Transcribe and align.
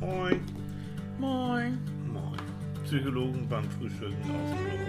Moin. 0.00 0.40
Moin. 1.18 1.78
Moin. 2.06 2.38
Psychologen 2.84 3.46
beim 3.48 3.64
Frühstücken 3.70 4.14
aus 4.30 4.50
dem 4.50 4.58
Büro. 4.64 4.86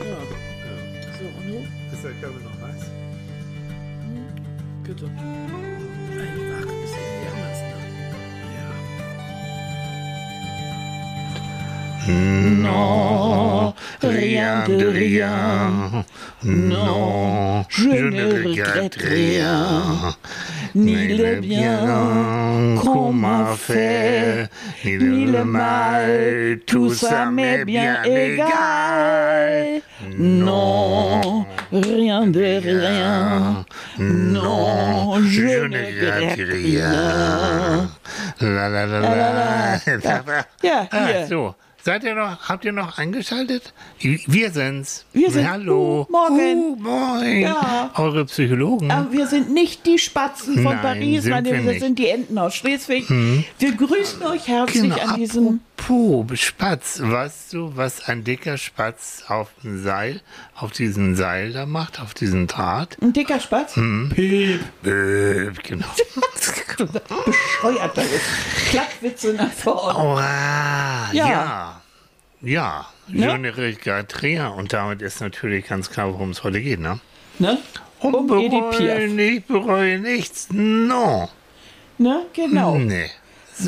Ja, 0.00 0.06
Ja. 0.06 0.76
so, 1.18 1.24
und 1.24 1.46
du? 1.48 1.56
Ist 1.92 2.04
der 2.04 2.12
Kaffee 2.12 2.44
noch 2.44 2.58
heiß? 2.66 2.84
Bitte. 4.84 5.06
Ein 5.06 5.12
Wach 6.50 6.70
ist 6.84 6.96
irgendwie 6.96 7.28
anders, 7.32 7.60
ne? 7.60 7.78
Non, 12.62 13.74
rien 14.02 14.64
de 14.66 14.84
rien. 14.90 16.04
Non, 16.42 17.64
je 17.76 18.00
ne 18.10 18.24
regrette 18.42 18.96
rien. 18.96 20.14
Ni 20.74 21.08
le 21.08 21.36
bien 21.40 22.76
qu'on 22.82 23.12
m'a 23.12 23.54
fait, 23.56 24.48
ni 24.84 25.26
le 25.26 25.44
mal, 25.44 26.58
tout 26.66 26.92
ça 26.94 27.26
m'est 27.26 27.64
bien 27.64 28.02
égal. 28.04 29.80
Non, 30.18 31.44
rien 31.72 32.26
de 32.26 32.60
rien. 32.60 33.64
Non, 33.98 35.20
je 35.22 35.66
ne 35.66 35.78
regrette 35.78 36.48
rien. 36.48 37.88
La 38.40 38.68
la 38.68 38.86
la 38.86 39.00
la. 39.00 39.78
Seid 41.82 42.04
ihr 42.04 42.14
noch, 42.14 42.48
habt 42.48 42.64
ihr 42.66 42.72
noch 42.72 42.98
eingeschaltet? 42.98 43.72
Wir 44.00 44.50
sind's. 44.50 45.06
Wir 45.14 45.30
sind- 45.30 45.50
Hallo. 45.50 46.06
Uh, 46.08 46.12
morgen. 46.12 46.58
Uh, 46.58 46.76
moin. 46.76 47.40
Ja. 47.40 47.90
Eure 47.94 48.26
Psychologen. 48.26 48.90
Aber 48.90 49.10
wir 49.12 49.26
sind 49.26 49.50
nicht 49.50 49.86
die 49.86 49.98
Spatzen 49.98 50.54
von 50.56 50.64
Nein, 50.64 50.80
Paris, 50.82 51.24
meine 51.24 51.50
wir 51.50 51.64
wir. 51.64 51.72
Hm. 51.72 51.80
sind 51.80 51.98
die 51.98 52.08
Enten 52.08 52.36
aus 52.38 52.54
Schleswig. 52.54 53.08
Wir 53.08 53.72
grüßen 53.72 54.22
euch 54.24 54.46
herzlich 54.46 54.82
Genau, 54.82 54.98
an 54.98 55.14
diesem. 55.16 55.60
Apropos 55.80 56.38
Spatz, 56.38 57.00
weißt 57.02 57.54
du, 57.54 57.76
was 57.76 58.08
ein 58.08 58.24
dicker 58.24 58.58
Spatz 58.58 59.24
auf 59.28 59.48
dem 59.62 59.82
Seil, 59.82 60.20
auf 60.54 60.72
diesem 60.72 61.16
Seil 61.16 61.52
da 61.52 61.66
macht, 61.66 62.00
auf 62.00 62.14
diesem 62.14 62.46
Draht? 62.46 62.96
Ein 63.00 63.12
dicker 63.12 63.40
Spatz? 63.40 63.76
Hm. 63.76 64.10
Piep. 64.14 64.60
Äh, 64.84 65.50
genau. 65.62 65.86
Bescheuert 66.76 67.96
das 67.96 68.06
ist. 68.06 68.24
Klackwitze 68.70 69.32
nach 69.34 69.52
vorne. 69.52 69.98
Oh, 69.98 70.16
ah, 70.18 71.10
Ja. 71.12 71.28
ja. 71.28 71.82
Ja. 72.42 72.86
Ne? 73.08 73.38
Ne 73.38 73.56
rien. 73.56 74.46
Und 74.46 74.72
damit 74.72 75.02
ist 75.02 75.20
natürlich 75.20 75.66
ganz 75.66 75.90
klar, 75.90 76.12
worum 76.12 76.30
es 76.30 76.42
heute 76.42 76.60
geht, 76.62 76.80
ne? 76.80 77.00
Ne? 77.38 77.58
Um, 78.00 78.14
Um 78.14 78.38
Edith 78.38 78.50
bereue 78.50 78.98
Piaf. 78.98 79.10
nicht, 79.10 79.46
bereue 79.46 79.98
nichts. 79.98 80.48
No. 80.50 81.28
Ne? 81.98 82.24
Genau. 82.32 82.78
Nee. 82.78 83.10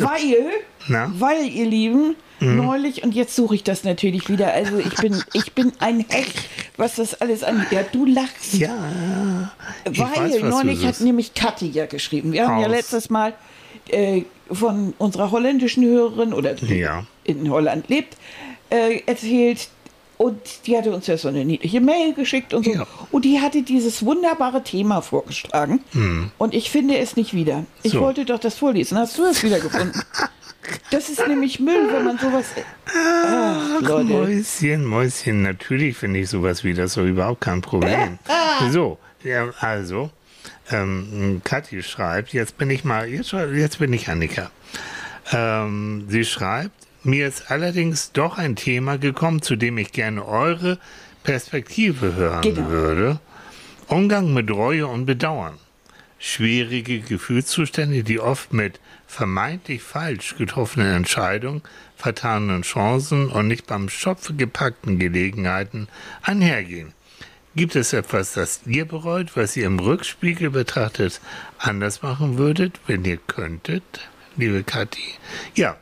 Weil, 0.00 0.50
Na? 0.88 1.08
Mhm. 1.08 1.20
weil, 1.20 1.46
ihr 1.48 1.66
Lieben, 1.66 2.16
neulich, 2.40 3.02
und 3.04 3.14
jetzt 3.14 3.36
suche 3.36 3.54
ich 3.54 3.62
das 3.64 3.84
natürlich 3.84 4.28
wieder, 4.28 4.52
also 4.52 4.78
ich 4.78 4.94
bin, 4.96 5.22
ich 5.32 5.52
bin 5.52 5.72
ein 5.78 6.04
Hecht, 6.08 6.36
was 6.76 6.96
das 6.96 7.20
alles 7.20 7.44
angeht. 7.44 7.70
Ja, 7.70 7.82
du 7.84 8.04
lachst. 8.06 8.54
Ja. 8.54 9.52
Weil 9.84 10.30
weiß, 10.32 10.42
neulich 10.42 10.84
hat 10.84 11.00
nämlich 11.00 11.34
Kathi 11.34 11.68
ja 11.68 11.86
geschrieben. 11.86 12.32
Wir 12.32 12.48
haben 12.48 12.60
ja 12.60 12.66
letztes 12.68 13.10
Mal 13.10 13.34
äh, 13.88 14.22
von 14.50 14.94
unserer 14.98 15.30
holländischen 15.30 15.84
Hörerin 15.84 16.32
oder 16.32 16.54
die 16.54 16.74
Ja. 16.76 17.04
in 17.24 17.48
Holland 17.50 17.88
lebt, 17.88 18.16
äh, 18.70 19.00
erzählt. 19.06 19.68
Und 20.22 20.66
die 20.66 20.76
hatte 20.76 20.92
uns 20.94 21.06
ja 21.08 21.16
so 21.16 21.28
eine 21.28 21.44
niedliche 21.44 21.80
Mail 21.80 22.14
geschickt 22.14 22.54
und 22.54 22.64
so. 22.64 22.72
Ja. 22.72 22.86
Und 23.10 23.24
die 23.24 23.40
hatte 23.40 23.62
dieses 23.62 24.04
wunderbare 24.04 24.62
Thema 24.62 25.00
vorgeschlagen. 25.00 25.80
Und 26.38 26.54
ich 26.54 26.70
finde 26.70 26.98
es 26.98 27.16
nicht 27.16 27.34
wieder. 27.34 27.64
Ich 27.82 27.92
Hm. 27.92 27.98
So. 28.00 28.04
wollte 28.06 28.24
doch 28.24 28.38
das 28.38 28.54
vorlesen. 28.54 28.98
Hast 28.98 29.18
du 29.18 29.24
es 29.24 29.42
wieder 29.42 29.60
gefunden? 29.60 30.00
Das 30.92 31.08
ist 31.08 31.26
nämlich 31.26 31.58
Müll, 31.58 31.88
wenn 31.90 32.04
man 32.04 32.18
sowas. 32.18 32.44
Ach, 32.86 33.80
Leute. 33.80 34.04
Mäuschen, 34.12 34.84
Mäuschen, 34.84 35.42
natürlich 35.42 35.96
finde 35.96 36.20
ich 36.20 36.28
sowas 36.30 36.62
wieder, 36.62 36.86
so 36.86 37.04
überhaupt 37.04 37.40
kein 37.40 37.60
Problem. 37.62 38.20
so, 38.70 38.96
ja, 39.24 39.48
also, 39.58 40.10
ähm, 40.70 41.40
Kathi 41.42 41.82
schreibt, 41.82 42.32
jetzt 42.32 42.58
bin 42.58 42.70
ich 42.70 42.84
mal, 42.84 43.08
jetzt, 43.08 43.32
jetzt 43.32 43.80
bin 43.80 43.92
ich 43.92 44.08
Annika. 44.08 44.52
Ähm, 45.32 46.04
sie 46.08 46.24
schreibt, 46.24 46.81
mir 47.04 47.26
ist 47.28 47.50
allerdings 47.50 48.12
doch 48.12 48.38
ein 48.38 48.56
Thema 48.56 48.98
gekommen, 48.98 49.42
zu 49.42 49.56
dem 49.56 49.78
ich 49.78 49.92
gerne 49.92 50.24
eure 50.26 50.78
Perspektive 51.22 52.14
hören 52.14 52.42
Genau. 52.42 52.68
würde. 52.68 53.20
Umgang 53.88 54.32
mit 54.32 54.50
Reue 54.50 54.86
und 54.86 55.06
Bedauern. 55.06 55.58
Schwierige 56.18 57.00
Gefühlszustände, 57.00 58.04
die 58.04 58.20
oft 58.20 58.52
mit 58.52 58.78
vermeintlich 59.08 59.82
falsch 59.82 60.36
getroffenen 60.36 60.94
Entscheidungen, 60.94 61.62
vertanen 61.96 62.62
Chancen 62.62 63.28
und 63.28 63.48
nicht 63.48 63.66
beim 63.66 63.88
Schopf 63.88 64.30
gepackten 64.36 64.98
Gelegenheiten 64.98 65.88
einhergehen. 66.22 66.92
Gibt 67.54 67.76
es 67.76 67.92
etwas, 67.92 68.32
das 68.32 68.60
ihr 68.66 68.86
bereut, 68.86 69.36
was 69.36 69.56
ihr 69.56 69.66
im 69.66 69.78
Rückspiegel 69.78 70.50
betrachtet 70.50 71.20
anders 71.58 72.02
machen 72.02 72.38
würdet, 72.38 72.80
wenn 72.86 73.04
ihr 73.04 73.18
könntet, 73.18 73.82
liebe 74.36 74.62
Kathi? 74.62 75.02
Ja, 75.54 75.76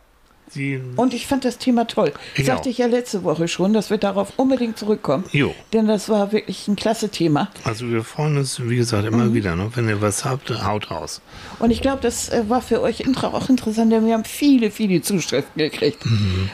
sie. 0.53 0.81
Und 0.97 1.15
ich 1.15 1.27
fand 1.27 1.45
das 1.45 1.59
Thema 1.59 1.87
toll. 1.87 2.13
Ich 2.37 2.47
Sagte 2.47 2.69
auch. 2.69 2.71
ich 2.73 2.79
ja 2.79 2.87
letzte 2.87 3.25
Woche 3.25 3.49
schon, 3.49 3.73
dass 3.73 3.91
wir 3.91 3.99
darauf 3.99 4.33
unbedingt 4.37 4.79
zurückkommen. 4.79 5.25
Jo. 5.33 5.55
Denn 5.73 5.87
das 5.87 6.09
war 6.09 6.33
wirklich 6.33 6.67
ein 6.69 6.77
klasse 6.77 7.09
Thema. 7.09 7.51
Also 7.65 7.89
wir 7.89 8.05
freuen 8.05 8.37
uns, 8.39 8.61
wie 8.69 8.77
gesagt, 8.77 9.07
immer 9.07 9.25
Mhm. 9.27 9.35
wieder. 9.35 9.57
Ne? 9.57 9.71
Wenn 9.75 9.89
ihr 9.89 10.01
was 10.01 10.25
habt, 10.25 10.51
haut 10.65 10.91
raus. 10.91 11.21
Und 11.59 11.71
ich 11.71 11.81
glaube, 11.83 12.01
das 12.03 12.29
äh, 12.29 12.45
war 12.49 12.63
für 12.63 12.81
euch 12.81 13.01
intra 13.01 13.29
auch 13.29 13.49
interessant, 13.49 13.93
denn 13.93 14.07
wir 14.07 14.15
haben 14.15 14.25
viele, 14.25 14.71
viele 14.71 15.01
Zuschriften 15.03 15.59
gekriegt. 15.59 16.03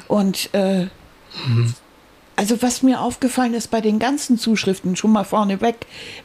Und 0.09 0.51
äh, 0.55 0.87
also 2.37 2.61
was 2.63 2.83
mir 2.83 3.01
aufgefallen 3.01 3.55
ist 3.55 3.71
bei 3.71 3.81
den 3.81 3.99
ganzen 3.99 4.39
Zuschriften, 4.39 4.97
schon 4.97 5.13
mal 5.13 5.25
vorneweg, 5.25 5.77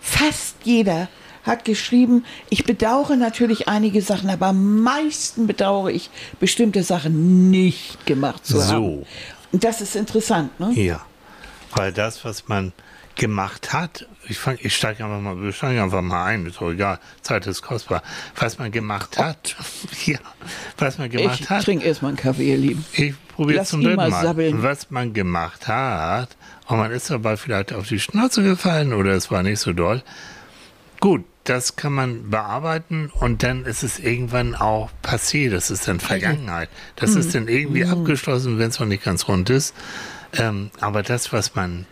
fast 0.01 0.55
jeder 0.63 1.07
hat 1.43 1.65
geschrieben, 1.65 2.23
ich 2.49 2.63
bedauere 2.65 3.15
natürlich 3.15 3.67
einige 3.67 4.01
Sachen, 4.01 4.29
aber 4.29 4.47
am 4.47 4.81
meisten 4.81 5.47
bedauere 5.47 5.89
ich 5.91 6.09
bestimmte 6.39 6.83
Sachen 6.83 7.49
nicht 7.49 8.05
gemacht 8.05 8.45
zu 8.45 8.59
So. 8.59 8.73
haben. 8.73 9.05
Und 9.51 9.63
das 9.63 9.81
ist 9.81 9.95
interessant, 9.95 10.57
ne? 10.59 10.71
Ja, 10.73 11.01
weil 11.75 11.91
das, 11.91 12.23
was 12.25 12.47
man 12.47 12.73
gemacht 13.15 13.73
hat, 13.73 14.07
ich, 14.29 14.37
fang- 14.37 14.57
ich 14.61 14.73
steige 14.75 15.03
einfach 15.03 15.19
mal, 15.19 15.41
wir 15.41 15.51
steigen 15.51 15.79
einfach 15.79 16.01
mal 16.01 16.23
ein, 16.25 16.45
ist 16.45 16.61
doch 16.61 16.71
egal, 16.71 16.99
Zeit 17.21 17.45
ist 17.47 17.61
kostbar. 17.61 18.01
Was 18.37 18.57
man 18.57 18.71
gemacht 18.71 19.17
hat, 19.17 19.55
ja, 20.05 20.17
was 20.77 20.97
man 20.97 21.09
gemacht 21.09 21.39
Ich 21.41 21.49
hat, 21.49 21.65
trinke 21.65 21.85
erstmal 21.85 22.09
einen 22.09 22.17
Kaffee, 22.17 22.51
ihr 22.51 22.57
Lieben. 22.57 22.85
ich 22.93 23.13
probiere 23.35 23.65
zum 23.65 23.81
dritten 23.81 23.97
mal 23.97 24.09
Mal, 24.09 24.23
sabbeln. 24.23 24.63
was 24.63 24.89
man 24.91 25.11
gemacht 25.13 25.67
hat, 25.67 26.29
und 26.67 26.77
man 26.77 26.91
ist 26.91 27.09
dabei 27.09 27.35
vielleicht 27.35 27.73
auf 27.73 27.87
die 27.87 27.99
Schnauze 27.99 28.43
gefallen 28.43 28.93
oder 28.93 29.11
es 29.11 29.29
war 29.29 29.43
nicht 29.43 29.59
so 29.59 29.73
doll. 29.73 30.01
Gut, 31.01 31.25
das 31.43 31.75
kann 31.75 31.93
man 31.93 32.29
bearbeiten 32.29 33.09
und 33.13 33.41
dann 33.43 33.65
ist 33.65 33.81
es 33.83 33.97
irgendwann 33.99 34.53
auch 34.55 34.89
passé, 35.03 35.49
das 35.49 35.71
ist 35.71 35.87
dann 35.87 35.99
Vergangenheit. 35.99 36.69
Das 36.95 37.11
Mhm. 37.11 37.17
ist 37.19 37.35
dann 37.35 37.47
irgendwie 37.47 37.85
abgeschlossen, 37.85 38.59
wenn 38.59 38.69
es 38.69 38.79
noch 38.79 38.87
nicht 38.87 39.03
ganz 39.03 39.27
rund 39.27 39.49
ist. 39.49 39.73
Ähm, 40.33 40.69
aber 40.79 41.01
das, 41.03 41.33
was 41.33 41.55
man 41.55 41.85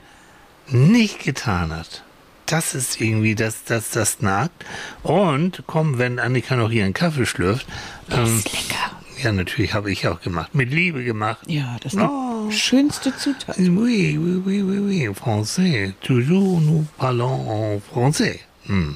nicht 0.68 1.20
getan 1.24 1.72
hat, 1.76 2.04
das 2.46 2.74
ist 2.76 3.02
irgendwie, 3.02 3.36
das, 3.36 3.64
das, 3.66 3.90
das 3.92 4.22
nagt. 4.22 4.66
Und 5.04 5.64
komm, 5.68 5.98
wenn 5.98 6.20
Annika 6.20 6.56
noch 6.56 6.72
ihren 6.72 6.94
Kaffee 6.94 7.26
schlürft, 7.26 7.68
ähm, 8.12 8.24
ist 8.26 8.52
lecker. 8.52 8.92
ja, 9.24 9.31
natürlich 9.31 9.74
habe 9.74 9.92
ich 9.92 10.08
auch 10.08 10.22
gemacht, 10.22 10.56
mit 10.56 10.72
Liebe 10.72 11.04
gemacht. 11.04 11.40
Ja, 11.48 11.78
das 11.81 11.94
ist 11.96 12.00
Oh. 12.02 12.48
die 12.50 12.56
schönste 12.58 13.16
Zutat. 13.18 13.58
Oui, 13.58 14.18
oui, 14.20 14.42
oui, 14.46 14.62
oui, 14.64 14.80
oui, 14.80 15.10
français. 15.10 15.94
Toujours 16.02 16.62
nous 16.62 16.86
parlons 16.98 17.48
en 17.50 17.81
français. 17.94 18.40
Hm. 18.66 18.96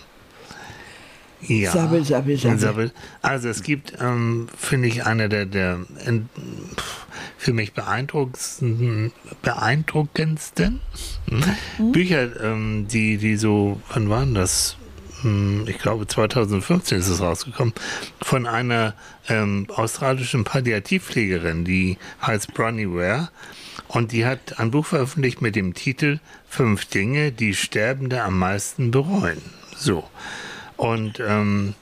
Ja. 1.48 1.72
Sabbel, 1.72 2.04
sabbel, 2.04 2.38
sabbel. 2.38 2.92
Also 3.22 3.50
es 3.50 3.64
gibt, 3.64 3.94
ähm, 4.00 4.48
finde 4.58 4.88
ich, 4.88 5.06
eine 5.06 5.30
der, 5.30 5.46
der 5.46 5.80
in, 6.06 6.30
für 7.38 7.54
mich 7.54 7.74
beeindruckendsten, 7.74 9.12
beeindruckendsten 9.42 10.80
hm, 11.30 11.92
Bücher, 11.92 12.42
ähm, 12.42 12.88
die, 12.88 13.18
die 13.18 13.36
so, 13.36 13.82
wann 13.94 14.10
waren 14.10 14.34
das? 14.34 14.78
Hm, 15.22 15.66
Ich 15.68 15.80
glaube 15.80 16.08
2015 16.08 17.00
ist 17.00 17.10
es 17.10 17.22
rausgekommen, 17.22 17.74
von 18.22 18.46
einer 18.46 18.94
ähm, 19.28 19.68
australischen 19.76 20.44
Palliativpflegerin, 20.44 21.66
die 21.66 21.98
heißt 22.22 22.54
Bronnie 22.54 22.88
Ware. 22.88 23.30
Und 23.88 24.12
die 24.12 24.26
hat 24.26 24.60
ein 24.60 24.72
Buch 24.72 24.86
veröffentlicht 24.86 25.42
mit 25.42 25.56
dem 25.56 25.74
Titel 25.74 26.20
Fünf 26.48 26.86
Dinge, 26.86 27.32
die 27.32 27.54
Sterbende 27.54 28.24
am 28.24 28.40
meisten 28.40 28.92
bereuen. 28.92 29.42
So. 29.76 30.04
Und 30.84 31.22
ähm, 31.22 31.76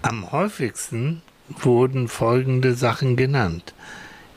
am 0.00 0.30
häufigsten 0.30 1.22
wurden 1.48 2.06
folgende 2.06 2.74
Sachen 2.74 3.16
genannt. 3.16 3.74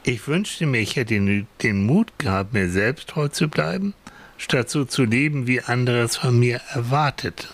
Ich 0.02 0.28
wünschte 0.28 0.66
mir, 0.66 0.80
ich 0.80 0.96
hätte 0.96 1.14
den, 1.14 1.46
den 1.62 1.86
Mut 1.86 2.12
gehabt, 2.18 2.52
mir 2.52 2.68
selbst 2.68 3.10
treu 3.10 3.28
zu 3.28 3.48
bleiben, 3.48 3.94
statt 4.40 4.72
so 4.72 4.86
zu 4.86 5.04
leben, 5.04 5.46
wie 5.46 5.62
andere 5.62 6.02
es 6.02 6.18
von 6.18 6.40
mir 6.40 6.62
erwarteten. 6.74 7.48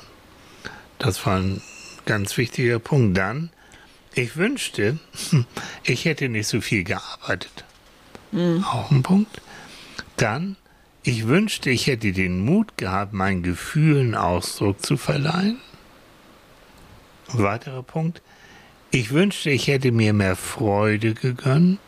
Das 0.99 1.25
war 1.25 1.35
ein 1.35 1.61
ganz 2.05 2.37
wichtiger 2.37 2.79
Punkt. 2.79 3.17
Dann, 3.17 3.49
ich 4.13 4.37
wünschte, 4.37 4.99
ich 5.83 6.05
hätte 6.05 6.29
nicht 6.29 6.47
so 6.47 6.61
viel 6.61 6.85
gearbeitet. 6.85 7.65
Auch 8.63 8.89
ein 8.89 9.03
Punkt. 9.03 9.41
Dann, 10.15 10.55
ich 11.03 11.27
wünschte, 11.27 11.71
ich 11.71 11.87
hätte 11.87 12.13
den 12.13 12.39
Mut 12.39 12.77
gehabt, 12.77 13.11
meinen 13.11 13.43
Gefühlen 13.43 14.15
Ausdruck 14.15 14.81
zu 14.85 14.95
verleihen. 14.95 15.59
Weiterer 17.33 17.83
Punkt. 17.83 18.21
Ich 18.91 19.11
wünschte, 19.11 19.49
ich 19.49 19.67
hätte 19.67 19.91
mir 19.91 20.13
mehr 20.13 20.35
Freude 20.35 21.13
gegönnt. 21.13 21.79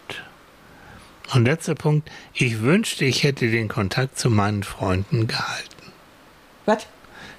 Und 1.33 1.45
letzter 1.45 1.75
Punkt. 1.75 2.09
Ich 2.33 2.61
wünschte, 2.61 3.05
ich 3.05 3.23
hätte 3.23 3.49
den 3.49 3.67
Kontakt 3.67 4.17
zu 4.19 4.29
meinen 4.29 4.63
Freunden 4.63 5.27
gehalten. 5.27 5.93
Was? 6.65 6.87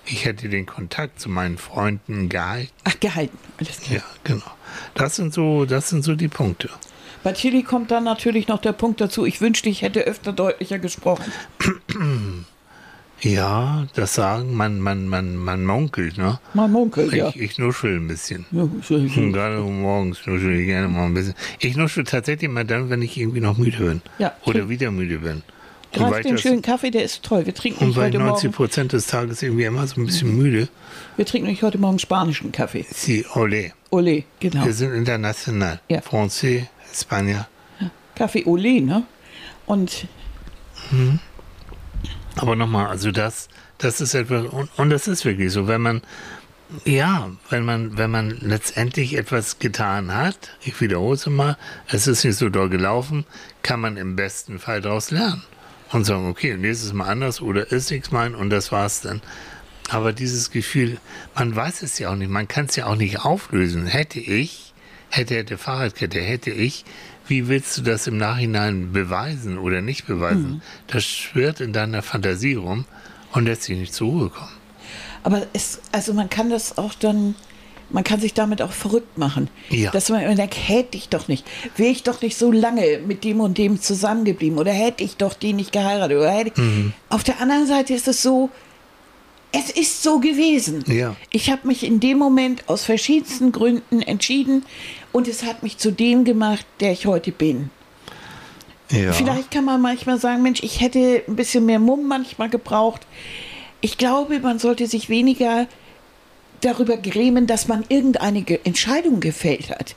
Ich 0.07 0.25
hätte 0.25 0.49
den 0.49 0.67
Kontakt 0.67 1.21
zu 1.21 1.29
meinen 1.29 1.59
Freunden 1.59 2.29
gehalten. 2.29 2.73
Ach, 2.85 2.99
gehalten. 3.01 3.37
Alles 3.59 3.81
klar. 3.81 3.99
Ja, 3.99 4.05
genau. 4.25 4.51
Das 4.95 5.17
sind 5.17 5.35
so, 5.35 5.67
das 5.67 5.89
sind 5.89 6.03
so 6.03 6.15
die 6.15 6.29
Punkte. 6.29 6.71
Bei 7.23 7.33
Chili 7.33 7.63
kommt 7.63 7.91
dann 7.91 8.05
natürlich 8.05 8.49
noch 8.49 8.61
der 8.61 8.73
Punkt 8.73 9.01
dazu, 9.01 9.27
ich 9.27 9.41
wünschte, 9.41 9.69
ich 9.69 9.83
hätte 9.83 10.01
öfter 10.01 10.33
deutlicher 10.33 10.79
gesprochen. 10.79 11.31
Ja, 13.23 13.87
das 13.95 14.15
sagen 14.15 14.55
man, 14.55 14.81
man, 14.81 15.07
man, 15.07 15.37
man 15.37 15.65
munkelt, 15.65 16.17
ne? 16.17 16.39
Mein 16.55 16.75
Onkel, 16.75 17.15
ja. 17.15 17.29
Ich, 17.29 17.41
ich 17.41 17.59
nuschel 17.59 17.97
ein 17.97 18.09
bisschen. 18.09 18.47
ja 18.51 18.69
so. 18.83 18.99
gerade 18.99 19.61
morgens 19.61 20.27
nuschel 20.27 20.59
ich 20.59 20.67
gerne 20.67 20.89
mal 20.89 21.05
ein 21.05 21.15
bisschen. 21.15 21.35
Ich 21.59 21.77
nuschel 21.77 22.05
tatsächlich 22.05 22.51
mal 22.51 22.65
dann, 22.65 22.89
wenn 22.89 23.03
ich 23.03 23.19
irgendwie 23.19 23.41
noch 23.41 23.59
müde 23.59 23.79
bin. 23.79 24.03
Ja. 24.19 24.33
Oder 24.47 24.69
wieder 24.69 24.91
müde 24.91 25.19
bin. 25.19 25.43
Weil, 25.93 26.23
den 26.23 26.39
schönen 26.39 26.63
Kaffee, 26.63 26.91
der 26.91 27.03
ist 27.03 27.23
toll. 27.25 27.47
Wir 27.47 27.55
trinken 27.55 27.85
und 27.85 27.97
weil 27.97 28.07
heute 28.07 28.19
90 28.19 28.45
Morgen, 28.45 28.57
Prozent 28.57 28.93
des 28.93 29.09
Tages 29.09 29.43
irgendwie 29.43 29.65
immer 29.65 29.87
so 29.87 30.01
ein 30.01 30.07
bisschen 30.07 30.37
müde. 30.37 30.69
wir 31.17 31.27
trinken 31.27 31.49
nicht 31.49 31.63
heute 31.63 31.79
Morgen 31.79 31.99
spanischen 31.99 32.53
Kaffee. 32.53 32.87
Sie, 32.91 33.27
ole. 33.35 33.73
Olé, 33.91 34.23
genau. 34.39 34.65
Wir 34.65 34.73
sind 34.73 34.95
international. 34.95 35.81
Ja. 35.89 35.99
Français, 35.99 36.67
Spanier. 36.95 37.49
Kaffee 38.15 38.45
Olé, 38.45 38.81
ne? 38.85 39.03
Und 39.67 40.07
Aber 42.37 42.57
nochmal, 42.57 42.87
also 42.87 43.11
das, 43.11 43.49
das 43.79 44.01
ist 44.01 44.15
etwas, 44.15 44.47
und, 44.47 44.71
und 44.77 44.91
das 44.91 45.09
ist 45.09 45.25
wirklich 45.25 45.53
so, 45.53 45.67
wenn 45.67 45.81
man, 45.81 46.03
ja, 46.85 47.31
wenn 47.49 47.65
man, 47.65 47.99
wenn 47.99 48.11
man 48.11 48.31
letztendlich 48.41 49.17
etwas 49.17 49.59
getan 49.59 50.15
hat, 50.15 50.51
ich 50.63 50.81
wiederhole 50.81 51.15
es 51.15 51.27
mal, 51.27 51.57
es 51.89 52.07
ist 52.07 52.25
nicht 52.25 52.37
so 52.37 52.49
doll 52.49 52.69
gelaufen, 52.69 53.25
kann 53.63 53.81
man 53.81 53.97
im 53.97 54.17
besten 54.17 54.59
Fall 54.59 54.81
daraus 54.81 55.11
lernen 55.11 55.43
und 55.93 56.05
sagen, 56.05 56.29
okay, 56.29 56.57
nächstes 56.57 56.93
Mal 56.93 57.09
anders 57.09 57.41
oder 57.41 57.71
ist 57.73 57.91
nichts 57.91 58.13
mein 58.13 58.35
und 58.35 58.51
das 58.51 58.71
war's 58.71 59.01
dann. 59.01 59.21
Aber 59.91 60.13
dieses 60.13 60.53
Gefühl, 60.53 60.99
man 61.35 61.55
weiß 61.55 61.83
es 61.83 61.99
ja 61.99 62.11
auch 62.11 62.17
nicht, 62.17 62.31
man 62.31 62.47
kann 62.47 62.67
es 62.67 62.77
ja 62.77 62.87
auch 62.87 62.95
nicht 62.95 63.25
auflösen. 63.25 63.87
Hätte 63.87 64.21
ich, 64.21 64.73
hätte, 65.09 65.35
hätte 65.35 65.59
Fahrradkette, 65.59 66.21
hätte 66.21 66.53
ich, 66.53 66.85
wie 67.31 67.49
willst 67.49 67.79
du 67.79 67.83
das 67.83 68.07
im 68.07 68.19
Nachhinein 68.19 68.93
beweisen 68.93 69.57
oder 69.57 69.81
nicht 69.81 70.07
beweisen? 70.07 70.63
Das 70.89 71.05
schwirrt 71.05 71.61
in 71.61 71.73
deiner 71.73 72.03
Fantasie 72.03 72.55
rum 72.55 72.85
und 73.33 73.45
lässt 73.47 73.63
sich 73.63 73.79
nicht 73.79 73.95
zur 73.95 74.09
Ruhe 74.09 74.29
kommen. 74.31 74.51
Aber 75.23 75.47
es, 75.53 75.81
also 75.93 76.13
man 76.13 76.29
kann 76.29 76.51
das 76.51 76.77
auch 76.77 76.93
dann, 76.95 77.37
man 77.91 78.05
kann 78.05 78.21
sich 78.21 78.35
damit 78.35 78.61
auch 78.63 78.73
verrückt 78.73 79.17
machen. 79.17 79.49
Ja. 79.69 79.91
Dass 79.93 80.09
man 80.09 80.23
immer 80.23 80.35
denkt, 80.35 80.57
hätte 80.57 80.97
ich 80.97 81.09
doch 81.09 81.29
nicht, 81.29 81.47
wäre 81.77 81.91
ich 81.91 82.03
doch 82.03 82.21
nicht 82.21 82.37
so 82.37 82.51
lange 82.51 83.01
mit 83.07 83.23
dem 83.23 83.41
und 83.41 83.59
dem 83.59 83.81
zusammengeblieben 83.81 84.59
oder 84.59 84.73
hätte 84.73 85.05
ich 85.05 85.17
doch 85.17 85.35
die 85.35 85.53
nicht 85.53 85.73
geheiratet. 85.73 86.19
Oder 86.19 86.33
hätte 86.33 86.61
Mhm. 86.61 86.93
Auf 87.09 87.23
der 87.23 87.41
anderen 87.41 87.67
Seite 87.67 87.95
ist 87.95 88.09
es 88.09 88.23
so, 88.23 88.51
es 89.53 89.71
ist 89.71 90.03
so 90.03 90.21
gewesen. 90.21 90.85
Ja. 90.87 91.17
Ich 91.31 91.51
habe 91.51 91.67
mich 91.67 91.85
in 91.85 92.01
dem 92.01 92.19
Moment 92.19 92.69
aus 92.69 92.85
verschiedensten 92.85 93.53
Gründen 93.53 94.01
entschieden 94.03 94.65
und 95.13 95.29
es 95.29 95.43
hat 95.45 95.63
mich 95.63 95.79
zu 95.79 95.91
dem 95.91 96.25
gemacht, 96.25 96.65
der 96.81 96.93
ich 96.93 97.07
heute 97.07 97.33
bin. 97.33 97.71
Ja. 98.91 99.13
Vielleicht 99.13 99.51
kann 99.53 99.65
man 99.65 99.81
manchmal 99.81 100.19
sagen, 100.19 100.43
Mensch, 100.43 100.63
ich 100.63 100.81
hätte 100.81 101.23
ein 101.29 101.37
bisschen 101.37 101.65
mehr 101.67 101.79
Mumm 101.79 102.09
manchmal 102.09 102.49
gebraucht. 102.51 103.03
Ich 103.81 103.99
glaube, 103.99 104.41
man 104.41 104.59
sollte 104.59 104.87
sich 104.89 105.09
weniger 105.09 105.67
darüber 106.61 106.97
grämen, 106.97 107.47
dass 107.47 107.69
man 107.69 107.85
irgendeine 107.89 108.43
Ge 108.43 108.59
Entscheidung 108.65 109.21
gefällt 109.21 109.71
hat. 109.71 109.95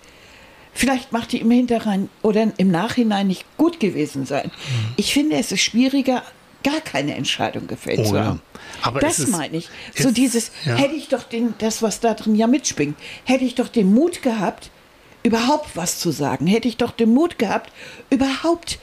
Vielleicht 0.76 1.12
macht 1.12 1.32
die 1.32 1.40
im 1.42 1.52
Hinterrhein 1.52 2.10
oder 2.22 2.48
im 2.58 2.72
Nachhinein 2.72 3.28
nicht 3.28 3.46
gut 3.58 3.80
gewesen 3.80 4.26
sein. 4.26 4.50
Ich 4.96 5.14
finde, 5.14 5.36
es 5.38 5.52
ist 5.52 5.62
schwieriger, 5.62 6.24
gar 6.64 6.80
keine 6.82 7.16
Entscheidung 7.16 7.68
gefällt 7.68 8.00
Oh 8.00 8.04
zu 8.06 8.16
ja. 8.16 8.26
haben. 8.26 8.42
Aber 8.82 9.00
das 9.00 9.20
ist- 9.20 9.30
meine 9.30 9.58
ich. 9.58 9.70
So 9.96 10.08
es- 10.10 10.14
dieses, 10.14 10.52
ja. 10.66 10.76
hätte 10.76 10.96
ich 10.96 11.10
doch 11.10 11.24
den, 11.24 11.54
das, 11.58 11.82
was 11.82 12.00
da 12.00 12.14
drin 12.14 12.36
ja 12.36 12.48
mitschwingt, 12.48 12.96
hätte 13.26 13.44
ich 13.44 13.56
doch 13.56 13.68
den 13.68 13.94
Mut 13.94 14.22
gehabt, 14.22 14.70
überhaupt 15.24 15.76
was 15.76 16.00
zu 16.00 16.12
sagen, 16.12 16.48
hätte 16.48 16.68
ich 16.68 16.78
doch 16.78 16.92
den 16.92 17.14
Mut 17.14 17.40
gehabt, 17.40 17.72
überhaupt 18.10 18.80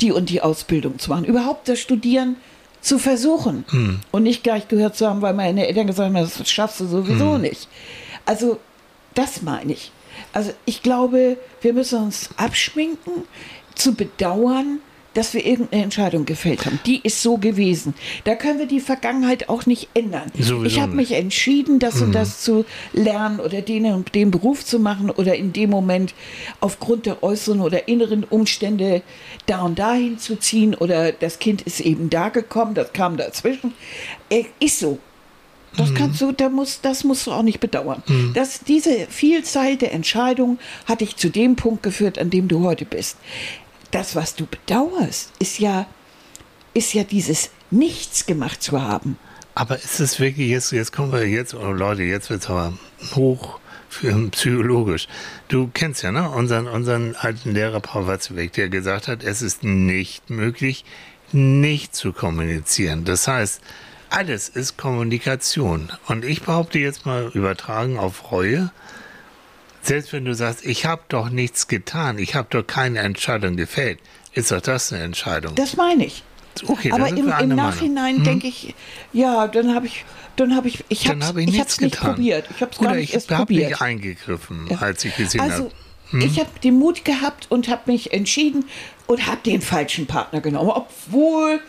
die 0.00 0.12
und 0.12 0.28
die 0.28 0.42
Ausbildung 0.42 0.98
zu 0.98 1.10
machen, 1.10 1.24
überhaupt 1.24 1.68
das 1.68 1.78
Studieren 1.80 2.36
zu 2.80 2.98
versuchen 2.98 3.64
Hm. 3.70 4.00
und 4.12 4.22
nicht 4.24 4.42
gleich 4.44 4.68
gehört 4.68 4.96
zu 4.96 5.08
haben, 5.08 5.22
weil 5.22 5.34
meine 5.34 5.66
Eltern 5.66 5.86
gesagt 5.86 6.12
haben, 6.14 6.14
das 6.14 6.48
schaffst 6.50 6.80
du 6.80 6.86
sowieso 6.86 7.34
Hm. 7.34 7.40
nicht. 7.42 7.68
Also 8.26 8.58
das 9.14 9.42
meine 9.42 9.72
ich. 9.72 9.90
Also 10.32 10.52
ich 10.64 10.82
glaube, 10.82 11.38
wir 11.62 11.72
müssen 11.72 12.02
uns 12.02 12.30
abschminken, 12.36 13.24
zu 13.74 13.94
bedauern, 13.94 14.80
dass 15.16 15.32
wir 15.32 15.46
irgendeine 15.46 15.84
Entscheidung 15.84 16.26
gefällt 16.26 16.66
haben. 16.66 16.78
Die 16.84 17.00
ist 17.02 17.22
so 17.22 17.38
gewesen. 17.38 17.94
Da 18.24 18.34
können 18.34 18.58
wir 18.58 18.66
die 18.66 18.80
Vergangenheit 18.80 19.48
auch 19.48 19.64
nicht 19.64 19.88
ändern. 19.94 20.30
Sowieso 20.38 20.64
ich 20.64 20.80
habe 20.80 20.92
mich 20.92 21.12
entschieden, 21.12 21.78
das 21.78 22.02
und 22.02 22.12
das 22.12 22.42
zu 22.42 22.64
lernen 22.92 23.40
oder 23.40 23.62
den 23.62 23.86
und 23.86 24.14
den 24.14 24.30
Beruf 24.30 24.64
zu 24.64 24.78
machen 24.78 25.10
oder 25.10 25.34
in 25.34 25.52
dem 25.52 25.70
Moment 25.70 26.14
aufgrund 26.60 27.06
der 27.06 27.22
äußeren 27.22 27.60
oder 27.60 27.88
inneren 27.88 28.24
Umstände 28.24 29.02
da 29.46 29.62
und 29.62 29.78
dahin 29.78 30.18
zu 30.18 30.36
ziehen 30.36 30.74
oder 30.74 31.12
das 31.12 31.38
Kind 31.38 31.62
ist 31.62 31.80
eben 31.80 32.10
da 32.10 32.28
gekommen, 32.28 32.74
das 32.74 32.92
kam 32.92 33.16
dazwischen. 33.16 33.72
Äh, 34.28 34.44
Ist 34.60 34.80
so. 34.80 34.98
Das 35.76 35.92
kannst 35.94 36.20
du, 36.22 36.32
da 36.32 36.48
muss, 36.48 36.80
das 36.80 37.04
musst 37.04 37.26
du 37.26 37.32
auch 37.32 37.42
nicht 37.42 37.60
bedauern. 37.60 38.02
Das, 38.32 38.60
diese 38.60 39.06
Vielzahl 39.10 39.76
der 39.76 39.92
Entscheidungen 39.92 40.58
hat 40.86 41.02
dich 41.02 41.16
zu 41.16 41.28
dem 41.28 41.56
Punkt 41.56 41.82
geführt, 41.82 42.18
an 42.18 42.30
dem 42.30 42.48
du 42.48 42.64
heute 42.64 42.86
bist. 42.86 43.18
Das, 43.96 44.14
was 44.14 44.34
du 44.34 44.44
bedauerst, 44.44 45.32
ist 45.38 45.58
ja, 45.58 45.86
ist 46.74 46.92
ja 46.92 47.02
dieses 47.02 47.48
Nichts 47.70 48.26
gemacht 48.26 48.62
zu 48.62 48.82
haben. 48.82 49.16
Aber 49.54 49.76
ist 49.82 50.00
es 50.00 50.20
wirklich 50.20 50.50
jetzt, 50.50 50.70
jetzt 50.72 50.92
kommen 50.92 51.12
wir 51.12 51.26
jetzt, 51.26 51.54
oh 51.54 51.72
Leute, 51.72 52.02
jetzt 52.02 52.28
wird 52.28 52.42
es 52.42 52.50
aber 52.50 52.74
hoch 53.14 53.58
psychologisch. 54.32 55.08
Du 55.48 55.70
kennst 55.72 56.02
ja, 56.02 56.12
ne, 56.12 56.28
unseren, 56.28 56.66
unseren 56.66 57.14
alten 57.14 57.54
Lehrer 57.54 57.80
Paul 57.80 58.06
Watzeweg, 58.06 58.52
der 58.52 58.68
gesagt 58.68 59.08
hat, 59.08 59.24
es 59.24 59.40
ist 59.40 59.64
nicht 59.64 60.28
möglich, 60.28 60.84
nicht 61.32 61.96
zu 61.96 62.12
kommunizieren. 62.12 63.06
Das 63.06 63.26
heißt, 63.26 63.62
alles 64.10 64.50
ist 64.50 64.76
Kommunikation. 64.76 65.90
Und 66.06 66.22
ich 66.22 66.42
behaupte 66.42 66.78
jetzt 66.78 67.06
mal 67.06 67.30
übertragen 67.32 67.98
auf 67.98 68.30
Reue, 68.30 68.70
selbst 69.86 70.12
wenn 70.12 70.24
du 70.24 70.34
sagst, 70.34 70.64
ich 70.66 70.84
habe 70.86 71.02
doch 71.08 71.30
nichts 71.30 71.68
getan, 71.68 72.18
ich 72.18 72.34
habe 72.34 72.48
doch 72.50 72.66
keine 72.66 72.98
Entscheidung 73.00 73.56
gefällt, 73.56 73.98
ist 74.32 74.50
doch 74.50 74.60
das 74.60 74.92
eine 74.92 75.04
Entscheidung. 75.04 75.54
Das 75.54 75.76
meine 75.76 76.04
ich. 76.06 76.22
okay, 76.66 76.90
Aber 76.92 77.08
im, 77.08 77.28
im. 77.28 77.48
Nachhinein 77.54 78.24
denke 78.24 78.48
ich, 78.48 78.74
ja, 79.12 79.46
dann 79.48 79.74
habe 79.74 79.86
ich, 79.86 80.04
dann 80.36 80.54
habe 80.56 80.68
ich, 80.68 80.84
ich 80.88 81.08
habe 81.08 81.24
habe 81.24 81.42
ich 81.42 81.48
ich 81.54 81.60
hab's 81.60 81.80
nicht 81.80 81.98
probiert. 81.98 82.46
Ich 82.54 82.60
habe 82.60 82.72
es 82.72 82.78
gar 82.78 82.94
nicht 82.94 83.14
ich 83.14 83.30
habe 83.30 83.36
probiert. 83.44 83.70
nicht 83.70 83.80
eingegriffen, 83.82 84.66
Ja. 84.70 84.78
als 84.78 85.04
ich 85.04 85.16
gesehen 85.16 85.40
Also, 85.40 85.64
habe. 85.64 85.70
Hm? 86.10 86.20
ich 86.20 86.38
habe 86.38 86.50
den 86.62 86.78
Mut 86.78 87.04
gehabt 87.04 87.46
und 87.50 87.68
habe 87.68 87.90
mich 87.90 88.12
entschieden 88.12 88.64
und 89.06 89.26
habe 89.26 89.38
den 89.44 89.60
falschen 89.60 90.06
Partner 90.06 90.40
genommen. 90.40 90.70
Obwohl, 90.70 91.60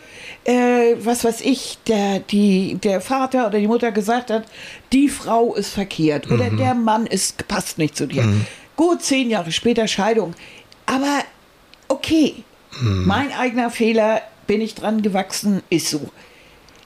äh, 0.48 0.96
was 1.04 1.24
weiß 1.24 1.42
ich, 1.42 1.78
der, 1.86 2.20
die, 2.20 2.76
der 2.82 3.00
Vater 3.00 3.46
oder 3.48 3.58
die 3.58 3.66
Mutter 3.66 3.92
gesagt 3.92 4.30
hat, 4.30 4.44
die 4.92 5.08
Frau 5.08 5.54
ist 5.54 5.70
verkehrt 5.70 6.30
oder 6.30 6.50
Mhm. 6.50 6.56
der 6.56 6.74
Mann 6.74 7.06
ist, 7.06 7.46
passt 7.48 7.76
nicht 7.78 7.96
zu 7.96 8.06
dir. 8.06 8.26
Gut, 8.76 9.02
zehn 9.02 9.28
Jahre 9.28 9.52
später 9.52 9.86
Scheidung. 9.86 10.34
Aber 10.86 11.18
okay, 11.88 12.44
Mhm. 12.80 13.04
mein 13.06 13.32
eigener 13.32 13.70
Fehler, 13.70 14.22
bin 14.46 14.60
ich 14.62 14.74
dran 14.74 15.02
gewachsen, 15.02 15.62
ist 15.68 15.90
so. 15.90 16.00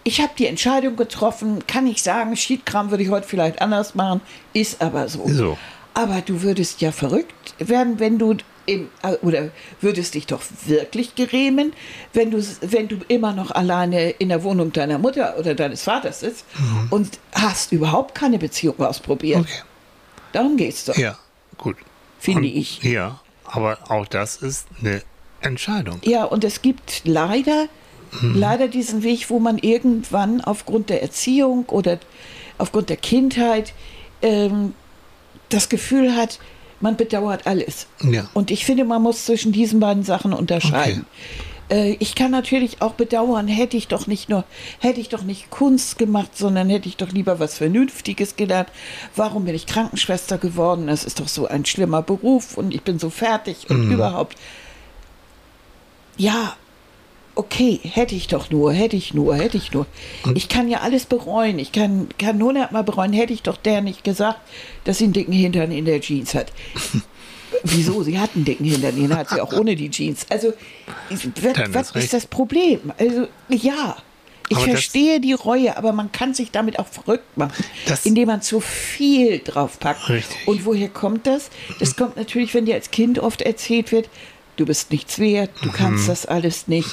Ich 0.05 0.21
habe 0.21 0.33
die 0.37 0.47
Entscheidung 0.49 0.97
getroffen, 0.97 1.65
kann 1.69 1.87
ich 1.87 2.03
sagen, 2.03 2.35
Schiedkram 2.37 2.91
würde 2.91 3.05
ich 3.05 3.11
heute 3.11 3.29
vielleicht 3.29 3.63
anders 3.63 3.95
machen, 3.95 4.21
ist 4.53 4.83
aber 4.83 5.09
so. 5.09 5.29
So. 5.29 5.57
Aber 5.95 6.21
du 6.23 6.43
würdest 6.43 6.81
ja 6.81 6.91
verrückt 6.91 7.55
werden, 7.59 8.01
wenn 8.01 8.19
du 8.19 8.35
im, 8.67 8.89
äh, 9.03 9.15
oder 9.23 9.51
würdest 9.81 10.15
dich 10.15 10.27
doch 10.27 10.41
wirklich 10.67 11.15
gerämen, 11.15 11.73
wenn 12.13 12.31
du, 12.31 12.45
wenn 12.63 12.89
du 12.89 12.97
immer 13.09 13.33
noch 13.33 13.51
alleine 13.51 14.11
in 14.11 14.29
der 14.29 14.43
Wohnung 14.45 14.73
deiner 14.73 14.99
Mutter 14.99 15.37
oder 15.39 15.55
deines 15.55 15.83
Vaters 15.83 16.21
sitzt 16.21 16.45
und 16.91 17.19
hast 17.33 17.73
überhaupt 17.73 18.15
keine 18.15 18.39
Beziehung 18.39 18.79
ausprobiert. 18.81 19.39
Mhm. 19.41 19.45
Okay. 19.45 19.63
Darum 20.33 20.57
geht's 20.57 20.85
doch. 20.85 20.97
Ja, 20.97 21.19
gut. 21.59 21.77
Finde 22.19 22.41
Und- 22.49 22.57
ich. 22.57 22.83
Ja, 22.83 23.21
aber 23.45 23.79
auch 23.89 24.07
das 24.07 24.37
ist 24.37 24.67
eine 24.81 25.03
Entscheidung. 25.41 25.99
Ja, 26.05 26.25
und 26.25 26.45
es 26.45 26.63
gibt 26.63 27.03
leider, 27.05 27.67
leider 28.23 28.69
diesen 28.69 29.03
Weg, 29.03 29.29
wo 29.29 29.39
man 29.41 29.59
irgendwann 29.59 30.41
aufgrund 30.41 30.89
der 30.89 31.03
Erziehung 31.03 31.65
oder 31.69 31.99
aufgrund 32.59 32.91
der 32.91 32.97
Kindheit 32.97 33.73
ähm, 34.23 34.75
das 35.49 35.69
Gefühl 35.69 36.15
hat, 36.15 36.39
man 36.83 36.97
bedauert 36.97 37.47
alles. 37.47 37.87
Ja. 38.03 38.29
Und 38.35 38.51
ich 38.51 38.65
finde, 38.67 38.85
man 38.85 39.01
muss 39.03 39.25
zwischen 39.25 39.53
diesen 39.53 39.81
beiden 39.81 40.03
Sachen 40.03 40.33
unterscheiden. 40.33 41.07
Äh, 41.71 41.97
Ich 42.01 42.15
kann 42.15 42.31
natürlich 42.31 42.83
auch 42.83 42.95
bedauern, 42.95 43.49
hätte 43.49 43.77
ich 43.77 43.89
doch 43.89 44.07
nicht 44.07 44.29
nur, 44.29 44.45
hätte 44.81 45.01
ich 45.01 45.09
doch 45.09 45.23
nicht 45.23 45.51
Kunst 45.51 45.99
gemacht, 45.99 46.37
sondern 46.37 46.69
hätte 46.69 46.89
ich 46.89 46.97
doch 46.97 47.11
lieber 47.11 47.39
was 47.39 47.57
Vernünftiges 47.57 48.37
gelernt. 48.37 48.69
Warum 49.17 49.45
bin 49.47 49.55
ich 49.55 49.67
Krankenschwester 49.67 50.37
geworden? 50.39 50.89
Das 50.89 51.05
ist 51.05 51.21
doch 51.21 51.29
so 51.29 51.47
ein 51.47 51.65
schlimmer 51.65 52.03
Beruf 52.03 52.59
und 52.59 52.75
ich 52.75 52.83
bin 52.83 52.99
so 52.99 53.09
fertig 53.09 53.71
und 53.71 53.91
überhaupt. 53.91 54.37
Ja, 56.19 56.57
okay, 57.35 57.81
hätte 57.83 58.15
ich 58.15 58.29
doch 58.29 58.51
nur, 58.51 58.73
hätte 58.73 58.97
ich 58.97 59.15
nur, 59.15 59.35
hätte 59.37 59.57
ich 59.57 59.73
nur. 59.73 59.87
Ich 60.35 60.49
kann 60.49 60.69
ja 60.69 60.81
alles 60.81 61.07
bereuen. 61.07 61.59
Ich 61.59 61.73
kann, 61.73 62.09
kann 62.19 62.43
hundertmal 62.43 62.85
bereuen, 62.85 63.13
hätte 63.13 63.33
ich 63.33 63.43
doch 63.43 63.57
der 63.57 63.81
nicht 63.81 64.05
gesagt, 64.05 64.39
dass 64.85 64.99
sie 64.99 65.05
einen 65.05 65.13
dicken 65.13 65.33
Hintern 65.33 65.71
in 65.73 65.85
der 65.85 66.01
Jeans 66.01 66.35
hat. 66.35 66.53
Wieso? 67.65 68.03
Sie 68.03 68.19
hat 68.19 68.31
einen 68.35 68.45
dicken 68.45 68.65
Hintern, 68.65 68.97
den 68.97 69.15
hat 69.17 69.29
sie 69.29 69.41
auch 69.41 69.53
ohne 69.53 69.77
die 69.77 69.91
Jeans. 69.91 70.27
Also, 70.31 70.53
was, 71.71 71.95
was 71.95 72.05
ist 72.05 72.15
das 72.15 72.27
Problem? 72.27 72.93
Also, 72.99 73.27
ja. 73.49 73.97
Ich 74.49 74.57
Aber 74.57 74.67
das- 74.67 74.75
verstehe 74.75 75.21
die 75.21 75.33
Reue, 75.33 75.77
aber 75.79 75.93
man 75.93 76.13
kann 76.13 76.35
sich 76.35 76.51
damit 76.51 76.79
auch 76.79 76.87
verrückt 76.89 77.37
machen, 77.39 77.65
Das- 77.87 78.05
indem 78.05 78.27
man 78.27 78.43
zu 78.43 78.61
viel 78.61 79.39
draufpackt. 79.39 80.09
Richtig. 80.11 80.37
Und 80.47 80.67
woher 80.67 80.89
kommt 80.89 81.27
das? 81.27 81.49
Das 81.79 81.97
kommt 81.97 82.17
natürlich, 82.17 82.53
wenn 82.53 82.67
dir 82.67 82.75
als 82.75 82.91
Kind 82.91 83.19
oft 83.19 83.41
erzählt 83.43 83.93
wird, 83.93 84.11
du 84.57 84.67
bist 84.67 84.91
nichts 84.91 85.19
wert, 85.19 85.51
du 85.63 85.71
kannst 85.73 86.09
das 86.09 86.27
alles 86.27 86.69
nicht. 86.69 86.91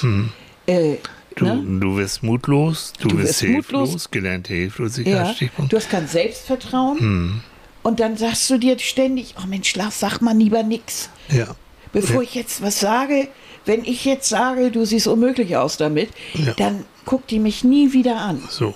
Äh, 0.66 0.96
Du, 1.36 1.44
ne? 1.44 1.78
du 1.80 1.96
wirst 1.96 2.24
mutlos, 2.24 2.92
du, 3.00 3.06
Du 3.08 3.18
wirst 3.18 3.38
hilflos, 3.40 3.88
mutlos. 3.90 4.10
gelernte 4.10 4.52
Hilflosigkeit, 4.52 5.14
Ja, 5.14 5.32
Stichpunkt. 5.32 5.72
du 5.72 5.76
hast 5.76 5.88
kein 5.88 6.08
Selbstvertrauen. 6.08 6.98
Hm. 6.98 7.40
Und 7.84 8.00
dann 8.00 8.16
sagst 8.16 8.50
du 8.50 8.58
dir 8.58 8.76
ständig, 8.80 9.36
oh 9.40 9.46
Mensch, 9.46 9.74
Lars, 9.76 10.00
sag 10.00 10.20
mal 10.20 10.36
lieber 10.36 10.62
nix. 10.64 11.08
ja. 11.28 11.54
Bevor 11.92 12.16
ja. 12.16 12.22
ich 12.22 12.34
jetzt 12.34 12.62
was 12.62 12.80
sage, 12.80 13.28
wenn 13.64 13.84
ich 13.84 14.04
jetzt 14.04 14.28
sage, 14.28 14.70
du 14.72 14.84
siehst 14.84 15.06
unmöglich 15.06 15.56
aus 15.56 15.76
damit, 15.76 16.10
Ja. 16.34 16.52
dann 16.54 16.84
guckt 17.04 17.30
die 17.30 17.38
mich 17.38 17.62
nie 17.64 17.92
wieder 17.92 18.16
an. 18.20 18.42
So. 18.50 18.74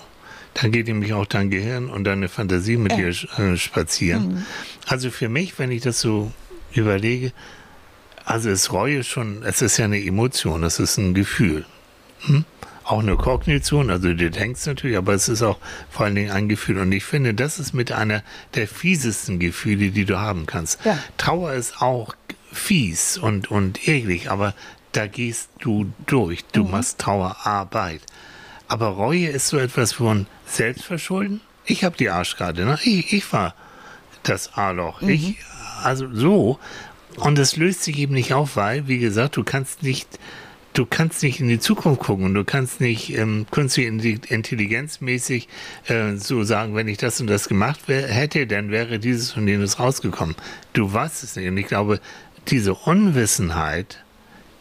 Dann 0.54 0.70
geht 0.70 0.86
nämlich 0.86 1.12
auch 1.12 1.26
dein 1.26 1.50
Gehirn 1.50 1.90
und 1.90 2.04
deine 2.04 2.28
Fantasie 2.28 2.76
mit 2.76 2.92
dir 2.92 3.08
äh, 3.08 3.56
spazieren. 3.56 4.28
Mhm. 4.34 4.46
Also 4.86 5.10
für 5.10 5.28
mich, 5.28 5.58
wenn 5.58 5.72
ich 5.72 5.82
das 5.82 6.00
so 6.00 6.30
überlege, 6.72 7.32
also 8.24 8.50
ist 8.50 8.72
Reue 8.72 9.04
schon, 9.04 9.42
es 9.42 9.62
ist 9.62 9.76
ja 9.76 9.84
eine 9.84 10.02
Emotion, 10.02 10.62
es 10.64 10.78
ist 10.78 10.96
ein 10.98 11.14
Gefühl. 11.14 11.64
Hm? 12.20 12.44
Auch 12.84 13.00
eine 13.00 13.16
Kognition, 13.16 13.90
also 13.90 14.12
du 14.12 14.30
denkst 14.30 14.66
natürlich, 14.66 14.96
aber 14.96 15.14
es 15.14 15.28
ist 15.28 15.42
auch 15.42 15.58
vor 15.90 16.06
allen 16.06 16.14
Dingen 16.14 16.30
ein 16.30 16.48
Gefühl. 16.48 16.78
Und 16.78 16.92
ich 16.92 17.04
finde, 17.04 17.32
das 17.32 17.58
ist 17.58 17.72
mit 17.72 17.92
einer 17.92 18.22
der 18.54 18.68
fiesesten 18.68 19.38
Gefühle, 19.38 19.90
die 19.90 20.04
du 20.04 20.18
haben 20.18 20.46
kannst. 20.46 20.84
Ja. 20.84 20.98
Trauer 21.16 21.54
ist 21.54 21.80
auch 21.80 22.14
fies 22.52 23.16
und, 23.16 23.50
und 23.50 23.88
eklig, 23.88 24.30
aber 24.30 24.54
da 24.92 25.06
gehst 25.06 25.48
du 25.60 25.92
durch. 26.06 26.44
Du 26.52 26.64
machst 26.64 26.98
Trauerarbeit. 26.98 28.02
Aber 28.68 28.88
Reue 28.88 29.28
ist 29.28 29.48
so 29.48 29.58
etwas 29.58 29.92
von 29.92 30.26
Selbstverschulden. 30.46 31.40
Ich 31.64 31.84
habe 31.84 31.96
die 31.96 32.10
Arschkarte, 32.10 32.64
ne? 32.64 32.78
Ich, 32.84 33.12
ich 33.12 33.32
war 33.32 33.54
das 34.22 34.54
A-Loch. 34.54 35.02
Ich, 35.02 35.38
also 35.82 36.08
so. 36.12 36.58
Und 37.16 37.38
es 37.38 37.56
löst 37.56 37.82
sich 37.84 37.98
eben 37.98 38.14
nicht 38.14 38.32
auf, 38.34 38.56
weil, 38.56 38.88
wie 38.88 38.98
gesagt, 38.98 39.36
du 39.36 39.44
kannst 39.44 39.82
nicht, 39.82 40.08
du 40.72 40.84
kannst 40.86 41.22
nicht 41.22 41.40
in 41.40 41.48
die 41.48 41.60
Zukunft 41.60 42.00
gucken 42.00 42.24
und 42.26 42.34
du 42.34 42.44
kannst 42.44 42.80
nicht 42.80 43.16
ähm, 43.16 43.46
künstliche 43.50 43.90
Intelli- 43.90 44.30
intelligenzmäßig 44.30 45.48
äh, 45.86 46.16
so 46.16 46.44
sagen, 46.44 46.74
wenn 46.74 46.88
ich 46.88 46.98
das 46.98 47.20
und 47.20 47.28
das 47.28 47.48
gemacht 47.48 47.88
wär, 47.88 48.08
hätte, 48.08 48.46
dann 48.46 48.70
wäre 48.70 48.98
dieses 48.98 49.36
und 49.36 49.46
jenes 49.48 49.78
rausgekommen. 49.78 50.34
Du 50.72 50.92
weißt 50.92 51.22
es 51.22 51.36
nicht. 51.36 51.48
Und 51.48 51.56
ich 51.56 51.66
glaube, 51.66 52.00
diese 52.48 52.74
Unwissenheit, 52.74 54.02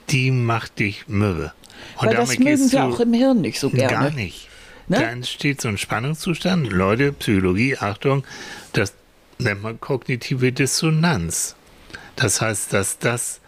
die 0.10 0.32
macht 0.32 0.80
dich 0.80 1.08
mürbe. 1.08 1.54
Und 1.98 2.08
Weil 2.08 2.16
das 2.16 2.38
mögen 2.38 2.72
wir 2.72 2.84
auch 2.86 3.00
im 3.00 3.14
Hirn 3.14 3.42
nicht 3.42 3.60
so 3.60 3.70
gerne. 3.70 3.92
Gar 3.92 4.12
nicht. 4.12 4.48
Ne? 4.88 4.98
Da 5.00 5.04
entsteht 5.04 5.62
so 5.62 5.70
ein 5.70 5.78
Spannungszustand. 5.78 6.72
Leute, 6.72 7.14
Psychologie, 7.14 7.78
Achtung, 7.78 8.24
das 8.74 8.94
nennt 9.40 9.64
man 9.64 9.80
kognitive 9.80 10.52
Dissonanz. 10.52 11.56
Das 12.16 12.42
heißt, 12.42 12.74
dass 12.74 13.00
das, 13.00 13.42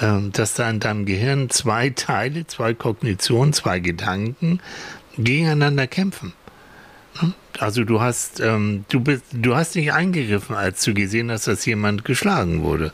ähm, 0.00 0.32
dass 0.32 0.54
da 0.54 0.68
in 0.70 0.80
deinem 0.80 1.04
Gehirn 1.06 1.50
zwei 1.50 1.90
Teile, 1.90 2.46
zwei 2.46 2.74
Kognitionen, 2.74 3.52
zwei 3.52 3.80
Gedanken 3.80 4.60
gegeneinander 5.16 5.86
kämpfen. 5.86 6.32
Ne? 7.20 7.34
Also 7.58 7.84
du 7.84 8.00
hast, 8.00 8.40
ähm, 8.40 8.84
du 8.88 9.00
bist, 9.00 9.24
du 9.32 9.54
hast 9.54 9.76
nicht 9.76 9.92
eingegriffen, 9.92 10.56
als 10.56 10.82
du 10.82 10.94
gesehen 10.94 11.30
hast, 11.30 11.46
dass 11.46 11.64
jemand 11.66 12.04
geschlagen 12.04 12.62
wurde. 12.62 12.92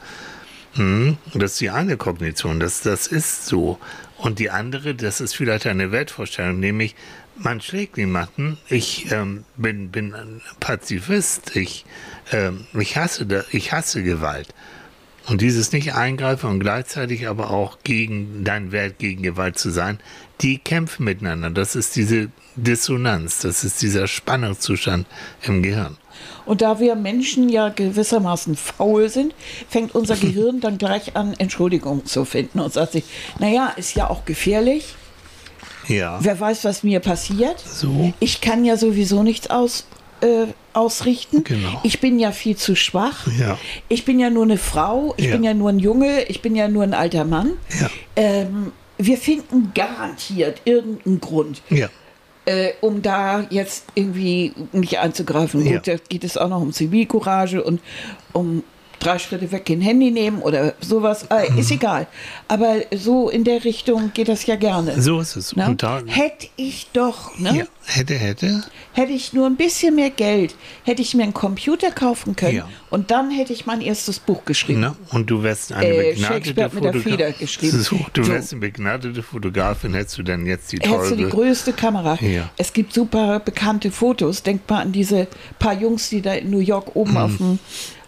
Hm, 0.74 1.16
Das 1.34 1.52
ist 1.52 1.60
die 1.60 1.70
eine 1.70 1.96
Kognition, 1.96 2.60
das, 2.60 2.80
das 2.82 3.06
ist 3.06 3.46
so. 3.46 3.78
Und 4.18 4.38
die 4.38 4.50
andere, 4.50 4.94
das 4.94 5.20
ist 5.20 5.34
vielleicht 5.34 5.66
eine 5.66 5.92
Wertvorstellung, 5.92 6.60
nämlich 6.60 6.94
man 7.36 7.60
schlägt 7.62 7.96
niemanden. 7.96 8.58
Ich 8.68 9.10
ähm, 9.10 9.44
bin, 9.56 9.90
bin 9.90 10.14
Pazifist. 10.60 11.56
Ich, 11.56 11.86
ähm, 12.32 12.66
ich, 12.78 12.96
hasse, 12.98 13.46
ich 13.50 13.72
hasse 13.72 14.02
Gewalt. 14.02 14.48
Und 15.30 15.40
dieses 15.42 15.70
nicht 15.70 15.94
eingreifen 15.94 16.50
und 16.50 16.58
gleichzeitig 16.58 17.28
aber 17.28 17.50
auch 17.50 17.78
gegen 17.84 18.42
deinen 18.42 18.72
Wert 18.72 18.98
gegen 18.98 19.22
Gewalt 19.22 19.58
zu 19.58 19.70
sein, 19.70 20.00
die 20.40 20.58
kämpfen 20.58 21.04
miteinander. 21.04 21.50
Das 21.50 21.76
ist 21.76 21.94
diese 21.94 22.30
Dissonanz, 22.56 23.38
das 23.38 23.62
ist 23.62 23.80
dieser 23.80 24.08
Spannungszustand 24.08 25.06
im 25.42 25.62
Gehirn. 25.62 25.96
Und 26.46 26.62
da 26.62 26.80
wir 26.80 26.96
Menschen 26.96 27.48
ja 27.48 27.68
gewissermaßen 27.68 28.56
faul 28.56 29.08
sind, 29.08 29.32
fängt 29.68 29.94
unser 29.94 30.16
Gehirn 30.20 30.60
dann 30.60 30.78
gleich 30.78 31.14
an, 31.14 31.34
Entschuldigung 31.38 32.06
zu 32.06 32.24
finden 32.24 32.58
und 32.58 32.72
sagt 32.72 32.92
sich, 32.92 33.04
naja, 33.38 33.72
ist 33.76 33.94
ja 33.94 34.10
auch 34.10 34.24
gefährlich. 34.24 34.96
Ja. 35.86 36.18
Wer 36.20 36.40
weiß, 36.40 36.64
was 36.64 36.82
mir 36.82 36.98
passiert. 36.98 37.60
So. 37.60 38.12
Ich 38.18 38.40
kann 38.40 38.64
ja 38.64 38.76
sowieso 38.76 39.22
nichts 39.22 39.48
aus, 39.48 39.86
äh, 40.20 40.46
ausrichten. 40.72 41.44
Genau. 41.44 41.80
Ich 41.82 42.00
bin 42.00 42.18
ja 42.18 42.32
viel 42.32 42.56
zu 42.56 42.74
schwach. 42.76 43.26
Ja. 43.38 43.58
Ich 43.88 44.04
bin 44.04 44.20
ja 44.20 44.30
nur 44.30 44.44
eine 44.44 44.58
Frau. 44.58 45.14
Ich 45.16 45.26
Ja. 45.26 45.32
bin 45.32 45.44
ja 45.44 45.54
nur 45.54 45.70
ein 45.70 45.78
Junge. 45.78 46.22
Ich 46.24 46.42
bin 46.42 46.54
ja 46.56 46.68
nur 46.68 46.82
ein 46.82 46.94
alter 46.94 47.24
Mann. 47.24 47.52
Ja. 47.80 47.90
Ähm, 48.16 48.72
wir 48.98 49.16
finden 49.16 49.72
garantiert 49.74 50.60
irgendeinen 50.66 51.20
Grund, 51.20 51.62
äh, 52.44 52.72
um 52.80 53.00
da 53.02 53.46
jetzt 53.50 53.86
irgendwie 53.94 54.52
nicht 54.72 54.98
einzugreifen. 54.98 55.64
Gut, 55.64 55.86
da 55.86 55.94
geht 56.08 56.22
es 56.24 56.36
auch 56.36 56.48
noch 56.48 56.60
um 56.60 56.72
Zivilcourage 56.72 57.62
und 57.62 57.80
um 58.32 58.62
drei 59.00 59.18
Schritte 59.18 59.50
weg 59.50 59.68
ein 59.70 59.80
Handy 59.80 60.10
nehmen 60.10 60.40
oder 60.42 60.74
sowas. 60.80 61.26
Äh, 61.30 61.50
Mhm. 61.50 61.58
Ist 61.58 61.70
egal. 61.70 62.06
Aber 62.48 62.76
so 62.94 63.28
in 63.30 63.44
der 63.44 63.64
Richtung 63.64 64.12
geht 64.14 64.28
das 64.28 64.46
ja 64.46 64.56
gerne. 64.56 65.00
So 65.00 65.20
ist 65.20 65.36
es. 65.36 65.56
Ne? 65.56 65.76
Hätte 66.06 66.46
ich 66.56 66.86
doch, 66.92 67.36
ne? 67.38 67.58
ja, 67.58 67.64
hätte, 67.86 68.14
hätte. 68.14 68.62
Hätte 68.92 69.12
ich 69.12 69.32
nur 69.32 69.46
ein 69.46 69.56
bisschen 69.56 69.94
mehr 69.94 70.10
Geld, 70.10 70.54
hätte 70.84 71.00
ich 71.02 71.14
mir 71.14 71.22
einen 71.22 71.32
Computer 71.34 71.90
kaufen 71.92 72.34
können 72.36 72.56
Ja. 72.56 72.68
und 72.90 73.10
dann 73.10 73.30
hätte 73.30 73.52
ich 73.52 73.64
mein 73.66 73.80
erstes 73.80 74.18
Buch 74.18 74.44
geschrieben. 74.44 74.80
Ne? 74.80 74.96
Und 75.12 75.30
du 75.30 75.42
wärst 75.42 75.72
eine 75.72 75.86
Äh, 75.86 76.12
begnadete 76.14 76.70
Fotografin. 76.70 77.82
So, 77.82 77.96
du 78.12 78.24
So. 78.24 78.32
wärst 78.32 78.52
eine 78.52 78.60
begnadete 78.60 79.22
Fotografin, 79.22 79.94
hättest 79.94 80.18
du 80.18 80.22
dann 80.24 80.44
jetzt 80.46 80.72
die 80.72 80.78
Hättest 80.78 81.12
du 81.12 81.16
die 81.16 81.28
größte 81.28 81.72
Kamera. 81.72 82.18
Ja. 82.20 82.50
Es 82.56 82.72
gibt 82.72 82.92
super 82.92 83.38
bekannte 83.40 83.90
Fotos. 83.90 84.42
Denk 84.42 84.68
mal 84.68 84.80
an 84.82 84.92
diese 84.92 85.26
paar 85.58 85.74
Jungs, 85.74 86.08
die 86.10 86.20
da 86.20 86.34
in 86.34 86.50
New 86.50 86.58
York 86.58 86.94
oben 86.96 87.12
Mhm. 87.12 87.16
auf 87.16 87.36
dem 87.36 87.58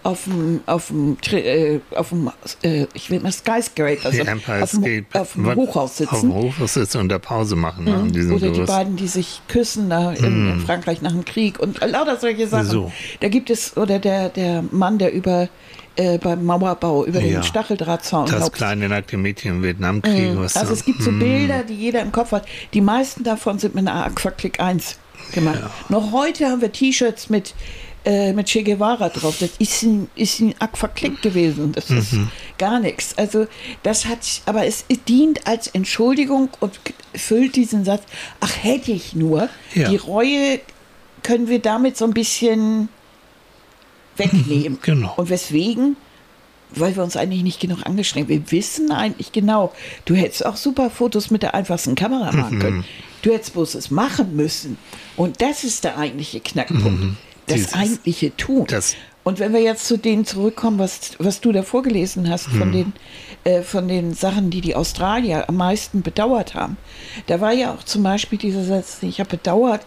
auf 0.04 0.24
dem, 0.24 0.60
auf 0.66 0.88
dem, 0.88 1.16
äh, 1.32 1.78
auf 1.94 2.08
dem 2.08 2.30
äh, 2.62 2.86
ich 2.94 3.10
will 3.10 3.20
mal 3.20 3.30
Skyscraper, 3.32 4.06
also 4.06 4.22
auf 4.22 4.70
dem, 4.82 5.06
auf 5.12 5.32
dem 5.34 5.54
Hochhaus 5.54 5.90
Auf 5.90 5.96
dem 5.96 6.06
sitzen. 6.08 6.28
Mhm. 6.28 6.34
Hochhaus 6.34 6.74
sitzen 6.74 6.98
und 6.98 7.08
da 7.08 7.18
Pause 7.18 7.54
machen. 7.56 7.84
Ne? 7.84 7.94
an 7.94 8.12
diesem 8.12 8.34
Oder 8.34 8.48
die 8.48 8.52
Gerüst. 8.54 8.72
beiden, 8.72 8.96
die 8.96 9.06
sich 9.08 9.40
küssen 9.48 9.90
da 9.90 10.12
in 10.12 10.60
Frankreich 10.66 11.02
nach 11.02 11.12
dem 11.12 11.24
Krieg 11.24 11.60
und 11.60 11.78
lauter 11.80 12.16
solche 12.18 12.48
Sachen. 12.48 12.66
Mhm. 12.66 12.70
So. 12.70 12.92
Da 13.20 13.28
gibt 13.28 13.48
es, 13.50 13.76
oder 13.76 13.98
der, 13.98 14.28
der 14.28 14.64
Mann, 14.70 14.98
der 14.98 15.12
über 15.12 15.48
äh, 15.94 16.18
beim 16.18 16.44
Mauerbau 16.46 17.04
über 17.04 17.20
Ja. 17.20 17.40
den 17.40 17.42
Stacheldrahtzaun 17.42 18.26
Das 18.26 18.40
hopst. 18.44 18.54
kleine 18.54 18.88
nackte 18.88 19.16
Mädchen 19.18 19.56
im 19.56 19.62
Vietnamkrieg. 19.62 20.32
was 20.36 20.56
Also 20.56 20.68
da- 20.68 20.74
es 20.74 20.84
gibt 20.84 21.02
so 21.02 21.12
Bilder, 21.12 21.62
die 21.64 21.74
jeder 21.74 22.00
im 22.02 22.10
Kopf 22.12 22.32
hat. 22.32 22.46
Die 22.74 22.80
meisten 22.80 23.24
davon 23.24 23.58
sind 23.58 23.74
mit 23.74 23.86
einer 23.86 24.06
Aquaclick 24.06 24.58
1 24.58 24.98
gemacht. 25.32 25.60
Noch 25.90 26.10
heute 26.12 26.46
haben 26.46 26.60
wir 26.62 26.72
T-Shirts 26.72 27.28
mit, 27.30 27.54
äh, 28.04 28.32
mit 28.32 28.46
Che 28.48 28.62
Guevara 28.62 29.08
drauf. 29.08 29.36
Das 29.38 29.50
ist 29.58 29.82
ein, 29.82 30.08
ist 30.16 30.40
ein 30.40 30.54
Aquaclick 30.58 31.22
gewesen. 31.22 31.72
Das 31.72 31.90
ist 31.90 32.12
Mhm. 32.12 32.30
gar 32.58 32.80
nichts. 32.80 33.16
Also 33.16 33.46
das 33.82 34.06
hat, 34.06 34.18
aber 34.46 34.66
es, 34.66 34.84
dient 35.08 35.46
als 35.46 35.68
Entschuldigung 35.68 36.48
und 36.60 36.80
füllt 37.14 37.54
diesen 37.56 37.84
Satz, 37.84 38.02
ach 38.40 38.52
hätte 38.62 38.92
ich 38.92 39.14
nur. 39.14 39.48
Ja. 39.74 39.88
Die 39.88 39.96
Reue 39.96 40.60
können 41.22 41.48
wir 41.48 41.60
damit 41.60 41.96
so 41.96 42.04
ein 42.04 42.14
bisschen 42.14 42.88
wegnehmen. 44.16 44.78
Genau. 44.82 45.14
Und 45.16 45.30
weswegen? 45.30 45.96
Weil 46.74 46.96
wir 46.96 47.02
uns 47.04 47.16
eigentlich 47.16 47.42
nicht 47.42 47.60
genug 47.60 47.84
angestrengt 47.84 48.28
haben. 48.30 48.40
Wir 48.40 48.50
wissen 48.50 48.90
eigentlich 48.92 49.30
genau, 49.32 49.72
du 50.06 50.14
hättest 50.14 50.46
auch 50.46 50.56
super 50.56 50.88
Fotos 50.90 51.30
mit 51.30 51.42
der 51.42 51.54
einfachsten 51.54 51.94
Kamera 51.94 52.32
machen 52.32 52.58
können. 52.58 52.84
Du 53.20 53.30
hättest 53.32 53.52
bloß 53.52 53.74
es 53.74 53.90
machen 53.90 54.34
müssen. 54.36 54.78
Und 55.16 55.42
das 55.42 55.64
ist 55.64 55.84
der 55.84 55.98
eigentliche 55.98 56.40
Knackpunkt. 56.40 57.16
Das 57.46 57.56
Dieses- 57.56 57.74
eigentliche 57.74 58.36
Tun. 58.36 58.66
das- 58.68 58.94
Und 59.24 59.38
wenn 59.38 59.52
wir 59.52 59.60
jetzt 59.60 59.86
zu 59.86 59.98
denen 59.98 60.24
zurückkommen, 60.24 60.78
was, 60.80 61.12
was 61.18 61.40
du 61.40 61.52
da 61.52 61.62
vorgelesen 61.62 62.28
hast, 62.28 62.46
von, 62.48 62.72
den, 62.72 62.92
äh, 63.44 63.62
von 63.62 63.86
den 63.86 64.14
Sachen, 64.14 64.50
die 64.50 64.60
die 64.60 64.74
Australier 64.74 65.48
am 65.48 65.56
meisten 65.56 66.02
bedauert 66.02 66.54
haben, 66.54 66.76
da 67.28 67.40
war 67.40 67.52
ja 67.52 67.72
auch 67.74 67.84
zum 67.84 68.02
Beispiel 68.02 68.38
dieser 68.38 68.64
Satz, 68.64 68.98
ich 69.02 69.20
habe 69.20 69.30
bedauert, 69.30 69.82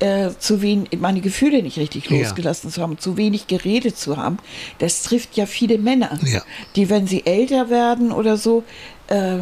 äh, 0.00 0.30
zu 0.36 0.62
wenig, 0.62 0.98
meine 0.98 1.20
Gefühle 1.20 1.62
nicht 1.62 1.78
richtig 1.78 2.10
Ja. 2.10 2.18
losgelassen 2.18 2.70
zu 2.72 2.82
haben, 2.82 2.98
zu 2.98 3.16
wenig 3.16 3.46
geredet 3.46 3.96
zu 3.96 4.16
haben. 4.16 4.38
Das 4.80 5.04
trifft 5.04 5.36
ja 5.36 5.46
viele 5.46 5.78
Männer, 5.78 6.18
Ja. 6.24 6.42
die, 6.74 6.90
wenn 6.90 7.06
sie 7.06 7.24
älter 7.24 7.70
werden 7.70 8.10
oder 8.10 8.36
so, 8.36 8.64
äh, 9.06 9.38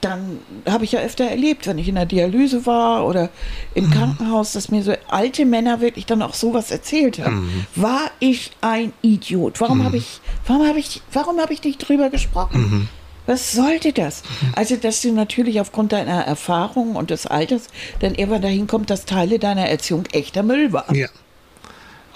dann 0.00 0.38
habe 0.68 0.84
ich 0.84 0.92
ja 0.92 1.00
öfter 1.00 1.24
erlebt, 1.24 1.66
wenn 1.66 1.78
ich 1.78 1.88
in 1.88 1.96
der 1.96 2.06
Dialyse 2.06 2.66
war 2.66 3.06
oder 3.06 3.30
im 3.74 3.90
Krankenhaus, 3.90 4.52
dass 4.52 4.70
mir 4.70 4.82
so 4.82 4.94
alte 5.08 5.44
Männer 5.44 5.80
wirklich 5.80 6.06
dann 6.06 6.22
auch 6.22 6.34
sowas 6.34 6.70
erzählt 6.70 7.18
haben. 7.18 7.66
War 7.74 8.10
ich 8.20 8.52
ein 8.60 8.92
Idiot? 9.02 9.60
Warum 9.60 9.84
habe 9.84 9.96
ich, 9.96 10.20
warum 10.46 10.66
habe 10.66 10.78
ich, 10.78 11.02
warum 11.12 11.40
habe 11.40 11.52
ich 11.52 11.64
nicht 11.64 11.78
drüber 11.78 12.10
gesprochen? 12.10 12.88
Was 13.26 13.52
sollte 13.52 13.92
das? 13.92 14.22
Also, 14.56 14.76
dass 14.76 15.00
du 15.00 15.12
natürlich 15.12 15.60
aufgrund 15.60 15.92
deiner 15.92 16.22
Erfahrung 16.22 16.96
und 16.96 17.10
des 17.10 17.26
Alters 17.26 17.68
dann 18.00 18.14
irgendwann 18.14 18.42
dahin 18.42 18.66
kommt, 18.66 18.90
dass 18.90 19.04
Teile 19.04 19.38
deiner 19.38 19.68
Erziehung 19.68 20.06
echter 20.12 20.42
Müll 20.42 20.72
waren. 20.72 20.94
Ja. 20.94 21.08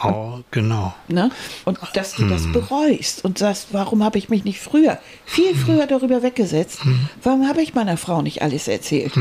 Oh, 0.02 0.40
genau. 0.50 0.94
Ne? 1.08 1.30
Und 1.64 1.78
dass 1.94 2.14
du 2.14 2.28
das 2.28 2.50
bereust 2.52 3.24
und 3.24 3.38
sagst, 3.38 3.68
warum 3.72 4.04
habe 4.04 4.18
ich 4.18 4.28
mich 4.28 4.44
nicht 4.44 4.60
früher, 4.60 4.98
viel 5.24 5.54
früher 5.54 5.86
darüber 5.86 6.22
weggesetzt? 6.22 6.80
Warum 7.22 7.48
habe 7.48 7.62
ich 7.62 7.74
meiner 7.74 7.96
Frau 7.96 8.22
nicht 8.22 8.42
alles 8.42 8.68
erzählt? 8.68 9.12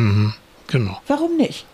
Genau. 0.68 1.00
Warum 1.08 1.38
nicht? 1.38 1.66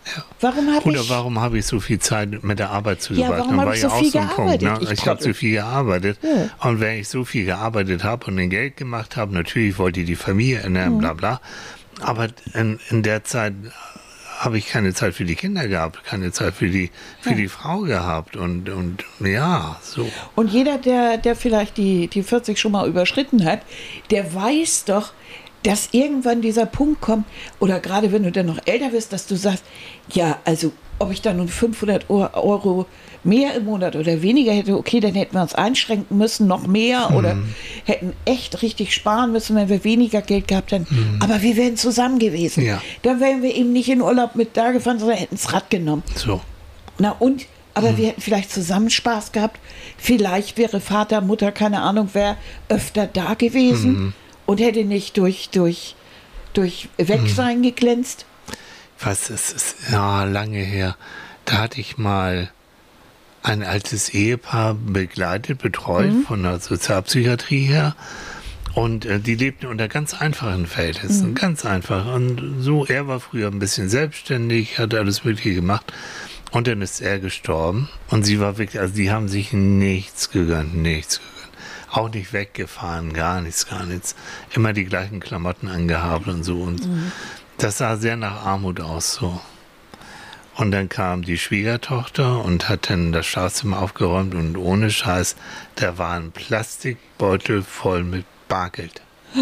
Warum 0.42 0.74
habe 0.74 0.90
Oder 0.90 1.02
ich. 1.02 1.10
warum 1.10 1.40
habe 1.40 1.58
ich 1.58 1.66
so 1.66 1.80
viel 1.80 2.00
Zeit 2.00 2.44
mit 2.44 2.60
der 2.60 2.72
Arbeit 2.72 3.02
zugebracht? 3.02 3.40
warum 3.40 3.58
Dann 3.58 3.62
habe 3.62 3.76
ich 3.76 3.82
ja 3.82 3.90
so 3.90 3.96
viel 3.96 4.12
so 4.12 4.20
ein 4.20 4.28
Punkt. 4.28 4.52
Ne? 4.52 4.58
gearbeitet, 4.58 4.92
ich 4.92 5.00
Ich 5.00 5.08
habe 5.08 5.20
zu 5.20 5.34
viel 5.34 5.52
gearbeitet. 5.54 6.20
Ja. 6.22 6.70
Und 6.70 6.80
wenn 6.82 7.00
ich 7.00 7.08
so 7.08 7.24
viel 7.24 7.46
gearbeitet 7.46 8.04
habe 8.04 8.28
und 8.28 8.36
den 8.36 8.50
Geld 8.50 8.76
gemacht 8.78 9.16
habe, 9.16 9.34
natürlich 9.34 9.78
wollte 9.78 10.02
ich 10.02 10.08
die 10.08 10.16
Familie 10.16 10.60
ernähren, 10.60 10.98
bla 10.98 11.14
bla. 11.14 11.40
Aber 12.02 12.28
in, 12.54 12.80
in 12.90 13.04
der 13.04 13.24
Zeit 13.24 13.54
habe 14.44 14.58
ich 14.58 14.68
keine 14.68 14.94
Zeit 14.94 15.14
für 15.14 15.24
die 15.26 15.36
Kinder 15.36 15.68
gehabt, 15.68 16.04
keine 16.04 16.32
Zeit 16.32 16.56
für 16.56 16.68
die, 16.68 16.90
für 17.22 17.36
die 17.36 17.48
Frau 17.48 17.82
gehabt. 17.82 18.36
Und, 18.36 18.70
und 18.70 19.04
ja, 19.20 19.80
so. 19.84 20.10
Und 20.36 20.50
jeder, 20.52 20.78
der, 20.80 21.18
der 21.18 21.36
vielleicht 21.36 21.78
die, 21.78 22.08
die 22.08 22.24
40 22.24 22.60
schon 22.60 22.72
mal 22.72 22.88
überschritten 22.88 23.46
hat, 23.46 23.62
der 24.10 24.34
weiß 24.34 24.86
doch, 24.86 25.14
dass 25.64 25.90
irgendwann 25.92 26.42
dieser 26.42 26.66
Punkt 26.66 27.02
kommt, 27.02 27.26
oder 27.60 27.80
gerade 27.80 28.12
wenn 28.12 28.24
du 28.24 28.32
dann 28.32 28.48
noch 28.48 28.60
älter 28.66 28.90
bist, 28.90 29.14
dass 29.14 29.28
du 29.28 29.36
sagst, 29.36 29.64
ja, 30.12 30.40
also 30.44 30.72
ob 30.98 31.12
ich 31.12 31.22
dann 31.22 31.38
nun 31.38 31.48
500 31.48 32.10
Eu- 32.10 32.30
Euro 32.34 32.88
mehr 33.24 33.56
im 33.56 33.66
Monat 33.66 33.96
oder 33.96 34.22
weniger 34.22 34.52
hätte, 34.52 34.78
okay, 34.78 35.00
dann 35.00 35.14
hätten 35.14 35.36
wir 35.36 35.42
uns 35.42 35.54
einschränken 35.54 36.18
müssen, 36.18 36.48
noch 36.48 36.66
mehr 36.66 37.12
oder 37.16 37.38
hätten 37.86 38.14
echt 38.26 38.62
richtig 38.62 38.94
sparen 38.94 39.32
müssen, 39.32 39.56
wenn 39.56 39.70
wir 39.70 39.84
weniger 39.84 40.22
Geld 40.22 40.48
gehabt 40.48 40.72
hätten. 40.72 41.20
Aber 41.22 41.42
wir 41.42 41.56
wären 41.56 41.78
zusammen 41.78 42.20
gewesen. 42.20 42.64
Ja. 42.66 42.82
Dann 43.04 43.20
wären 43.20 43.42
wir 43.44 43.56
eben 43.56 43.72
nicht 43.74 43.90
in 43.90 44.02
Urlaub 44.02 44.36
mit 44.36 44.58
da 44.58 44.72
gefahren, 44.72 45.00
sondern 45.00 45.18
hätten 45.18 45.36
das 45.36 45.54
Rad 45.54 45.70
genommen. 45.70 46.04
So. 46.16 46.42
Na 46.98 47.12
und? 47.20 47.46
Aber 47.74 47.96
wir 47.98 48.08
hätten 48.08 48.22
vielleicht 48.22 48.52
zusammen 48.52 48.90
Spaß 48.90 49.32
gehabt. 49.32 49.58
Vielleicht 49.98 50.58
wäre 50.58 50.82
Vater, 50.82 51.22
Mutter, 51.22 51.52
keine 51.54 51.82
Ahnung, 51.82 52.10
wer 52.14 52.38
öfter 52.68 53.08
da 53.08 53.34
gewesen 53.36 54.14
und 54.46 54.60
hätte 54.60 54.84
nicht 54.84 55.16
durch, 55.18 55.50
durch, 55.52 55.96
durch 56.54 56.90
Wegsein 56.98 57.62
geglänzt. 57.62 58.26
was 59.00 59.30
es 59.30 59.52
ist, 59.52 59.76
ja, 59.92 60.26
lange 60.26 60.60
her. 60.60 60.98
Da 61.46 61.60
hatte 61.60 61.80
ich 61.80 61.98
mal 61.98 62.52
ein 63.44 63.64
altes 63.64 64.10
Ehepaar 64.10 64.76
begleitet, 64.76 65.60
betreut 65.60 66.12
von 66.28 66.44
der 66.44 66.60
Sozialpsychiatrie 66.60 67.66
her. 67.66 67.96
Und 68.74 69.06
äh, 69.06 69.20
die 69.20 69.36
lebten 69.36 69.66
unter 69.66 69.88
ganz 69.88 70.14
einfachen 70.14 70.66
Verhältnissen, 70.66 71.36
ganz 71.36 71.66
einfach. 71.66 72.14
Und 72.14 72.62
so, 72.62 72.86
er 72.86 73.08
war 73.08 73.20
früher 73.20 73.48
ein 73.48 73.60
bisschen 73.60 73.90
selbstständig, 73.90 74.80
hat 74.80 74.94
alles 74.94 75.26
Mögliche 75.26 75.56
gemacht. 75.56 75.92
Und 76.52 76.68
dann 76.68 76.82
ist 76.82 77.02
er 77.02 77.20
gestorben. 77.20 77.90
Und 78.10 78.24
sie 78.24 78.40
war 78.40 78.58
wirklich, 78.58 78.80
also 78.80 78.94
die 78.94 79.12
haben 79.12 79.28
sich 79.28 79.52
nichts 79.54 80.32
gegönnt, 80.32 80.76
nichts 80.76 81.20
gegönnt. 81.20 81.32
Auch 81.92 82.10
nicht 82.10 82.32
weggefahren, 82.32 83.12
gar 83.12 83.42
nichts, 83.42 83.68
gar 83.68 83.86
nichts. 83.86 84.16
Immer 84.54 84.72
die 84.72 84.86
gleichen 84.86 85.20
Klamotten 85.20 85.68
angehabt 85.68 86.28
und 86.28 86.44
so. 86.44 86.62
Und 86.62 86.88
das 87.58 87.80
sah 87.80 87.98
sehr 87.98 88.16
nach 88.16 88.46
Armut 88.46 88.80
aus, 88.80 89.16
so. 89.16 89.42
Und 90.62 90.70
dann 90.70 90.90
kam 90.90 91.24
die 91.24 91.40
Schwiegertochter 91.40 92.46
und 92.46 92.70
hat 92.70 92.92
dann 92.92 93.12
das 93.12 93.26
Schlafzimmer 93.26 93.82
aufgeräumt 93.82 94.36
und 94.36 94.56
ohne 94.58 94.92
Scheiß, 94.92 95.36
da 95.74 95.98
war 95.98 96.14
ein 96.14 96.32
Plastikbeutel 96.32 97.64
voll 97.64 98.04
mit 98.04 98.26
Bargeld. 98.48 99.02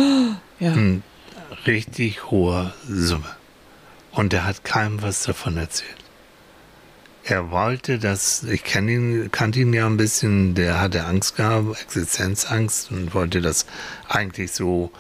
Ja. 0.62 0.74
Hm. 0.74 1.04
Richtig 1.66 2.32
hohe 2.32 2.74
Summe. 2.86 3.36
Und 4.12 4.34
er 4.34 4.46
hat 4.46 4.66
keinem 4.66 5.02
was 5.02 5.24
davon 5.24 5.56
erzählt. 5.56 5.96
Er 7.24 7.50
wollte 7.50 7.98
das, 7.98 8.44
ich 8.44 8.66
kenn 8.66 8.90
ihn, 8.90 9.30
kannte 9.32 9.60
ihn 9.60 9.74
ja 9.74 9.86
ein 9.86 9.96
bisschen, 9.96 10.54
der 10.54 10.82
hatte 10.82 11.06
Angst 11.06 11.38
gehabt, 11.38 11.82
Existenzangst 11.82 12.92
und 12.92 13.14
wollte 13.14 13.40
das 13.40 13.66
eigentlich 14.10 14.52
so 14.52 14.92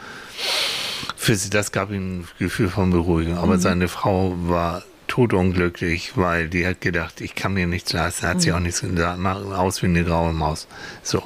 für 1.17 1.35
sie, 1.35 1.49
das 1.49 1.73
gab 1.73 1.91
ihm 1.91 2.21
ein 2.21 2.27
Gefühl 2.39 2.69
von 2.69 2.91
Beruhigung. 2.91 3.37
Aber 3.37 3.57
seine 3.59 3.89
Frau 3.89 4.33
war 4.37 4.83
totunglücklich, 5.09 6.13
weil 6.15 6.47
die 6.47 6.65
hat 6.65 6.79
gedacht, 6.81 7.19
ich 7.19 7.35
kann 7.35 7.53
mir 7.53 7.67
nichts 7.67 7.91
leisten, 7.91 8.27
hat 8.27 8.41
sie 8.41 8.53
auch 8.53 8.59
nichts 8.59 8.81
gesagt, 8.81 9.19
aus 9.25 9.81
wie 9.81 9.87
eine 9.87 10.03
graue 10.05 10.31
Maus. 10.31 10.67
So. 11.03 11.21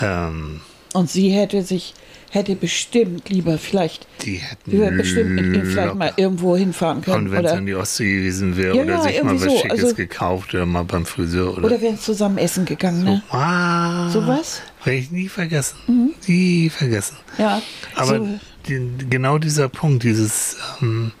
Ähm, 0.00 0.60
Und 0.92 1.08
sie 1.10 1.30
hätte 1.30 1.62
sich, 1.62 1.94
hätte 2.30 2.56
bestimmt 2.56 3.28
lieber 3.30 3.56
vielleicht, 3.58 4.06
die 4.22 4.36
hätten 4.36 4.70
lieber 4.70 4.90
bestimmt 4.90 5.30
mit 5.30 5.44
ihm 5.54 5.64
vielleicht 5.66 5.94
mal 5.94 6.12
irgendwo 6.16 6.56
hinfahren 6.56 7.02
können. 7.02 7.26
Und 7.26 7.32
wenn 7.32 7.44
es 7.44 7.52
an 7.52 7.66
die 7.66 7.74
Ostsee 7.74 8.16
gewesen 8.16 8.56
wäre 8.56 8.76
Ja, 8.76 8.82
oder 8.82 8.94
ja, 8.94 9.02
sich 9.02 9.22
mal 9.22 9.34
was 9.34 9.42
so, 9.42 9.58
Schickes 9.58 9.84
also- 9.84 9.94
gekauft 9.94 10.54
oder 10.54 10.66
mal 10.66 10.84
beim 10.84 11.06
Friseur 11.06 11.56
oder, 11.56 11.64
oder 11.66 11.80
wären 11.80 11.98
zusammen 11.98 12.38
essen 12.38 12.64
gegangen, 12.64 13.04
ne? 13.04 13.22
Ah, 13.30 14.10
Sowas? 14.10 14.60
Werde 14.84 14.98
ich 14.98 15.10
nie 15.10 15.28
vergessen. 15.28 16.14
Nie 16.26 16.68
vergessen. 16.70 17.16
Ja. 17.38 17.62
Aber 17.94 18.18
so, 18.18 18.28
die, 18.66 18.80
genau 19.10 19.38
dieser 19.38 19.68
Punkt, 19.68 20.02
dieses, 20.02 20.56
ähm, 20.80 21.12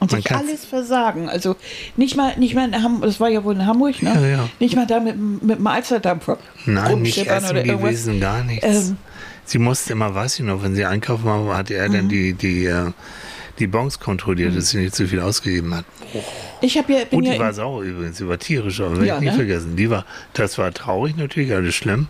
und 0.00 0.12
man 0.12 0.22
sich 0.22 0.30
alles 0.32 0.64
versagen. 0.64 1.28
Also 1.28 1.56
nicht 1.96 2.16
mal, 2.16 2.36
nicht 2.38 2.54
mal 2.54 2.66
in 2.72 2.82
Hamburg, 2.82 3.04
das 3.06 3.18
war 3.20 3.28
ja 3.28 3.42
wohl 3.44 3.54
in 3.54 3.66
Hamburg, 3.66 4.02
ne? 4.02 4.12
Ja, 4.14 4.26
ja. 4.26 4.48
Nicht 4.60 4.76
mal 4.76 4.86
da 4.86 5.00
mit, 5.00 5.14
dem- 5.14 5.40
mit 5.42 5.58
dem 5.58 5.66
Alsterdampfer. 5.66 6.38
nein, 6.66 7.02
nicht 7.02 7.18
essen 7.26 7.62
gewesen, 7.64 8.20
gar 8.20 8.42
nichts. 8.44 8.64
Ähm. 8.66 8.96
sie 9.44 9.58
musste 9.58 9.92
immer, 9.92 10.14
weiß 10.14 10.38
ich 10.38 10.44
noch, 10.44 10.62
wenn 10.62 10.74
sie 10.74 10.84
einkaufen 10.84 11.24
war, 11.24 11.56
hatte 11.56 11.74
er 11.74 11.88
dann 11.88 12.08
die, 12.08 12.34
die, 12.34 12.66
äh, 12.66 12.92
die 13.58 13.66
Bons 13.66 13.98
kontrolliert, 13.98 14.56
dass 14.56 14.70
sie 14.70 14.78
nicht 14.78 14.94
zu 14.94 15.08
viel 15.08 15.20
ausgegeben 15.20 15.74
hat. 15.74 15.84
Ich 16.60 16.78
habe 16.78 16.92
ja, 16.92 17.04
bin 17.04 17.18
Und 17.18 17.24
ja 17.24 17.32
die 17.34 17.38
war 17.40 17.48
in, 17.48 17.54
sauer 17.54 17.82
übrigens, 17.82 18.18
die 18.18 18.28
war 18.28 18.38
tierisch, 18.38 18.80
aber 18.80 19.02
Ja, 19.04 19.16
ich 19.16 19.20
nie 19.20 19.26
ne? 19.26 19.32
vergessen. 19.32 19.74
Die 19.76 19.90
war, 19.90 20.04
das 20.32 20.58
war 20.58 20.72
traurig 20.72 21.16
natürlich, 21.16 21.52
alles 21.52 21.74
schlimm. 21.74 22.06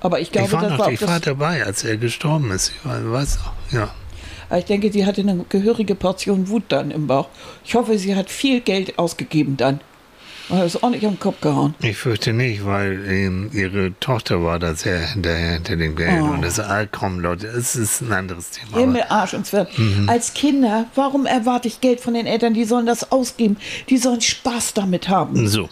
aber 0.00 0.20
ich 0.20 0.30
glaube, 0.30 0.46
ich 0.48 0.52
war 0.52 0.60
das 0.62 0.70
noch, 0.72 0.78
war 0.80 0.86
auch 0.88 0.90
ich 0.92 1.00
war 1.06 1.20
dabei, 1.20 1.64
als 1.64 1.84
er 1.84 1.96
gestorben 1.96 2.50
ist. 2.50 2.70
Ich 2.78 2.84
war, 2.88 3.10
weiß 3.12 3.38
auch, 3.38 3.72
ja. 3.72 3.88
Aber 4.48 4.58
ich 4.58 4.64
denke, 4.64 4.90
sie 4.92 5.04
hatte 5.06 5.20
eine 5.20 5.44
gehörige 5.48 5.94
Portion 5.94 6.48
Wut 6.48 6.64
dann 6.68 6.90
im 6.90 7.06
Bauch. 7.06 7.28
Ich 7.64 7.74
hoffe, 7.74 7.98
sie 7.98 8.14
hat 8.14 8.30
viel 8.30 8.60
Geld 8.60 8.98
ausgegeben 8.98 9.56
dann. 9.56 9.80
Und 10.48 10.56
hat 10.56 10.64
es 10.64 10.82
ordentlich 10.82 11.06
am 11.06 11.20
Kopf 11.20 11.42
gehauen. 11.42 11.74
Ich 11.82 11.98
fürchte 11.98 12.32
nicht, 12.32 12.64
weil 12.64 13.04
ähm, 13.06 13.50
ihre 13.52 13.92
Tochter 14.00 14.42
war 14.42 14.58
da 14.58 14.74
sehr 14.74 14.98
hinterher 15.00 15.54
hinter 15.54 15.76
dem 15.76 15.94
Geld. 15.94 16.22
Oh. 16.22 16.28
Und 16.28 16.42
das, 16.42 16.58
ah, 16.58 16.86
komm 16.86 17.20
Leute, 17.20 17.48
es 17.48 17.76
ist 17.76 18.00
ein 18.00 18.12
anderes 18.12 18.52
Thema. 18.52 18.78
Himmel, 18.78 19.04
Arsch 19.10 19.34
und 19.34 19.44
Zwirn. 19.46 19.66
Mhm. 19.76 20.08
Als 20.08 20.32
Kinder, 20.32 20.86
warum 20.94 21.26
erwarte 21.26 21.68
ich 21.68 21.82
Geld 21.82 22.00
von 22.00 22.14
den 22.14 22.24
Eltern? 22.24 22.54
Die 22.54 22.64
sollen 22.64 22.86
das 22.86 23.12
ausgeben. 23.12 23.58
Die 23.90 23.98
sollen 23.98 24.22
Spaß 24.22 24.72
damit 24.72 25.10
haben. 25.10 25.46
so, 25.48 25.68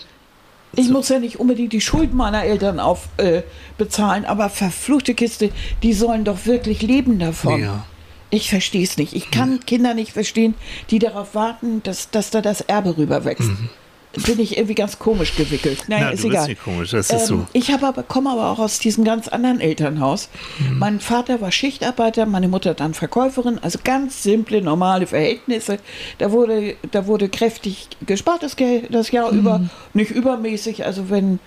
Ich 0.75 0.91
muss 0.91 1.09
ja 1.09 1.21
nicht 1.21 1.41
unbedingt 1.41 1.73
die 1.73 1.81
Schuld 1.81 2.13
meiner 2.13 2.45
Eltern 2.45 2.79
auf, 2.79 3.09
äh, 3.17 3.45
bezahlen, 3.79 4.27
aber 4.27 4.51
verfluchte 4.51 5.15
Kiste, 5.15 5.53
die 5.83 5.95
sollen 5.95 6.25
doch 6.25 6.45
wirklich 6.45 6.83
leben 6.83 7.19
davon. 7.19 7.63
ja. 7.63 7.87
Ich 8.31 8.51
verstehe 8.51 8.83
es 8.83 8.97
nicht. 8.97 9.15
Ich 9.15 9.31
kann 9.31 9.61
Kinder 9.67 9.95
nicht 9.95 10.13
verstehen, 10.13 10.55
die 10.91 10.99
darauf 10.99 11.35
warten, 11.35 11.83
dass, 11.85 12.11
dass 12.11 12.31
da 12.31 12.41
das 12.41 12.61
Erbe 12.61 12.97
rüberwächst. 12.97 13.49
Bin 14.25 14.41
ich 14.41 14.57
irgendwie 14.57 14.75
ganz 14.75 14.99
komisch 14.99 15.37
gewickelt. 15.37 15.81
Mhm. 15.81 15.85
Na, 15.99 16.09
ist 16.11 16.25
du 16.25 16.29
bist 16.29 16.35
egal. 16.35 16.49
nicht 16.49 16.65
komisch, 16.65 16.91
das 16.93 17.11
ist 17.11 17.21
Ähm, 17.21 17.27
so. 17.27 17.47
Ich 17.53 17.71
habe 17.71 17.87
aber, 17.87 18.03
komme 18.03 18.31
aber 18.31 18.51
auch 18.51 18.59
aus 18.59 18.79
diesem 18.79 19.05
ganz 19.05 19.29
anderen 19.29 19.61
Elternhaus. 19.61 20.31
Mhm. 20.59 20.79
Mein 20.79 21.01
Vater 21.01 21.43
war 21.43 21.53
Schichtarbeiter, 21.53 22.25
meine 22.25 22.49
Mutter 22.49 22.73
dann 22.73 22.95
Verkäuferin, 22.95 23.59
also 23.63 23.79
ganz 23.85 24.23
simple, 24.23 24.63
normale 24.63 25.07
Verhältnisse. 25.07 25.79
Da 26.17 26.33
wurde, 26.33 26.77
da 26.93 27.07
wurde 27.07 27.29
kräftig 27.29 27.89
gespart 28.07 28.43
das, 28.43 28.57
Geld, 28.57 28.87
das 28.93 29.11
Jahr 29.11 29.31
Mhm. 29.33 29.39
über, 29.39 29.61
nicht 29.93 30.11
übermäßig. 30.13 30.87
Also 30.87 31.11
wenn, 31.11 31.39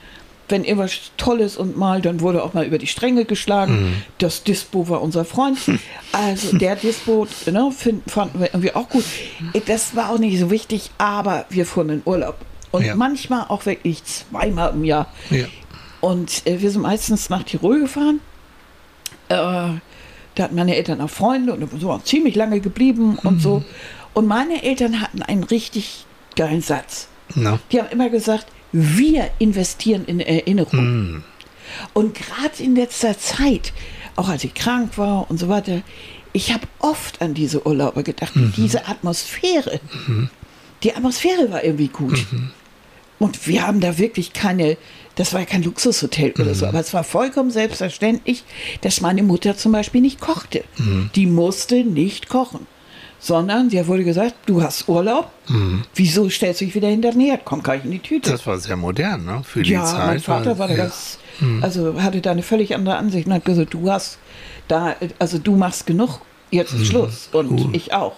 wenn 0.49 0.63
irgendwas 0.63 0.93
Tolles 1.17 1.57
und 1.57 1.77
mal, 1.77 2.01
dann 2.01 2.19
wurde 2.21 2.43
auch 2.43 2.53
mal 2.53 2.65
über 2.65 2.77
die 2.77 2.87
Stränge 2.87 3.25
geschlagen. 3.25 3.73
Mhm. 3.89 3.93
Das 4.17 4.43
Dispo 4.43 4.89
war 4.89 5.01
unser 5.01 5.25
Freund. 5.25 5.57
Also 6.11 6.57
der 6.57 6.75
Dispo 6.75 7.27
ne, 7.45 7.71
find, 7.71 8.09
fanden 8.09 8.39
wir 8.39 8.47
irgendwie 8.47 8.73
auch 8.73 8.89
gut. 8.89 9.05
Das 9.67 9.95
war 9.95 10.09
auch 10.09 10.17
nicht 10.17 10.39
so 10.39 10.49
wichtig, 10.49 10.89
aber 10.97 11.45
wir 11.51 11.67
fuhren 11.67 11.89
in 11.89 12.01
Urlaub. 12.03 12.35
Und 12.71 12.83
Ja. 12.83 12.95
manchmal 12.95 13.45
auch 13.49 13.65
wirklich 13.67 14.03
zweimal 14.05 14.71
im 14.73 14.83
Jahr. 14.83 15.07
Ja. 15.29 15.45
Und 16.01 16.47
äh, 16.47 16.59
wir 16.61 16.71
sind 16.71 16.81
meistens 16.81 17.29
nach 17.29 17.43
Tirol 17.43 17.81
gefahren. 17.81 18.21
Äh, 19.27 19.35
da 19.35 19.79
hatten 20.43 20.55
meine 20.55 20.75
Eltern 20.75 20.99
auch 21.01 21.09
Freunde 21.09 21.53
und 21.53 21.79
so 21.79 21.91
auch 21.91 22.03
ziemlich 22.03 22.35
lange 22.35 22.59
geblieben 22.59 23.19
und 23.23 23.35
Mhm. 23.35 23.39
so. 23.39 23.63
Und 24.15 24.25
meine 24.27 24.63
Eltern 24.63 25.01
hatten 25.01 25.21
einen 25.21 25.43
richtig 25.43 26.05
geilen 26.35 26.61
Satz. 26.61 27.07
Na, 27.35 27.59
Die 27.71 27.79
haben 27.79 27.89
immer 27.91 28.09
gesagt, 28.09 28.47
wir 28.71 29.29
investieren 29.39 30.05
in 30.05 30.19
Erinnerung. 30.19 30.79
Mhm. 31.15 31.23
Und 31.93 32.15
gerade 32.15 32.61
in 32.63 32.75
letzter 32.75 33.17
Zeit, 33.17 33.73
auch 34.15 34.29
als 34.29 34.43
ich 34.43 34.53
krank 34.53 34.97
war 34.97 35.29
und 35.29 35.39
so 35.39 35.49
weiter, 35.49 35.81
ich 36.33 36.53
habe 36.53 36.67
oft 36.79 37.21
an 37.21 37.33
diese 37.33 37.65
Urlaube 37.65 38.03
gedacht, 38.03 38.35
Mhm. 38.35 38.53
diese 38.55 38.87
Atmosphäre. 38.87 39.79
Die 40.83 40.93
Atmosphäre 40.95 41.51
war 41.51 41.63
irgendwie 41.63 41.87
gut. 41.87 42.25
Mhm. 42.31 42.51
Und 43.17 43.47
wir 43.47 43.67
haben 43.67 43.81
da 43.81 43.97
wirklich 43.97 44.31
keine, 44.33 44.77
das 45.15 45.33
war 45.33 45.41
ja 45.41 45.45
kein 45.45 45.63
Luxushotel 45.63 46.31
oder 46.33 46.45
Mhm. 46.51 46.55
so, 46.55 46.65
aber 46.67 46.79
es 46.79 46.93
war 46.93 47.03
vollkommen 47.03 47.51
selbstverständlich, 47.51 48.43
dass 48.81 49.01
meine 49.01 49.23
Mutter 49.23 49.57
zum 49.57 49.71
Beispiel 49.73 50.01
nicht 50.01 50.19
kochte. 50.21 50.63
Mhm. 50.77 51.09
Die 51.15 51.25
musste 51.25 51.83
nicht 51.83 52.29
kochen. 52.29 52.65
Sondern, 53.21 53.69
sie 53.69 53.85
wurde 53.85 54.03
gesagt, 54.05 54.33
du 54.45 54.61
hast 54.63 54.87
Urlaub, 54.87 55.29
wieso 55.93 56.29
stellst 56.29 56.61
du 56.61 56.65
dich 56.65 56.75
wieder 56.75 56.87
hinter 56.87 57.11
den 57.11 57.19
Herd? 57.21 57.41
Komm 57.43 57.61
gar 57.61 57.73
nicht 57.75 57.85
in 57.85 57.91
die 57.91 57.99
Tüte. 57.99 58.29
Mhm. 58.29 58.33
das 58.33 58.47
war 58.47 58.57
sehr 58.57 58.77
modern, 58.77 59.25
ne? 59.25 59.41
Für 59.43 59.61
die 59.61 59.71
Ja, 59.73 59.83
Zeit. 59.83 60.07
mein 60.07 60.19
Vater 60.21 60.57
war 60.57 60.69
ja. 60.69 60.77
ganz, 60.77 61.19
also 61.61 62.01
hatte 62.01 62.21
da 62.21 62.31
eine 62.31 62.43
völlig 62.43 62.73
andere 62.75 62.95
Ansicht 62.95 63.27
und 63.27 63.33
hat 63.33 63.43
gesagt, 63.45 63.73
du 63.73 63.91
hast 63.91 64.19
da, 64.69 64.95
also 65.19 65.37
du 65.37 65.55
machst 65.57 65.85
genug, 65.85 66.21
jetzt 66.49 66.73
Mhm. 66.73 66.81
ist 66.81 66.87
Schluss. 66.87 67.29
Und 67.33 67.75
ich 67.75 67.93
auch. 67.93 68.13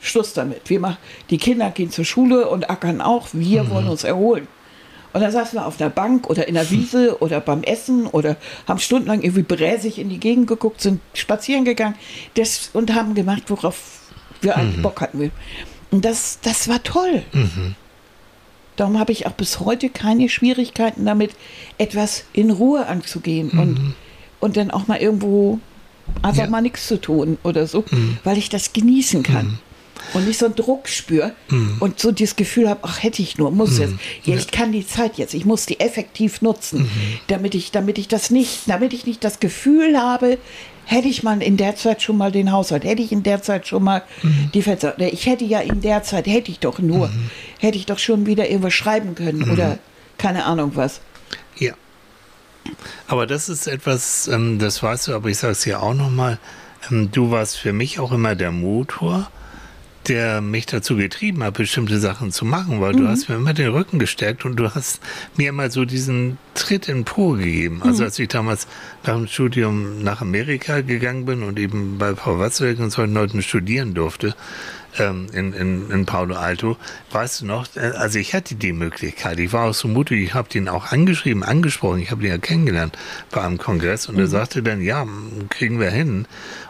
Schluss 0.00 0.32
damit. 0.34 0.68
Wir 0.70 0.78
mach, 0.80 0.96
die 1.30 1.38
Kinder 1.38 1.70
gehen 1.70 1.90
zur 1.90 2.04
Schule 2.04 2.48
und 2.48 2.70
ackern 2.70 3.00
auch, 3.00 3.28
wir 3.32 3.64
Mhm. 3.64 3.70
wollen 3.70 3.88
uns 3.88 4.04
erholen. 4.04 4.46
Und 5.12 5.22
dann 5.22 5.32
saßen 5.32 5.58
wir 5.58 5.66
auf 5.66 5.76
der 5.78 5.88
Bank 5.88 6.28
oder 6.30 6.46
in 6.48 6.54
der 6.54 6.70
Wiese 6.70 7.18
oder 7.20 7.40
beim 7.40 7.62
Essen 7.62 8.06
oder 8.06 8.36
haben 8.68 8.78
stundenlang 8.78 9.22
irgendwie 9.22 9.42
bräsig 9.42 9.98
in 9.98 10.08
die 10.08 10.20
Gegend 10.20 10.46
geguckt, 10.46 10.80
sind 10.80 11.00
spazieren 11.14 11.64
gegangen 11.64 11.94
das, 12.34 12.70
und 12.72 12.94
haben 12.94 13.14
gemacht, 13.14 13.44
worauf 13.48 14.05
wir 14.42 14.52
Mhm. 14.56 14.60
eigentlich 14.60 14.82
Bock 14.82 15.00
hatten. 15.00 15.32
Und 15.90 16.04
das, 16.04 16.38
das 16.42 16.68
war 16.68 16.82
toll. 16.82 17.22
Darum 18.76 18.98
habe 18.98 19.12
ich 19.12 19.26
auch 19.26 19.32
bis 19.32 19.60
heute 19.60 19.88
keine 19.88 20.28
Schwierigkeiten 20.28 21.06
damit, 21.06 21.30
etwas 21.78 22.24
in 22.34 22.50
Ruhe 22.50 22.86
anzugehen 22.86 23.50
und, 23.50 23.94
und 24.40 24.56
dann 24.58 24.70
auch 24.70 24.86
mal 24.86 24.98
irgendwo 24.98 25.58
einfach 26.22 26.44
Ja. 26.44 26.50
mal 26.50 26.60
nichts 26.60 26.86
zu 26.86 27.00
tun 27.00 27.38
oder 27.42 27.66
so, 27.66 27.84
weil 28.24 28.36
ich 28.36 28.48
das 28.50 28.72
genießen 28.72 29.22
kann. 29.22 29.58
Und 30.12 30.26
nicht 30.26 30.38
so 30.38 30.44
einen 30.46 30.54
Druck 30.54 30.88
spüre 30.88 31.32
und 31.80 31.98
so 31.98 32.12
das 32.12 32.36
Gefühl 32.36 32.68
habe, 32.68 32.80
ach 32.82 33.02
hätte 33.02 33.22
ich 33.22 33.38
nur, 33.38 33.50
muss 33.50 33.78
jetzt. 33.78 33.94
Ja, 34.24 34.36
ich 34.36 34.50
kann 34.50 34.70
die 34.70 34.86
Zeit 34.86 35.16
jetzt, 35.16 35.32
ich 35.32 35.46
muss 35.46 35.64
die 35.64 35.80
effektiv 35.80 36.42
nutzen, 36.42 36.88
damit 37.28 37.54
ich, 37.54 37.70
damit 37.72 37.96
ich 37.96 38.06
das 38.06 38.30
nicht, 38.30 38.60
damit 38.66 38.92
ich 38.92 39.06
nicht 39.06 39.24
das 39.24 39.40
Gefühl 39.40 39.98
habe, 39.98 40.36
hätte 40.86 41.08
ich 41.08 41.22
mal 41.22 41.42
in 41.42 41.56
der 41.56 41.76
Zeit 41.76 42.00
schon 42.00 42.16
mal 42.16 42.32
den 42.32 42.52
Haushalt, 42.52 42.84
hätte 42.84 43.02
ich 43.02 43.12
in 43.12 43.22
der 43.22 43.42
Zeit 43.42 43.66
schon 43.66 43.82
mal 43.82 44.02
die 44.54 44.62
Fenster, 44.62 44.98
ich 44.98 45.26
hätte 45.26 45.44
ja 45.44 45.60
in 45.60 45.80
der 45.82 46.02
Zeit, 46.02 46.26
hätte 46.26 46.50
ich 46.50 46.60
doch 46.60 46.78
nur, 46.78 47.10
hätte 47.58 47.76
ich 47.76 47.86
doch 47.86 47.98
schon 47.98 48.24
wieder 48.24 48.48
irgendwas 48.48 48.72
schreiben 48.72 49.14
können 49.14 49.50
oder 49.50 49.78
keine 50.16 50.44
Ahnung 50.44 50.72
was. 50.74 51.00
Ja. 51.58 51.74
Aber 53.06 53.26
das 53.26 53.48
ist 53.48 53.66
etwas, 53.66 54.28
ähm, 54.28 54.58
das 54.58 54.82
weißt 54.82 55.08
du, 55.08 55.14
aber 55.14 55.28
ich 55.28 55.38
sage 55.38 55.52
es 55.52 55.64
ja 55.64 55.80
auch 55.80 55.94
nochmal, 55.94 56.38
ähm, 56.90 57.10
du 57.12 57.30
warst 57.30 57.58
für 57.58 57.72
mich 57.72 58.00
auch 58.00 58.12
immer 58.12 58.34
der 58.34 58.52
Motor, 58.52 59.30
der 60.08 60.40
mich 60.40 60.66
dazu 60.66 60.96
getrieben 60.96 61.42
hat, 61.42 61.54
bestimmte 61.54 61.98
Sachen 61.98 62.30
zu 62.30 62.44
machen, 62.44 62.80
weil 62.80 62.92
du 62.92 63.08
hast 63.08 63.28
mir 63.28 63.36
immer 63.36 63.54
den 63.54 63.68
Rücken 63.68 63.98
gestärkt 63.98 64.44
und 64.44 64.56
du 64.56 64.74
hast 64.74 65.00
mir 65.36 65.48
immer 65.48 65.70
so 65.70 65.84
diesen 65.84 66.38
Tritt 66.54 66.88
in 66.88 67.04
Po 67.04 67.32
gegeben. 67.32 67.82
Also 67.82 68.04
als 68.04 68.18
ich 68.18 68.28
damals 68.28 68.66
nach 69.04 69.14
dem 69.14 69.26
Studium 69.26 70.02
nach 70.02 70.20
Amerika 70.20 70.80
gegangen 70.80 71.24
bin 71.24 71.42
und 71.42 71.58
eben 71.58 71.98
bei 71.98 72.14
Frau 72.14 72.38
Watzweg 72.38 72.78
und 72.78 72.90
solchen 72.90 73.14
Leuten 73.14 73.42
studieren 73.42 73.94
durfte, 73.94 74.34
ähm, 74.98 75.26
in, 75.32 75.52
in, 75.52 75.90
in 75.90 76.06
Paulo 76.06 76.36
Alto, 76.36 76.76
weißt 77.12 77.42
du 77.42 77.46
noch, 77.46 77.66
äh, 77.76 77.92
also 77.96 78.18
ich 78.18 78.34
hatte 78.34 78.54
die 78.54 78.72
Möglichkeit, 78.72 79.38
ich 79.38 79.52
war 79.52 79.68
auch 79.68 79.74
so 79.74 79.88
mutig, 79.88 80.22
ich 80.22 80.34
habe 80.34 80.48
den 80.48 80.68
auch 80.68 80.92
angeschrieben, 80.92 81.42
angesprochen, 81.42 82.00
ich 82.00 82.10
habe 82.10 82.22
den 82.22 82.30
ja 82.30 82.38
kennengelernt 82.38 82.96
bei 83.30 83.42
einem 83.42 83.58
Kongress 83.58 84.08
und 84.08 84.18
er 84.18 84.26
sagte 84.26 84.62
dann, 84.62 84.80
ja, 84.80 85.06
kriegen 85.50 85.80
wir 85.80 85.90
hin. 85.90 86.26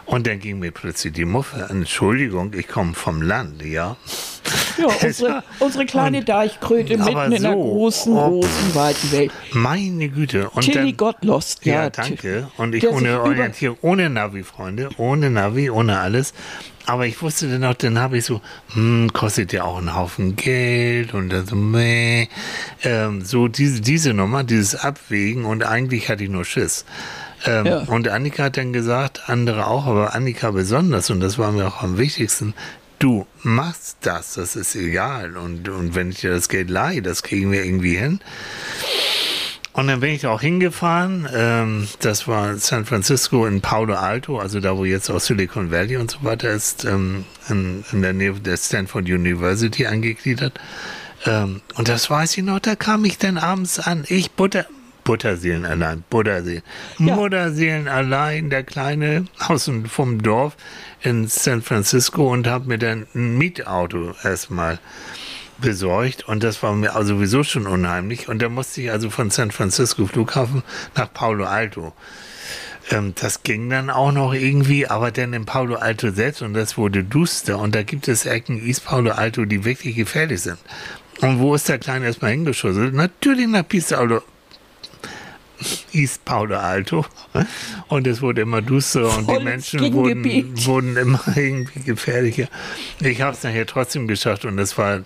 Und 0.07 0.25
dann 0.25 0.39
ging 0.39 0.59
mir 0.59 0.71
plötzlich 0.71 1.13
die 1.13 1.25
Muffe, 1.25 1.67
Entschuldigung, 1.69 2.53
ich 2.53 2.69
komme 2.69 2.93
vom 2.93 3.21
Land, 3.21 3.61
ja. 3.63 3.97
Ja, 4.77 4.87
unsere, 5.03 5.43
unsere 5.59 5.85
kleine 5.85 6.19
Und- 6.19 6.29
Deichkröte 6.29 6.97
mitten 6.97 7.31
in 7.33 7.41
der 7.43 7.51
so, 7.53 7.61
großen, 7.61 8.13
oh, 8.13 8.29
großen, 8.41 8.75
weiten 8.75 9.11
Welt. 9.11 9.31
Meine 9.53 10.09
Güte. 10.09 10.49
Und 10.51 10.63
Tilly 10.63 10.93
Gottlost, 10.93 11.65
ja. 11.65 11.83
Ja, 11.83 11.89
danke. 11.89 12.47
Und 12.57 12.75
ich 12.75 12.87
ohne 12.87 13.21
Orientierung, 13.21 13.77
ohne 13.81 14.09
Navi, 14.09 14.43
Freunde, 14.43 14.89
ohne 14.97 15.29
Navi, 15.29 15.69
ohne 15.69 15.99
alles. 15.99 16.33
Aber 16.85 17.05
ich 17.05 17.21
wusste 17.21 17.49
dann 17.49 17.65
auch, 17.65 17.73
dann 17.73 17.99
habe 17.99 18.17
ich 18.17 18.23
so, 18.23 18.39
hm, 18.73 19.11
kostet 19.11 19.51
ja 19.51 19.65
auch 19.65 19.77
einen 19.77 19.93
Haufen 19.93 20.37
Geld 20.37 21.13
und 21.13 21.29
dann 21.29 21.45
so, 21.45 21.55
meh. 21.57 22.27
Ähm, 22.83 23.25
so 23.25 23.49
diese, 23.49 23.81
diese 23.81 24.13
Nummer, 24.13 24.45
dieses 24.45 24.75
Abwägen 24.75 25.43
und 25.43 25.65
eigentlich 25.65 26.07
hatte 26.07 26.23
ich 26.23 26.29
nur 26.29 26.45
Schiss. 26.45 26.85
Ähm, 27.45 27.65
Ja. 27.65 27.79
Und 27.79 28.07
Annika 28.07 28.43
hat 28.45 28.55
dann 28.57 28.71
gesagt, 28.71 29.23
andere 29.27 29.67
auch, 29.67 29.85
aber 29.85 30.15
Annika 30.15 30.51
besonders, 30.51 31.09
und 31.09 31.19
das 31.19 31.37
war 31.37 31.51
mir 31.51 31.67
auch 31.67 31.83
am 31.83 31.97
wichtigsten, 31.97 32.53
du 32.99 33.25
machst 33.43 33.97
das, 34.01 34.35
das 34.35 34.55
ist 34.55 34.75
egal. 34.75 35.37
Und, 35.37 35.69
und 35.69 35.95
wenn 35.95 36.11
ich 36.11 36.21
dir 36.21 36.31
das 36.31 36.49
Geld 36.49 36.69
leihe, 36.69 37.01
das 37.01 37.23
kriegen 37.23 37.51
wir 37.51 37.63
irgendwie 37.63 37.97
hin. 37.97 38.19
Und 39.73 39.87
dann 39.87 39.99
bin 39.99 40.09
ich 40.09 40.25
auch 40.25 40.41
hingefahren. 40.41 41.29
Ähm, 41.31 41.87
das 41.99 42.27
war 42.27 42.57
San 42.57 42.85
Francisco 42.85 43.45
in 43.45 43.61
Palo 43.61 43.93
Alto, 43.93 44.39
also 44.39 44.59
da, 44.59 44.75
wo 44.75 44.85
jetzt 44.85 45.09
auch 45.11 45.19
Silicon 45.19 45.71
Valley 45.71 45.97
und 45.97 46.09
so 46.09 46.17
weiter 46.23 46.49
ist, 46.49 46.83
ähm, 46.85 47.25
in, 47.47 47.85
in 47.91 48.01
der 48.01 48.13
Nähe 48.13 48.33
der 48.33 48.57
Stanford 48.57 49.05
University 49.05 49.85
angegliedert. 49.85 50.59
Ähm, 51.27 51.61
und 51.75 51.89
das 51.89 52.09
weiß 52.09 52.37
ich 52.37 52.43
noch, 52.43 52.59
da 52.59 52.75
kam 52.75 53.05
ich 53.05 53.19
dann 53.19 53.37
abends 53.37 53.79
an. 53.79 54.03
Ich 54.07 54.31
Butter, 54.31 54.65
Butterseelen 55.07 55.65
allein, 55.65 56.03
Butterseelen. 56.09 56.63
Ja. 56.97 57.15
Mutterseelen 57.15 57.87
allein, 57.87 58.49
der 58.49 58.63
Kleine 58.63 59.25
aus 59.39 59.67
und 59.67 59.87
vom 59.87 60.21
Dorf 60.21 60.57
in 61.07 61.27
San 61.29 61.61
Francisco 61.61 62.33
und 62.33 62.47
habe 62.47 62.67
mir 62.67 62.77
dann 62.77 63.07
ein 63.15 63.37
Mietauto 63.37 64.13
erstmal 64.25 64.77
besorgt 65.57 66.27
und 66.27 66.43
das 66.43 66.61
war 66.61 66.73
mir 66.73 66.95
also 66.95 67.15
sowieso 67.15 67.43
schon 67.43 67.65
unheimlich 67.65 68.27
und 68.27 68.41
da 68.41 68.49
musste 68.49 68.81
ich 68.81 68.91
also 68.91 69.09
von 69.09 69.29
San 69.29 69.51
Francisco 69.51 70.05
Flughafen 70.05 70.63
nach 70.95 71.11
Palo 71.13 71.45
Alto. 71.45 71.93
Ähm, 72.91 73.13
das 73.15 73.43
ging 73.43 73.69
dann 73.69 73.89
auch 73.89 74.11
noch 74.11 74.33
irgendwie, 74.33 74.85
aber 74.85 75.11
dann 75.11 75.31
in 75.31 75.45
Palo 75.45 75.75
Alto 75.75 76.11
selbst 76.11 76.41
und 76.41 76.53
das 76.53 76.77
wurde 76.77 77.05
duster 77.05 77.57
und 77.57 77.73
da 77.73 77.83
gibt 77.83 78.09
es 78.09 78.25
Ecken 78.25 78.61
East 78.67 78.83
Palo 78.83 79.11
Alto, 79.11 79.45
die 79.45 79.63
wirklich 79.63 79.95
gefährlich 79.95 80.41
sind. 80.41 80.59
Und 81.21 81.39
wo 81.39 81.55
ist 81.55 81.69
der 81.69 81.79
Kleine 81.79 82.07
erstmal 82.07 82.31
hingeschossen? 82.31 82.93
Natürlich 82.93 83.47
nach 83.47 83.63
Palo 83.65 84.23
East 85.91 86.25
Palo 86.25 86.57
Alto. 86.57 87.05
Und 87.87 88.07
es 88.07 88.21
wurde 88.21 88.41
immer 88.41 88.61
dusterer 88.61 89.17
und 89.17 89.29
die 89.29 89.39
Menschen 89.39 89.93
wurden, 89.93 90.65
wurden 90.65 90.97
immer 90.97 91.21
irgendwie 91.35 91.81
gefährlicher. 91.81 92.47
Ich 92.99 93.21
habe 93.21 93.35
es 93.35 93.43
nachher 93.43 93.65
trotzdem 93.65 94.07
geschafft 94.07 94.45
und 94.45 94.57
das 94.57 94.77
war 94.77 95.01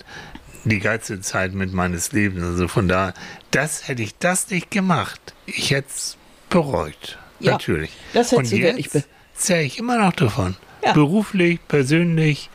die 0.64 0.80
geilste 0.80 1.22
Zeit 1.22 1.54
mit 1.54 1.74
meines 1.74 2.12
Lebens. 2.12 2.44
Also 2.44 2.68
von 2.68 2.88
da, 2.88 3.14
das 3.52 3.88
hätte 3.88 4.04
ich 4.04 4.18
das 4.18 4.50
nicht 4.50 4.72
gemacht. 4.72 5.34
Ich 5.46 5.72
hätte 5.72 5.90
es 5.90 6.18
bereut. 6.50 7.18
Ja, 7.40 7.54
Natürlich. 7.54 7.92
das 8.14 8.34
und 8.34 8.52
jetzt 8.52 9.08
zähle 9.36 9.64
ich 9.64 9.80
immer 9.80 9.98
noch 9.98 10.14
davon. 10.14 10.56
Ja. 10.84 10.94
Beruflich, 10.94 11.60
persönlich. 11.68 12.50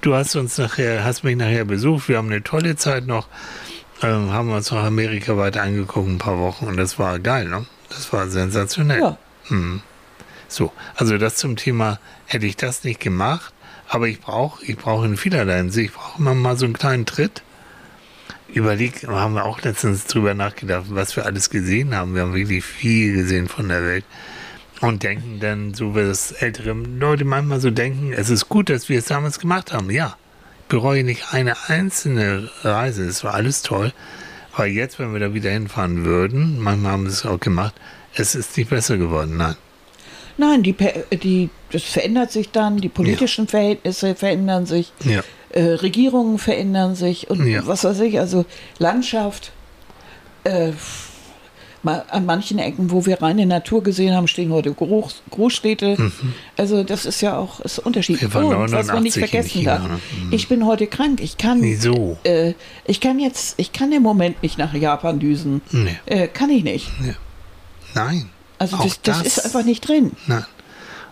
Du 0.00 0.14
hast 0.14 0.36
uns 0.36 0.58
nachher, 0.58 1.04
hast 1.04 1.24
mich 1.24 1.36
nachher 1.36 1.64
besucht. 1.64 2.08
Wir 2.08 2.18
haben 2.18 2.28
eine 2.28 2.42
tolle 2.42 2.76
Zeit 2.76 3.06
noch. 3.06 3.26
Ähm, 4.02 4.32
haben 4.32 4.52
uns 4.52 4.70
noch 4.70 4.82
Amerika 4.82 5.36
weiter 5.36 5.62
angeguckt, 5.62 6.08
ein 6.08 6.18
paar 6.18 6.38
Wochen. 6.38 6.66
Und 6.66 6.76
das 6.76 6.98
war 6.98 7.18
geil, 7.18 7.48
ne? 7.48 7.66
Das 7.88 8.12
war 8.12 8.28
sensationell. 8.28 9.00
Ja. 9.00 9.18
So, 10.48 10.72
also 10.94 11.18
das 11.18 11.36
zum 11.36 11.56
Thema, 11.56 11.98
hätte 12.26 12.46
ich 12.46 12.56
das 12.56 12.84
nicht 12.84 13.00
gemacht, 13.00 13.52
aber 13.88 14.08
ich 14.08 14.20
brauche 14.20 14.64
ich 14.64 14.76
brauche 14.76 15.06
in 15.06 15.16
vielerlei 15.16 15.58
Hinsicht, 15.58 15.90
ich 15.90 15.96
brauche 15.96 16.18
immer 16.18 16.34
mal 16.34 16.56
so 16.56 16.64
einen 16.64 16.74
kleinen 16.74 17.06
Tritt. 17.06 17.42
Überleg, 18.48 19.06
haben 19.06 19.34
wir 19.34 19.44
auch 19.44 19.60
letztens 19.60 20.06
drüber 20.06 20.32
nachgedacht, 20.32 20.86
was 20.88 21.16
wir 21.16 21.26
alles 21.26 21.50
gesehen 21.50 21.94
haben. 21.94 22.14
Wir 22.14 22.22
haben 22.22 22.34
wirklich 22.34 22.64
viel 22.64 23.14
gesehen 23.14 23.46
von 23.46 23.68
der 23.68 23.82
Welt. 23.82 24.04
Und 24.80 25.02
denken 25.02 25.38
dann, 25.40 25.74
so 25.74 25.94
wie 25.94 26.00
das 26.00 26.32
ältere 26.32 26.72
Leute 26.72 27.24
manchmal 27.24 27.60
so 27.60 27.70
denken, 27.70 28.12
es 28.12 28.30
ist 28.30 28.48
gut, 28.48 28.70
dass 28.70 28.88
wir 28.88 29.00
es 29.00 29.06
damals 29.06 29.38
gemacht 29.38 29.72
haben. 29.72 29.90
Ja, 29.90 30.16
bereue 30.68 31.04
nicht 31.04 31.32
eine 31.32 31.54
einzelne 31.68 32.50
Reise. 32.62 33.04
Es 33.06 33.24
war 33.24 33.34
alles 33.34 33.62
toll. 33.62 33.92
Aber 34.52 34.66
jetzt, 34.66 34.98
wenn 34.98 35.12
wir 35.12 35.20
da 35.20 35.34
wieder 35.34 35.50
hinfahren 35.50 36.04
würden, 36.04 36.58
manchmal 36.60 36.92
haben 36.92 37.04
wir 37.04 37.10
es 37.10 37.24
auch 37.24 37.38
gemacht, 37.40 37.74
es 38.14 38.34
ist 38.34 38.56
nicht 38.56 38.70
besser 38.70 38.96
geworden. 38.96 39.36
Nein. 39.36 39.54
Nein, 40.36 40.62
die, 40.62 40.74
die, 41.22 41.50
das 41.72 41.82
verändert 41.84 42.30
sich 42.32 42.50
dann, 42.50 42.78
die 42.78 42.88
politischen 42.88 43.48
Verhältnisse 43.48 44.14
verändern 44.14 44.66
sich, 44.66 44.92
Ja. 45.04 45.22
äh, 45.50 45.62
Regierungen 45.62 46.38
verändern 46.38 46.94
sich 46.94 47.28
und 47.30 47.46
Ja. 47.46 47.66
was 47.66 47.84
weiß 47.84 48.00
ich, 48.00 48.18
also 48.18 48.44
Landschaft. 48.78 49.52
Äh, 50.44 50.72
an 51.84 52.26
manchen 52.26 52.58
Ecken, 52.58 52.90
wo 52.90 53.06
wir 53.06 53.22
reine 53.22 53.46
Natur 53.46 53.82
gesehen 53.82 54.14
haben, 54.14 54.28
stehen 54.28 54.52
heute 54.52 54.72
Groß, 54.72 55.22
Großstädte. 55.30 56.10
Also 56.56 56.82
das 56.82 57.06
ist 57.06 57.20
ja 57.20 57.36
auch 57.38 57.60
ist 57.60 57.78
Unterschied. 57.78 58.20
Wir 58.20 58.34
waren 58.34 58.46
Und 58.46 58.72
was 58.72 58.88
man 58.88 59.02
nicht 59.02 59.16
89 59.16 59.16
in 59.16 59.28
vergessen 59.28 59.48
China, 59.48 59.78
darf, 59.78 59.88
ne? 59.88 59.98
ich 60.32 60.48
bin 60.48 60.66
heute 60.66 60.86
krank. 60.86 61.20
Ich 61.22 61.38
kann, 61.38 61.62
Wieso? 61.62 62.18
äh, 62.24 62.54
ich 62.84 63.00
kann 63.00 63.18
jetzt, 63.18 63.58
ich 63.58 63.72
kann 63.72 63.92
im 63.92 64.02
Moment 64.02 64.42
nicht 64.42 64.58
nach 64.58 64.74
Japan 64.74 65.18
düsen. 65.20 65.62
Nee. 65.70 65.96
Äh, 66.06 66.28
kann 66.28 66.50
ich 66.50 66.64
nicht. 66.64 66.90
Nein. 67.94 68.28
Also 68.58 68.76
Auch 68.76 68.84
das, 68.84 69.02
das, 69.02 69.22
ist 69.22 69.44
einfach 69.44 69.64
nicht 69.64 69.86
drin. 69.86 70.12
Nein. 70.26 70.44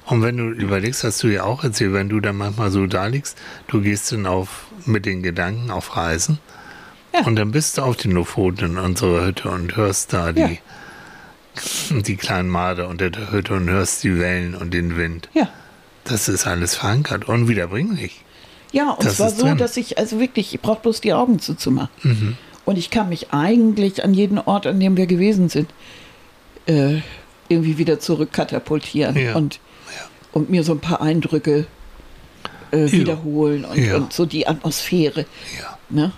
Und 0.06 0.22
wenn 0.22 0.36
du 0.36 0.50
überlegst, 0.50 1.04
hast 1.04 1.22
du 1.22 1.28
ja 1.28 1.44
auch 1.44 1.64
erzählt, 1.64 1.92
wenn 1.92 2.08
du 2.08 2.20
dann 2.20 2.36
manchmal 2.36 2.70
so 2.70 2.86
da 2.86 3.06
liegst, 3.06 3.36
du 3.68 3.80
gehst 3.80 4.12
dann 4.12 4.26
auf, 4.26 4.66
mit 4.84 5.04
den 5.06 5.22
Gedanken 5.22 5.70
auf 5.70 5.96
Reisen 5.96 6.38
Ja. 7.16 7.26
und 7.26 7.36
dann 7.36 7.50
bist 7.52 7.78
du 7.78 7.82
auf 7.82 7.96
den 7.96 8.12
Lofoten 8.12 8.64
in 8.72 8.78
unserer 8.78 9.24
Hütte 9.26 9.48
und 9.50 9.76
hörst 9.76 10.12
da 10.12 10.32
die, 10.32 10.40
Ja. 10.40 12.00
die 12.02 12.16
kleinen 12.16 12.48
Marder 12.48 12.88
unter 12.88 13.10
der 13.10 13.30
Hütte 13.32 13.54
und 13.54 13.68
hörst 13.70 14.04
die 14.04 14.18
Wellen 14.18 14.54
und 14.54 14.72
den 14.74 14.96
Wind. 14.96 15.28
Ja. 15.34 15.48
Das 16.04 16.28
ist 16.28 16.46
alles 16.46 16.76
verankert, 16.76 17.28
unwiederbringlich. 17.28 18.22
Ja, 18.72 18.90
und 18.90 19.04
Das 19.04 19.16
zwar 19.16 19.28
ist 19.28 19.38
so, 19.38 19.46
drin. 19.46 19.56
dass 19.58 19.76
ich, 19.76 19.98
also 19.98 20.20
wirklich, 20.20 20.52
ich 20.54 20.60
brauche 20.60 20.80
bloß 20.82 21.00
die 21.00 21.12
Augen 21.14 21.38
zuzumachen. 21.38 21.88
Mhm. 22.02 22.36
Und 22.64 22.76
ich 22.78 22.90
kann 22.90 23.08
mich 23.08 23.32
eigentlich 23.32 24.04
an 24.04 24.12
jeden 24.12 24.38
Ort, 24.38 24.66
an 24.66 24.78
dem 24.80 24.96
wir 24.96 25.06
gewesen 25.06 25.48
sind, 25.48 25.70
äh, 26.66 26.98
irgendwie 27.48 27.78
wieder 27.78 28.00
zurückkatapultieren 28.00 29.16
Ja. 29.16 29.34
und, 29.36 29.60
und 30.32 30.50
mir 30.50 30.64
so 30.64 30.72
ein 30.72 30.80
paar 30.80 31.00
Eindrücke 31.00 31.66
äh, 32.72 32.90
wiederholen 32.90 33.64
und, 33.64 33.78
Ja. 33.78 33.96
und 33.96 34.12
so 34.12 34.26
die 34.26 34.46
Atmosphäre. 34.48 35.26
Ja. 35.60 35.78
Ne? 35.88 36.12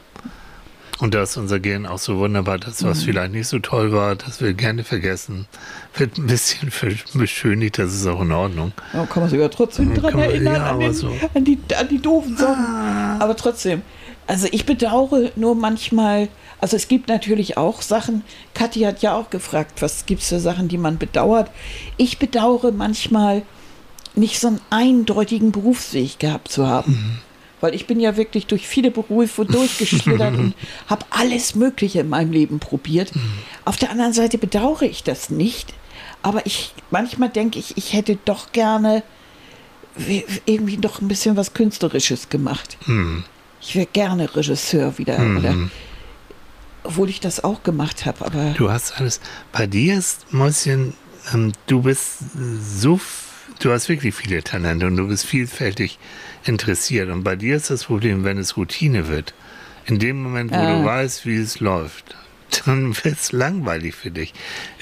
Und 1.01 1.15
da 1.15 1.23
ist 1.23 1.37
unser 1.37 1.61
Gehirn 1.61 1.87
auch 1.87 1.99
so 1.99 2.19
wunderbar, 2.19 2.59
das, 2.59 2.83
was 2.83 3.05
vielleicht 3.05 3.33
nicht 3.33 3.47
so 3.47 3.61
toll 3.61 3.93
war, 3.93 4.17
das 4.17 4.41
wir 4.41 4.53
gerne 4.53 4.83
vergessen, 4.83 5.47
wird 5.95 6.19
ein 6.19 6.27
bisschen 6.27 6.73
beschönigt, 7.15 7.79
das 7.79 7.95
ist 7.95 8.07
auch 8.07 8.21
in 8.21 8.33
Ordnung. 8.33 8.73
Da 8.93 9.07
kann 9.07 9.23
man 9.23 9.31
sich 9.31 9.39
ja 9.39 9.49
trotzdem 9.49 9.95
dran 9.95 10.11
kann 10.11 10.21
man- 10.21 10.31
erinnern, 10.31 10.55
ja, 10.57 10.63
an, 10.65 10.75
aber 10.75 10.85
den, 10.85 10.95
so. 10.95 11.13
an, 11.35 11.45
die, 11.45 11.59
an 11.79 11.89
die 11.89 12.03
doofen 12.03 12.37
Sachen. 12.37 12.65
Aber 13.21 13.37
trotzdem, 13.37 13.83
also 14.27 14.49
ich 14.51 14.67
bedauere 14.67 15.31
nur 15.37 15.55
manchmal, 15.55 16.29
also 16.61 16.77
es 16.77 16.89
gibt 16.89 17.09
natürlich 17.09 17.57
auch 17.57 17.81
Sachen, 17.83 18.25
Kathi 18.55 18.81
hat 18.81 19.01
ja 19.01 19.15
auch 19.15 19.31
gefragt, 19.31 19.81
was 19.81 20.05
gibt 20.05 20.23
es 20.23 20.29
für 20.31 20.41
Sachen, 20.41 20.67
die 20.67 20.79
man 20.79 20.99
bedauert. 20.99 21.49
Ich 21.97 22.19
bedauere 22.19 22.73
manchmal, 22.73 23.43
nicht 24.17 24.41
so 24.41 24.49
einen 24.49 24.61
eindeutigen 24.71 25.53
Berufsweg 25.53 26.19
gehabt 26.19 26.49
zu 26.51 26.67
haben. 26.67 27.21
Weil 27.61 27.75
ich 27.75 27.87
bin 27.87 27.99
ja 28.01 28.17
wirklich 28.17 28.47
durch 28.47 28.67
viele 28.69 28.91
Berufe 28.91 29.45
durchgeschlittert 29.45 30.35
und 30.39 30.55
habe 30.87 31.05
alles 31.11 31.55
Mögliche 31.55 32.01
in 32.01 32.09
meinem 32.09 32.33
Leben 32.33 32.61
probiert. 32.61 33.13
Auf 33.65 33.77
der 33.77 33.91
anderen 33.91 34.13
Seite 34.13 34.39
bedauere 34.39 34.83
ich 34.83 35.03
das 35.03 35.31
nicht. 35.31 35.75
Aber 36.23 36.47
ich 36.47 36.73
manchmal 36.91 37.29
denke 37.29 37.59
ich, 37.59 37.77
ich 37.77 37.93
hätte 37.93 38.19
doch 38.25 38.53
gerne 38.53 39.03
irgendwie 40.47 40.77
doch 40.77 41.01
ein 41.01 41.09
bisschen 41.09 41.37
was 41.37 41.55
Künstlerisches 41.55 42.29
gemacht. 42.29 42.79
Ich 43.61 43.75
wäre 43.75 43.87
gerne 43.93 44.35
Regisseur 44.35 44.97
wieder. 44.99 45.19
Oder, 45.19 45.57
obwohl 46.85 47.09
ich 47.09 47.21
das 47.21 47.43
auch 47.43 47.63
gemacht 47.63 48.07
habe. 48.07 48.25
Aber 48.25 48.55
Du 48.57 48.71
hast 48.71 48.99
alles. 48.99 49.21
Bei 49.53 49.67
dir 49.67 49.99
ist, 49.99 50.33
Mäuschen, 50.33 50.95
ähm, 51.35 51.53
du 51.67 51.83
bist 51.83 52.19
so, 52.61 53.01
du 53.61 53.73
hast 53.73 53.89
wirklich 53.89 54.15
viele 54.15 54.43
Talente 54.43 54.87
und 54.87 54.97
du 54.97 55.09
bist 55.09 55.25
vielfältig 55.27 55.99
interessiert. 56.45 57.11
Und 57.11 57.25
bei 57.25 57.37
dir 57.37 57.57
ist 57.57 57.71
das 57.71 57.85
Problem, 57.85 58.25
wenn 58.25 58.39
es 58.39 58.57
Routine 58.57 59.09
wird. 59.09 59.35
In 59.87 59.99
dem 59.99 60.23
Moment, 60.23 60.51
wo 60.51 60.57
Ah. 60.57 60.79
du 60.79 60.85
weißt, 60.85 61.27
wie 61.27 61.37
es 61.37 61.61
läuft, 61.61 62.17
dann 62.67 62.95
wird 63.05 63.19
es 63.19 63.33
langweilig 63.33 63.95
für 63.95 64.11
dich. 64.11 64.35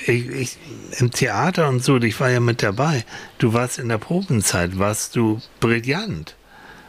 Ich, 0.07 0.29
ich, 0.29 0.59
Im 0.99 1.11
Theater 1.11 1.69
und 1.69 1.83
so, 1.83 1.97
ich 1.99 2.19
war 2.21 2.31
ja 2.31 2.41
mit 2.41 2.63
dabei. 2.63 3.05
Du 3.39 3.53
warst 3.53 3.79
in 3.79 3.89
der 3.89 3.99
Probenzeit, 3.99 4.79
warst 4.79 5.17
du 5.17 5.41
brillant. 5.61 6.35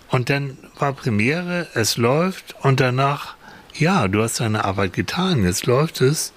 Und 0.09 0.29
dann 0.29 0.57
war 0.79 0.93
Premiere, 0.93 1.67
es 1.73 1.97
läuft 1.97 2.55
und 2.61 2.79
danach, 2.79 3.35
ja, 3.73 4.07
du 4.07 4.23
hast 4.23 4.39
deine 4.39 4.63
Arbeit 4.63 4.93
getan, 4.93 5.43
jetzt 5.43 5.65
läuft 5.65 5.99
es. 6.01 6.31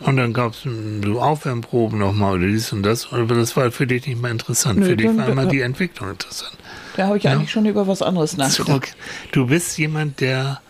Und 0.00 0.16
dann 0.18 0.32
gab 0.34 0.52
es 0.52 0.58
so 1.04 1.20
Aufwärmproben 1.22 1.98
nochmal 1.98 2.34
oder 2.36 2.46
dies 2.46 2.70
und 2.72 2.82
das, 2.82 3.12
aber 3.12 3.34
das 3.34 3.56
war 3.56 3.70
für 3.72 3.86
dich 3.86 4.06
nicht 4.06 4.20
mehr 4.20 4.30
interessant. 4.30 4.78
Nö, 4.80 4.86
für 4.86 4.96
dich 4.96 5.06
war 5.16 5.26
immer 5.28 5.42
dann- 5.42 5.50
die 5.50 5.60
Entwicklung 5.62 6.10
interessant. 6.10 6.52
da 6.96 7.06
habe 7.06 7.16
ich 7.18 7.26
eigentlich 7.28 7.50
schon 7.50 7.64
über 7.66 7.86
was 7.86 8.02
anderes 8.02 8.36
nachgedacht. 8.36 8.66
Zurück. 8.66 8.88
Du 9.32 9.46
bist 9.46 9.78
jemand, 9.78 10.20
der, 10.20 10.60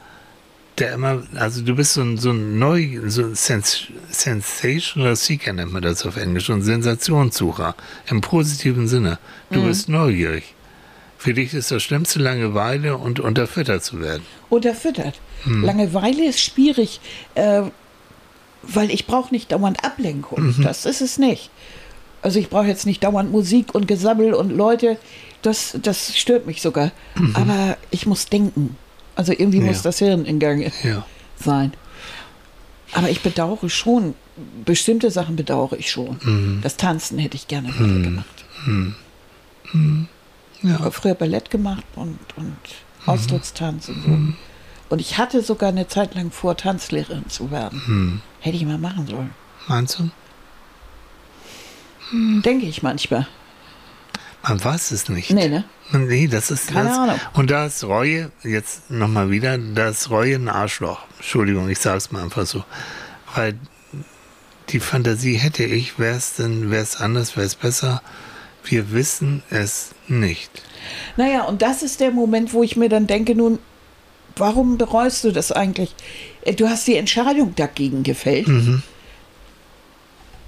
der 0.79 0.93
immer, 0.95 1.23
also 1.35 1.63
du 1.63 1.75
bist 1.75 1.95
so 1.95 2.03
ein, 2.03 2.19
so 2.19 2.31
ein 2.31 2.59
neu, 2.61 3.01
so 3.09 3.23
ein 3.23 3.35
Sens 3.35 3.87
Sensational 4.11 5.17
Seeker 5.17 5.53
nennt 5.53 5.73
man 5.73 5.83
das 5.83 6.07
auf 6.07 6.17
Englisch, 6.17 6.49
ein 6.51 6.63
Sensationssucher 6.63 7.75
im 8.09 8.21
positiven 8.21 8.87
Sinne. 8.89 9.19
Du 9.51 9.61
Mhm. 9.61 9.67
bist 9.67 9.89
neugierig. 9.89 10.55
Für 11.19 11.35
dich 11.35 11.55
ist 11.55 11.71
das 11.71 11.83
Schlimmste 11.83 12.19
Langeweile 12.21 12.97
und 12.97 13.19
unterfüttert 13.21 13.83
zu 13.83 14.01
werden. 14.01 14.23
unterfüttert. 14.51 15.19
Hm. 15.45 15.65
Langeweile 15.65 16.27
ist 16.29 16.41
schwierig, 16.41 17.01
äh, 17.35 17.63
weil 18.69 18.91
ich 18.91 19.07
brauche 19.07 19.33
nicht 19.33 19.53
dauernd 19.53 19.85
Ablenkung. 19.85 20.55
Mhm. 20.59 20.63
Das 20.63 20.87
ist 20.87 21.01
es 21.01 21.19
nicht. 21.19 21.51
Also 22.23 22.39
ich 22.39 22.49
brauche 22.51 22.67
jetzt 22.67 22.87
nicht 22.87 23.05
dauernd 23.05 23.31
Musik 23.31 23.75
und 23.75 23.87
Gesammel 23.87 24.35
und 24.35 24.51
Leute. 24.51 24.99
Das, 25.43 25.77
das 25.81 26.17
stört 26.17 26.47
mich 26.47 26.61
sogar. 26.63 26.91
Aber 27.35 27.77
ich 27.91 28.07
muss 28.07 28.27
denken. 28.27 28.77
Also 29.15 29.33
irgendwie 29.33 29.59
Mhm. 29.61 29.67
Ja. 29.67 29.73
muss 29.73 29.83
das 29.83 29.99
Hirn 29.99 30.25
in 30.25 30.39
Gang 30.41 30.73
Ja. 30.83 31.05
sein. 31.43 31.73
Aber 32.93 33.11
ich 33.11 33.21
bedauere 33.21 33.69
schon, 33.69 34.15
bestimmte 34.65 35.11
Sachen 35.11 35.37
bedauere 35.37 35.75
ich 35.79 35.91
schon. 35.91 36.19
Mhm. 36.23 36.61
Das 36.63 36.77
Tanzen 36.77 37.19
hätte 37.19 37.37
ich 37.37 37.47
gerne 37.49 37.69
wieder 37.75 38.01
gemacht. 38.01 38.45
Ich 40.63 40.69
Ja. 40.71 40.79
habe 40.79 40.91
früher 40.93 41.15
Ballett 41.15 41.51
gemacht 41.51 41.85
und, 41.95 42.19
und 42.37 42.47
Mhm. 42.47 43.09
Ausdruckstanz 43.13 43.89
und 43.89 44.03
so. 44.05 44.19
Und 44.89 45.01
ich 45.01 45.19
hatte 45.19 45.43
sogar 45.43 45.69
eine 45.71 45.87
Zeit 45.89 46.15
lang 46.15 46.31
vor, 46.31 46.57
Tanzlehrerin 46.57 47.29
zu 47.29 47.51
werden. 47.51 48.23
Hätte 48.41 48.57
ich 48.57 48.65
mal 48.65 48.79
machen 48.79 49.07
sollen. 49.07 49.31
Meinst 49.67 49.99
du? 49.99 50.11
Denke 52.43 52.67
ich 52.67 52.83
manchmal. 52.83 53.27
Man 54.43 54.63
weiß 54.63 54.93
es 54.93 55.09
nicht. 55.09 55.31
Nee, 55.33 55.49
ne? 55.49 55.65
Nee, 55.91 56.29
das 56.29 56.53
ist 56.53 56.69
Keine 56.69 56.89
das. 56.89 56.99
Ahnung. 56.99 57.21
Und 57.33 57.51
da 57.51 57.67
ist 57.67 57.83
Reue, 57.83 58.31
jetzt 58.45 58.91
nochmal 58.91 59.31
wieder, 59.31 59.59
da 59.59 59.89
ist 59.89 60.11
Reue 60.11 60.37
ein 60.37 60.49
Arschloch. 60.49 61.01
Entschuldigung, 61.17 61.69
ich 61.69 61.81
sag's 61.81 62.13
mal 62.13 62.23
einfach 62.23 62.47
so. 62.47 62.65
Weil 63.35 63.59
die 64.69 64.81
Fantasie 64.81 65.35
hätte 65.35 65.65
ich, 65.65 65.99
wäre 65.99 66.17
es 66.17 66.35
denn, 66.35 66.71
wäre 66.71 66.83
es 66.83 66.97
anders, 66.97 67.37
wäre 67.37 67.47
es 67.47 67.57
besser. 67.57 68.03
Wir 68.65 68.93
wissen 68.93 69.43
es 69.51 69.95
nicht. 70.07 70.63
Naja, 71.17 71.43
und 71.45 71.63
das 71.63 71.83
ist 71.83 72.01
der 72.01 72.13
Moment, 72.13 72.53
wo 72.53 72.63
ich 72.63 72.77
mir 72.77 72.89
dann 72.89 73.07
denke, 73.07 73.35
nun, 73.35 73.59
warum 74.37 74.79
bereust 74.79 75.25
du 75.25 75.33
das 75.33 75.51
eigentlich? 75.51 75.95
Äh, 76.47 76.55
Du 76.55 76.69
hast 76.69 76.87
die 76.87 76.97
Entscheidung 76.97 77.55
dagegen 77.55 78.03
gefällt. 78.03 78.49
Mhm. 78.49 78.83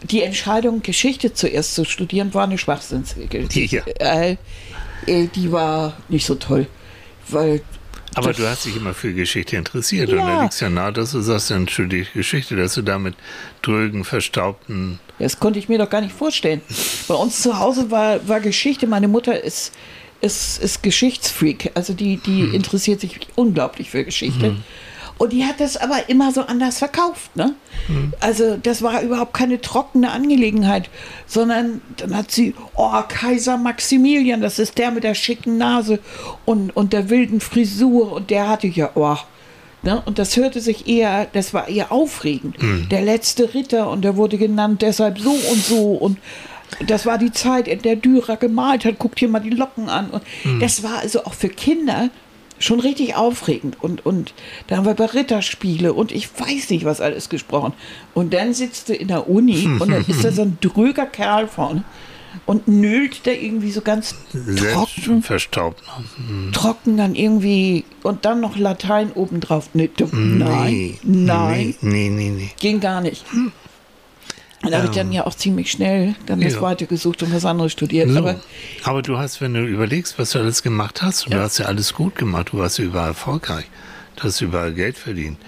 Die 0.04 0.22
Entscheidung, 0.22 0.80
Geschichte 0.82 1.34
zuerst 1.34 1.74
zu 1.74 1.84
studieren, 1.84 2.32
war 2.32 2.44
eine 2.44 2.56
Schwachsinnsregel. 2.56 3.48
Ja. 3.52 3.82
Äh, 3.98 4.36
äh, 5.06 5.26
die 5.34 5.50
war 5.50 5.96
nicht 6.08 6.24
so 6.24 6.36
toll. 6.36 6.68
Weil 7.28 7.62
Aber 8.14 8.32
du 8.32 8.46
hast 8.48 8.64
dich 8.64 8.76
immer 8.76 8.94
für 8.94 9.12
Geschichte 9.12 9.56
interessiert 9.56 10.08
und 10.10 10.18
Ja. 10.18 10.36
da 10.36 10.42
liegt 10.44 10.60
ja 10.60 10.70
nahe, 10.70 10.92
dass 10.92 11.10
du 11.12 11.20
sagst, 11.20 11.50
dann 11.50 11.68
studiere 11.68 12.02
ich 12.02 12.12
Geschichte, 12.12 12.54
dass 12.54 12.74
du 12.74 12.82
damit 12.82 13.16
drögen, 13.62 14.04
verstaubten. 14.04 15.00
Das 15.18 15.40
konnte 15.40 15.58
ich 15.58 15.68
mir 15.68 15.78
doch 15.78 15.90
gar 15.90 16.00
nicht 16.00 16.14
vorstellen. 16.14 16.62
Bei 17.08 17.14
uns 17.14 17.42
zu 17.42 17.58
Hause 17.58 17.90
war, 17.90 18.26
war 18.28 18.38
Geschichte. 18.40 18.86
Meine 18.86 19.08
Mutter 19.08 19.42
ist, 19.42 19.72
ist, 20.20 20.62
ist 20.62 20.82
Geschichtsfreak. 20.84 21.72
Also 21.74 21.92
die, 21.92 22.18
die 22.18 22.54
interessiert 22.54 23.00
sich 23.00 23.18
unglaublich 23.34 23.90
für 23.90 24.04
Geschichte. 24.04 24.56
Und 25.18 25.32
die 25.32 25.44
hat 25.44 25.60
das 25.60 25.76
aber 25.76 26.08
immer 26.08 26.32
so 26.32 26.42
anders 26.42 26.78
verkauft. 26.78 27.34
Ne? 27.36 27.54
Also 28.20 28.56
das 28.56 28.82
war 28.82 29.02
überhaupt 29.02 29.34
keine 29.34 29.60
trockene 29.60 30.10
Angelegenheit, 30.10 30.88
sondern 31.26 31.80
dann 31.96 32.16
hat 32.16 32.30
sie, 32.30 32.54
oh, 32.76 33.02
Kaiser 33.08 33.56
Maximilian, 33.56 34.40
das 34.40 34.58
ist 34.58 34.78
der 34.78 34.92
mit 34.92 35.04
der 35.04 35.14
schicken 35.14 35.58
Nase 35.58 35.98
und, 36.44 36.74
und 36.76 36.92
der 36.92 37.10
wilden 37.10 37.40
Frisur. 37.40 38.12
Und 38.12 38.30
der 38.30 38.48
hatte 38.48 38.68
ja, 38.68 38.90
oh, 38.94 39.16
Ne? 39.82 40.02
Und 40.04 40.18
das 40.18 40.36
hörte 40.36 40.60
sich 40.60 40.88
eher, 40.88 41.28
das 41.32 41.54
war 41.54 41.68
eher 41.68 41.92
aufregend. 41.92 42.56
Der 42.90 43.00
letzte 43.00 43.54
Ritter 43.54 43.88
und 43.88 44.02
der 44.02 44.16
wurde 44.16 44.36
genannt 44.36 44.82
deshalb 44.82 45.20
so 45.20 45.30
und 45.30 45.64
so 45.64 45.92
und 45.92 46.18
das 46.86 47.06
war 47.06 47.16
die 47.16 47.32
Zeit, 47.32 47.66
in 47.66 47.82
der 47.82 47.96
Dürer 47.96 48.36
gemalt 48.36 48.84
hat. 48.84 48.98
Guckt 48.98 49.18
hier 49.18 49.28
mal 49.28 49.40
die 49.40 49.50
Locken 49.50 49.88
an. 49.88 50.10
Und 50.10 50.22
das 50.60 50.82
war 50.82 50.98
also 50.98 51.24
auch 51.24 51.32
für 51.32 51.48
Kinder 51.48 52.10
schon 52.58 52.80
richtig 52.80 53.14
aufregend. 53.16 53.76
Und, 53.82 54.04
und 54.06 54.34
da 54.66 54.76
haben 54.76 54.84
wir 54.84 54.92
über 54.92 55.14
Ritterspiele 55.14 55.92
und 55.92 56.12
ich 56.12 56.28
weiß 56.38 56.70
nicht, 56.70 56.84
was 56.84 57.00
alles 57.00 57.28
gesprochen. 57.28 57.72
Und 58.14 58.32
dann 58.34 58.54
sitzt 58.54 58.88
du 58.88 58.94
in 58.94 59.08
der 59.08 59.28
Uni 59.28 59.66
und 59.80 59.90
dann 59.90 60.04
ist 60.06 60.24
da 60.24 60.32
so 60.32 60.42
ein 60.42 60.58
dröger 60.60 61.06
Kerl 61.06 61.48
vorne 61.48 61.84
und 62.46 62.68
nölt 62.68 63.26
da 63.26 63.30
irgendwie 63.30 63.70
so 63.70 63.80
ganz 63.80 64.14
trocken 64.56 65.22
verstaubt. 65.22 65.82
ne? 66.18 66.52
trocken 66.52 66.96
dann 66.96 67.14
irgendwie 67.14 67.84
und 68.02 68.24
dann 68.24 68.40
noch 68.40 68.56
Latein 68.56 69.12
obendrauf. 69.12 69.70
Nee, 69.72 69.90
nein, 69.94 70.66
Nee, 70.66 70.98
nein, 71.02 71.74
Nee, 71.80 72.08
nee, 72.08 72.08
nee, 72.10 72.30
nee. 72.30 72.50
ging 72.60 72.80
gar 72.80 73.00
nicht. 73.00 73.24
Und 74.64 74.72
da 74.72 74.78
habe 74.78 74.88
ich 74.88 74.94
dann 74.96 75.06
Ähm, 75.08 75.12
ja 75.12 75.26
auch 75.26 75.34
ziemlich 75.34 75.70
schnell 75.70 76.16
dann 76.26 76.40
das 76.40 76.54
ja. 76.54 76.60
weitergesucht 76.62 77.22
und 77.22 77.32
was 77.32 77.44
anderes 77.44 77.72
studiert. 77.72 78.10
So. 78.10 78.18
Aber 78.18 78.40
Aber 78.84 79.02
du 79.02 79.16
hast, 79.16 79.40
wenn 79.40 79.54
du 79.54 79.64
überlegst, 79.64 80.18
was 80.18 80.30
du 80.30 80.40
alles 80.40 80.62
gemacht 80.64 81.00
hast, 81.02 81.26
und 81.26 81.32
du 81.32 81.38
Ja. 81.38 81.44
hast 81.44 81.58
ja 81.58 81.66
alles 81.66 81.94
gut 81.94 82.16
gemacht, 82.16 82.48
du 82.52 82.58
warst 82.58 82.78
überall 82.80 83.08
erfolgreich, 83.08 83.66
du 84.16 84.24
hast 84.24 84.40
überall 84.40 84.72
Geld 84.74 84.98
verdient. 84.98 85.38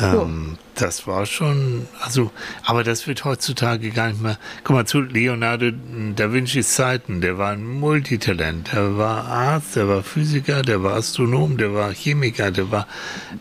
Ähm, 0.00 0.56
das 0.80 1.06
war 1.06 1.26
schon, 1.26 1.86
also, 2.00 2.30
aber 2.64 2.84
das 2.84 3.06
wird 3.06 3.24
heutzutage 3.24 3.90
gar 3.90 4.08
nicht 4.08 4.20
mehr. 4.20 4.38
Guck 4.64 4.76
mal 4.76 4.86
zu 4.86 5.00
Leonardo 5.00 5.70
da 6.16 6.32
Vincis 6.32 6.74
Zeiten, 6.74 7.20
der 7.20 7.38
war 7.38 7.52
ein 7.52 7.66
Multitalent, 7.66 8.72
der 8.72 8.96
war 8.96 9.24
Arzt, 9.26 9.76
der 9.76 9.88
war 9.88 10.02
Physiker, 10.02 10.62
der 10.62 10.82
war 10.82 10.94
Astronom, 10.94 11.56
der 11.56 11.74
war 11.74 11.92
Chemiker, 11.92 12.50
der 12.50 12.70
war 12.70 12.86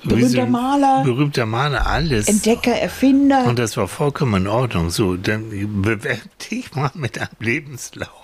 Berühmter 0.04 0.46
Maler. 0.46 1.04
berühmter 1.04 1.46
Maler, 1.46 1.88
alles. 1.88 2.28
Entdecker, 2.28 2.74
Erfinder. 2.74 3.46
Und 3.46 3.60
das 3.60 3.78
war 3.78 3.88
vollkommen 3.88 4.44
in 4.44 4.48
Ordnung. 4.48 4.90
So, 4.90 5.16
dann 5.16 5.50
bewerb 5.82 6.22
dich 6.40 6.74
mal 6.76 6.92
mit 6.94 7.18
einem 7.18 7.30
Lebenslauf. 7.40 8.24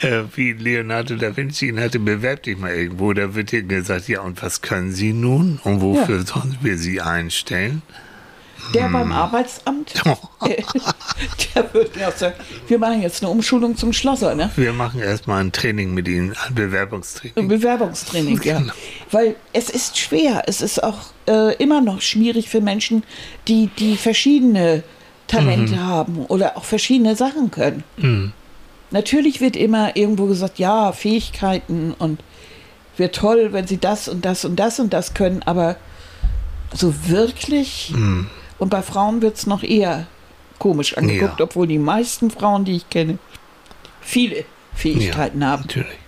Äh, 0.00 0.24
wie 0.34 0.52
Leonardo 0.52 1.16
da 1.16 1.36
Vinci 1.36 1.68
ihn 1.68 1.80
hatte, 1.80 2.00
bewerb 2.00 2.42
dich 2.42 2.58
mal 2.58 2.74
irgendwo. 2.74 3.12
Da 3.12 3.34
wird 3.34 3.52
dir 3.52 3.62
gesagt, 3.62 4.08
ja, 4.08 4.20
und 4.20 4.42
was 4.42 4.62
können 4.62 4.92
Sie 4.92 5.12
nun? 5.12 5.60
Und 5.64 5.80
wofür 5.80 6.22
sollen 6.26 6.58
wir 6.60 6.76
Sie 6.78 7.00
einstellen? 7.00 7.82
Der 8.74 8.84
Hm. 8.86 8.92
beim 8.92 9.12
Arbeitsamt, 9.12 9.94
äh, 10.42 10.56
der 11.54 11.72
würde 11.74 11.98
mir 11.98 12.08
auch 12.08 12.16
sagen, 12.16 12.34
wir 12.66 12.78
machen 12.78 13.00
jetzt 13.02 13.22
eine 13.22 13.30
Umschulung 13.30 13.76
zum 13.76 13.92
Schlosser, 13.92 14.34
ne? 14.34 14.50
Wir 14.56 14.72
machen 14.72 15.00
erstmal 15.00 15.40
ein 15.42 15.52
Training 15.52 15.94
mit 15.94 16.06
Ihnen, 16.08 16.32
ein 16.32 16.36
Ein 16.48 16.54
Bewerbungstraining. 16.54 17.48
Bewerbungstraining, 17.48 18.40
ja. 18.42 18.58
Genau. 18.58 18.72
Weil 19.10 19.36
es 19.52 19.70
ist 19.70 19.96
schwer. 19.98 20.42
Es 20.46 20.60
ist 20.60 20.82
auch 20.82 20.98
äh, 21.26 21.54
immer 21.56 21.80
noch 21.80 22.00
schwierig 22.02 22.48
für 22.50 22.60
Menschen, 22.60 23.04
die, 23.46 23.68
die 23.78 23.96
verschiedene 23.96 24.82
Talente 25.28 25.74
Mhm. 25.74 25.86
haben 25.86 26.26
oder 26.26 26.56
auch 26.56 26.64
verschiedene 26.64 27.14
Sachen 27.16 27.50
können. 27.50 28.32
Natürlich 28.90 29.40
wird 29.40 29.56
immer 29.56 29.94
irgendwo 29.96 30.26
gesagt, 30.26 30.58
ja, 30.58 30.92
Fähigkeiten 30.92 31.94
und 31.98 32.20
wäre 32.96 33.12
toll, 33.12 33.52
wenn 33.52 33.66
sie 33.66 33.76
das 33.78 34.08
und 34.08 34.24
das 34.24 34.44
und 34.46 34.56
das 34.56 34.80
und 34.80 34.92
das 34.92 35.12
können, 35.14 35.42
aber 35.44 35.76
so 36.74 36.94
wirklich. 37.08 37.92
Mhm. 37.94 38.28
Und 38.58 38.70
bei 38.70 38.82
Frauen 38.82 39.22
wird 39.22 39.36
es 39.36 39.46
noch 39.46 39.62
eher 39.62 40.06
komisch 40.58 40.96
angeguckt, 40.96 41.38
Ja. 41.38 41.44
obwohl 41.44 41.66
die 41.66 41.78
meisten 41.78 42.30
Frauen, 42.30 42.64
die 42.64 42.76
ich 42.76 42.90
kenne, 42.90 43.18
viele 44.00 44.44
Fähigkeiten 44.74 45.44
haben. 45.44 45.62
Natürlich. 45.62 45.98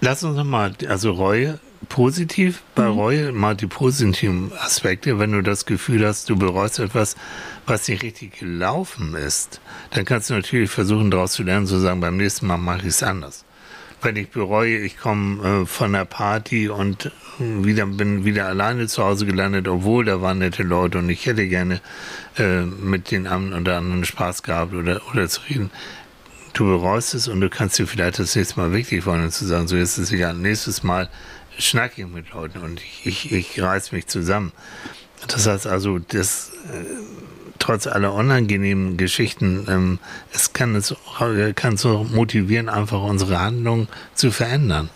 Lass 0.00 0.22
uns 0.22 0.36
nochmal, 0.36 0.74
also 0.88 1.10
Reue, 1.12 1.58
positiv 1.88 2.62
bei 2.74 2.86
Reue 2.86 3.32
mal 3.32 3.54
die 3.56 3.66
positiven 3.66 4.52
Aspekte. 4.58 5.18
Wenn 5.18 5.32
du 5.32 5.42
das 5.42 5.66
Gefühl 5.66 6.06
hast, 6.06 6.28
du 6.30 6.36
bereust 6.36 6.78
etwas, 6.78 7.16
was 7.66 7.88
nicht 7.88 8.02
richtig 8.02 8.38
gelaufen 8.38 9.14
ist, 9.14 9.60
dann 9.90 10.04
kannst 10.04 10.30
du 10.30 10.34
natürlich 10.34 10.70
versuchen, 10.70 11.10
daraus 11.10 11.32
zu 11.32 11.42
lernen, 11.42 11.66
zu 11.66 11.78
sagen, 11.78 12.00
beim 12.00 12.16
nächsten 12.16 12.46
Mal 12.46 12.58
mache 12.58 12.80
ich 12.80 12.86
es 12.88 13.02
anders. 13.02 13.44
Wenn 14.00 14.16
ich 14.16 14.30
bereue, 14.30 14.78
ich 14.78 14.98
komme 14.98 15.62
äh, 15.62 15.66
von 15.66 15.92
der 15.92 16.04
Party 16.04 16.68
und 16.68 17.06
äh, 17.06 17.10
wieder, 17.64 17.86
bin 17.86 18.24
wieder 18.24 18.46
alleine 18.46 18.86
zu 18.86 19.04
Hause 19.04 19.26
gelandet, 19.26 19.66
obwohl 19.68 20.04
da 20.04 20.22
waren 20.22 20.38
nette 20.38 20.62
Leute 20.62 20.98
und 20.98 21.10
ich 21.10 21.26
hätte 21.26 21.48
gerne 21.48 21.80
äh, 22.36 22.62
mit 22.62 23.10
den 23.10 23.26
einen 23.26 23.52
oder 23.52 23.78
anderen 23.78 24.04
Spaß 24.04 24.42
gehabt 24.42 24.74
oder, 24.74 25.00
oder 25.12 25.28
zu 25.28 25.40
reden 25.48 25.70
du 26.58 26.64
bereust 26.64 27.14
es 27.14 27.28
und 27.28 27.40
du 27.40 27.48
kannst 27.48 27.78
dir 27.78 27.86
vielleicht 27.86 28.18
das 28.18 28.34
nächste 28.34 28.58
Mal 28.58 28.72
wirklich 28.72 29.06
wollen, 29.06 29.30
zu 29.30 29.46
sagen, 29.46 29.68
so 29.68 29.76
jetzt 29.76 29.98
ist 29.98 30.06
es 30.06 30.12
egal, 30.12 30.34
nächstes 30.34 30.82
Mal 30.82 31.08
schnacke 31.56 32.02
ich 32.02 32.08
mit 32.08 32.32
Leuten 32.32 32.58
und 32.58 32.80
ich, 32.80 33.06
ich, 33.06 33.32
ich 33.32 33.62
reiß 33.62 33.92
mich 33.92 34.06
zusammen. 34.06 34.52
Das 35.26 35.46
heißt 35.46 35.66
also, 35.66 35.98
das, 35.98 36.52
äh, 36.72 36.84
trotz 37.58 37.86
aller 37.86 38.12
unangenehmen 38.12 38.96
Geschichten, 38.96 39.66
ähm, 39.68 39.98
es 40.32 40.52
kann 40.52 40.74
es 40.74 40.94
kann 41.54 41.76
so 41.76 42.04
motivieren, 42.04 42.68
einfach 42.68 43.02
unsere 43.02 43.40
Handlung 43.40 43.88
zu 44.14 44.30
verändern 44.30 44.90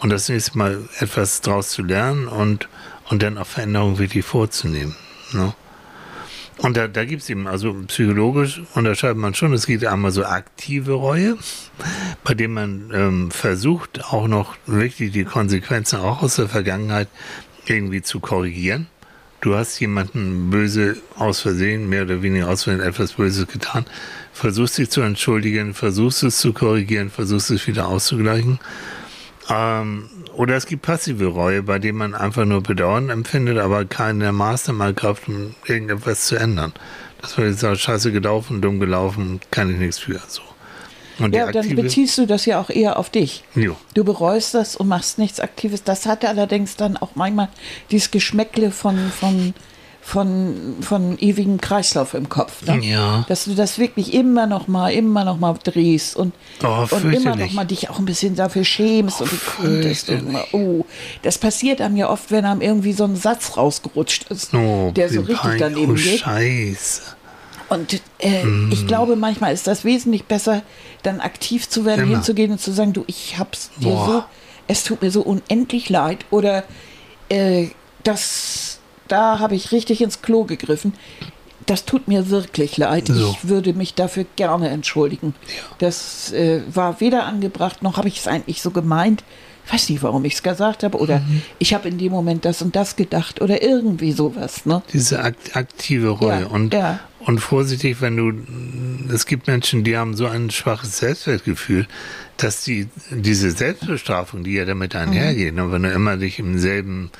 und 0.00 0.10
das 0.10 0.28
nächste 0.28 0.58
Mal 0.58 0.88
etwas 0.98 1.40
draus 1.40 1.70
zu 1.70 1.82
lernen 1.82 2.28
und, 2.28 2.68
und 3.10 3.22
dann 3.22 3.38
auch 3.38 3.46
Veränderungen 3.46 3.98
wirklich 3.98 4.24
vorzunehmen. 4.24 4.94
Ne? 5.32 5.54
Und 6.58 6.76
da, 6.76 6.86
da 6.88 7.04
gibt 7.04 7.22
es 7.22 7.30
eben, 7.30 7.48
also 7.48 7.74
psychologisch 7.86 8.62
unterscheidet 8.74 9.16
man 9.16 9.34
schon, 9.34 9.52
es 9.52 9.66
gibt 9.66 9.84
einmal 9.84 10.12
so 10.12 10.24
aktive 10.24 10.92
Reue, 10.92 11.36
bei 12.22 12.34
dem 12.34 12.54
man 12.54 12.90
ähm, 12.94 13.30
versucht, 13.30 14.04
auch 14.04 14.28
noch 14.28 14.56
wirklich 14.66 15.12
die 15.12 15.24
Konsequenzen 15.24 15.98
auch 15.98 16.22
aus 16.22 16.36
der 16.36 16.48
Vergangenheit 16.48 17.08
irgendwie 17.66 18.02
zu 18.02 18.20
korrigieren. 18.20 18.86
Du 19.44 19.54
hast 19.54 19.78
jemanden 19.78 20.48
böse 20.48 20.96
aus 21.18 21.40
Versehen, 21.40 21.86
mehr 21.86 22.04
oder 22.04 22.22
weniger 22.22 22.48
aus 22.48 22.64
Versehen 22.64 22.82
etwas 22.82 23.12
Böses 23.12 23.46
getan, 23.46 23.84
versuchst 24.32 24.78
dich 24.78 24.88
zu 24.88 25.02
entschuldigen, 25.02 25.74
versuchst 25.74 26.22
es 26.22 26.38
zu 26.38 26.54
korrigieren, 26.54 27.10
versuchst 27.10 27.50
es 27.50 27.66
wieder 27.66 27.86
auszugleichen. 27.86 28.58
Ähm, 29.50 30.08
oder 30.32 30.56
es 30.56 30.64
gibt 30.64 30.80
passive 30.80 31.26
Reue, 31.26 31.62
bei 31.62 31.78
dem 31.78 31.96
man 31.96 32.14
einfach 32.14 32.46
nur 32.46 32.62
Bedauern 32.62 33.10
empfindet, 33.10 33.58
aber 33.58 33.84
keine 33.84 34.32
Maßnahmen 34.32 34.80
ergreift, 34.80 35.28
um 35.28 35.54
irgendetwas 35.66 36.24
zu 36.24 36.36
ändern. 36.36 36.72
Das 37.20 37.36
war 37.36 37.44
jetzt 37.44 37.62
auch 37.66 37.76
scheiße 37.76 38.12
gelaufen, 38.12 38.62
dumm 38.62 38.80
gelaufen, 38.80 39.40
kann 39.50 39.70
ich 39.70 39.76
nichts 39.76 39.98
für. 39.98 40.22
So. 40.26 40.40
Ja, 41.18 41.50
dann 41.52 41.64
aktive- 41.64 41.74
beziehst 41.82 42.18
du 42.18 42.26
das 42.26 42.44
ja 42.46 42.60
auch 42.60 42.70
eher 42.70 42.98
auf 42.98 43.10
dich. 43.10 43.44
Jo. 43.54 43.76
Du 43.94 44.04
bereust 44.04 44.54
das 44.54 44.76
und 44.76 44.88
machst 44.88 45.18
nichts 45.18 45.40
Aktives. 45.40 45.82
Das 45.84 46.06
hatte 46.06 46.28
allerdings 46.28 46.76
dann 46.76 46.96
auch 46.96 47.10
manchmal 47.14 47.48
dieses 47.90 48.10
Geschmäckle 48.10 48.70
von, 48.70 48.98
von, 49.10 49.54
von, 50.02 50.76
von 50.80 51.16
ewigem 51.18 51.60
Kreislauf 51.60 52.14
im 52.14 52.28
Kopf. 52.28 52.66
Ne? 52.66 52.78
Ja. 52.84 53.24
Dass 53.28 53.44
du 53.44 53.54
das 53.54 53.78
wirklich 53.78 54.12
immer 54.12 54.46
noch 54.46 54.68
mal, 54.68 54.90
immer 54.92 55.24
noch 55.24 55.38
mal 55.38 55.54
drehst 55.62 56.16
und, 56.16 56.34
Oh, 56.62 56.86
und 56.90 57.12
immer 57.12 57.36
noch 57.36 57.52
mal 57.52 57.64
dich 57.64 57.88
auch 57.90 57.98
ein 57.98 58.04
bisschen 58.04 58.34
dafür 58.36 58.64
schämst 58.64 59.20
und 59.22 59.32
du 59.32 59.36
konntest. 59.56 60.10
Und 60.10 60.28
immer, 60.28 60.44
oh, 60.52 60.84
das 61.22 61.38
passiert 61.38 61.80
einem 61.80 61.96
ja 61.96 62.10
oft, 62.10 62.30
wenn 62.30 62.44
einem 62.44 62.60
irgendwie 62.60 62.92
so 62.92 63.04
ein 63.04 63.16
Satz 63.16 63.56
rausgerutscht 63.56 64.30
ist, 64.30 64.52
Oh, 64.54 64.90
der 64.94 65.08
so 65.08 65.20
richtig 65.22 65.52
daneben 65.58 65.92
oh, 65.92 65.94
geht. 65.94 66.20
Scheiße. 66.20 67.02
Und 67.68 68.00
äh, 68.18 68.44
Mm. 68.44 68.70
ich 68.72 68.86
glaube, 68.86 69.16
manchmal 69.16 69.52
ist 69.54 69.66
das 69.66 69.84
wesentlich 69.84 70.24
besser, 70.24 70.62
dann 71.02 71.20
aktiv 71.20 71.68
zu 71.68 71.84
werden, 71.84 72.02
Immer. 72.04 72.16
hinzugehen 72.16 72.52
und 72.52 72.60
zu 72.60 72.72
sagen, 72.72 72.92
du, 72.92 73.04
ich 73.06 73.38
hab's 73.38 73.70
dir 73.80 73.88
Boah. 73.90 74.06
so, 74.06 74.24
es 74.68 74.84
tut 74.84 75.02
mir 75.02 75.10
so 75.10 75.22
unendlich 75.22 75.88
leid 75.90 76.24
oder 76.30 76.64
äh, 77.28 77.68
das, 78.02 78.78
da 79.08 79.38
habe 79.38 79.54
ich 79.54 79.72
richtig 79.72 80.00
ins 80.02 80.20
Klo 80.22 80.44
gegriffen. 80.44 80.94
Das 81.66 81.86
tut 81.86 82.08
mir 82.08 82.28
wirklich 82.28 82.76
leid. 82.76 83.06
So. 83.08 83.30
Ich 83.30 83.48
würde 83.48 83.72
mich 83.72 83.94
dafür 83.94 84.26
gerne 84.36 84.68
entschuldigen. 84.68 85.34
Das 85.78 86.30
äh, 86.32 86.60
war 86.72 87.00
weder 87.00 87.24
angebracht, 87.24 87.82
noch 87.82 87.96
habe 87.96 88.08
ich 88.08 88.18
es 88.18 88.26
eigentlich 88.28 88.60
so 88.60 88.70
gemeint. 88.70 89.24
Ich 89.66 89.72
weiß 89.72 89.88
nicht, 89.88 90.02
warum 90.02 90.22
ich 90.26 90.34
es 90.34 90.42
gesagt 90.42 90.82
habe. 90.82 90.98
Oder 90.98 91.20
Mhm. 91.20 91.40
ich 91.58 91.72
habe 91.72 91.88
in 91.88 91.96
dem 91.96 92.12
Moment 92.12 92.44
das 92.44 92.60
und 92.60 92.76
das 92.76 92.96
gedacht. 92.96 93.40
Oder 93.40 93.62
irgendwie 93.62 94.12
sowas. 94.12 94.66
Ne? 94.66 94.82
Diese 94.92 95.20
akt 95.20 95.56
aktive 95.56 96.10
Reue. 96.10 96.40
Ja, 96.42 96.46
und, 96.48 96.74
ja. 96.74 97.00
Und 97.26 97.38
vorsichtig, 97.38 98.00
wenn 98.00 98.16
du, 98.16 98.32
es 99.12 99.26
gibt 99.26 99.46
Menschen, 99.46 99.84
die 99.84 99.96
haben 99.96 100.14
so 100.16 100.26
ein 100.26 100.50
schwaches 100.50 100.98
Selbstwertgefühl, 100.98 101.86
dass 102.36 102.64
die, 102.64 102.88
diese 103.10 103.50
Selbstbestrafung, 103.50 104.44
die 104.44 104.54
ja 104.54 104.64
damit 104.64 104.94
einhergeht, 104.96 105.54
ne, 105.54 105.70
wenn 105.72 105.82
du 105.84 105.90
immer 105.90 106.16
dich 106.16 106.38
im 106.38 106.58
selben 106.58 107.10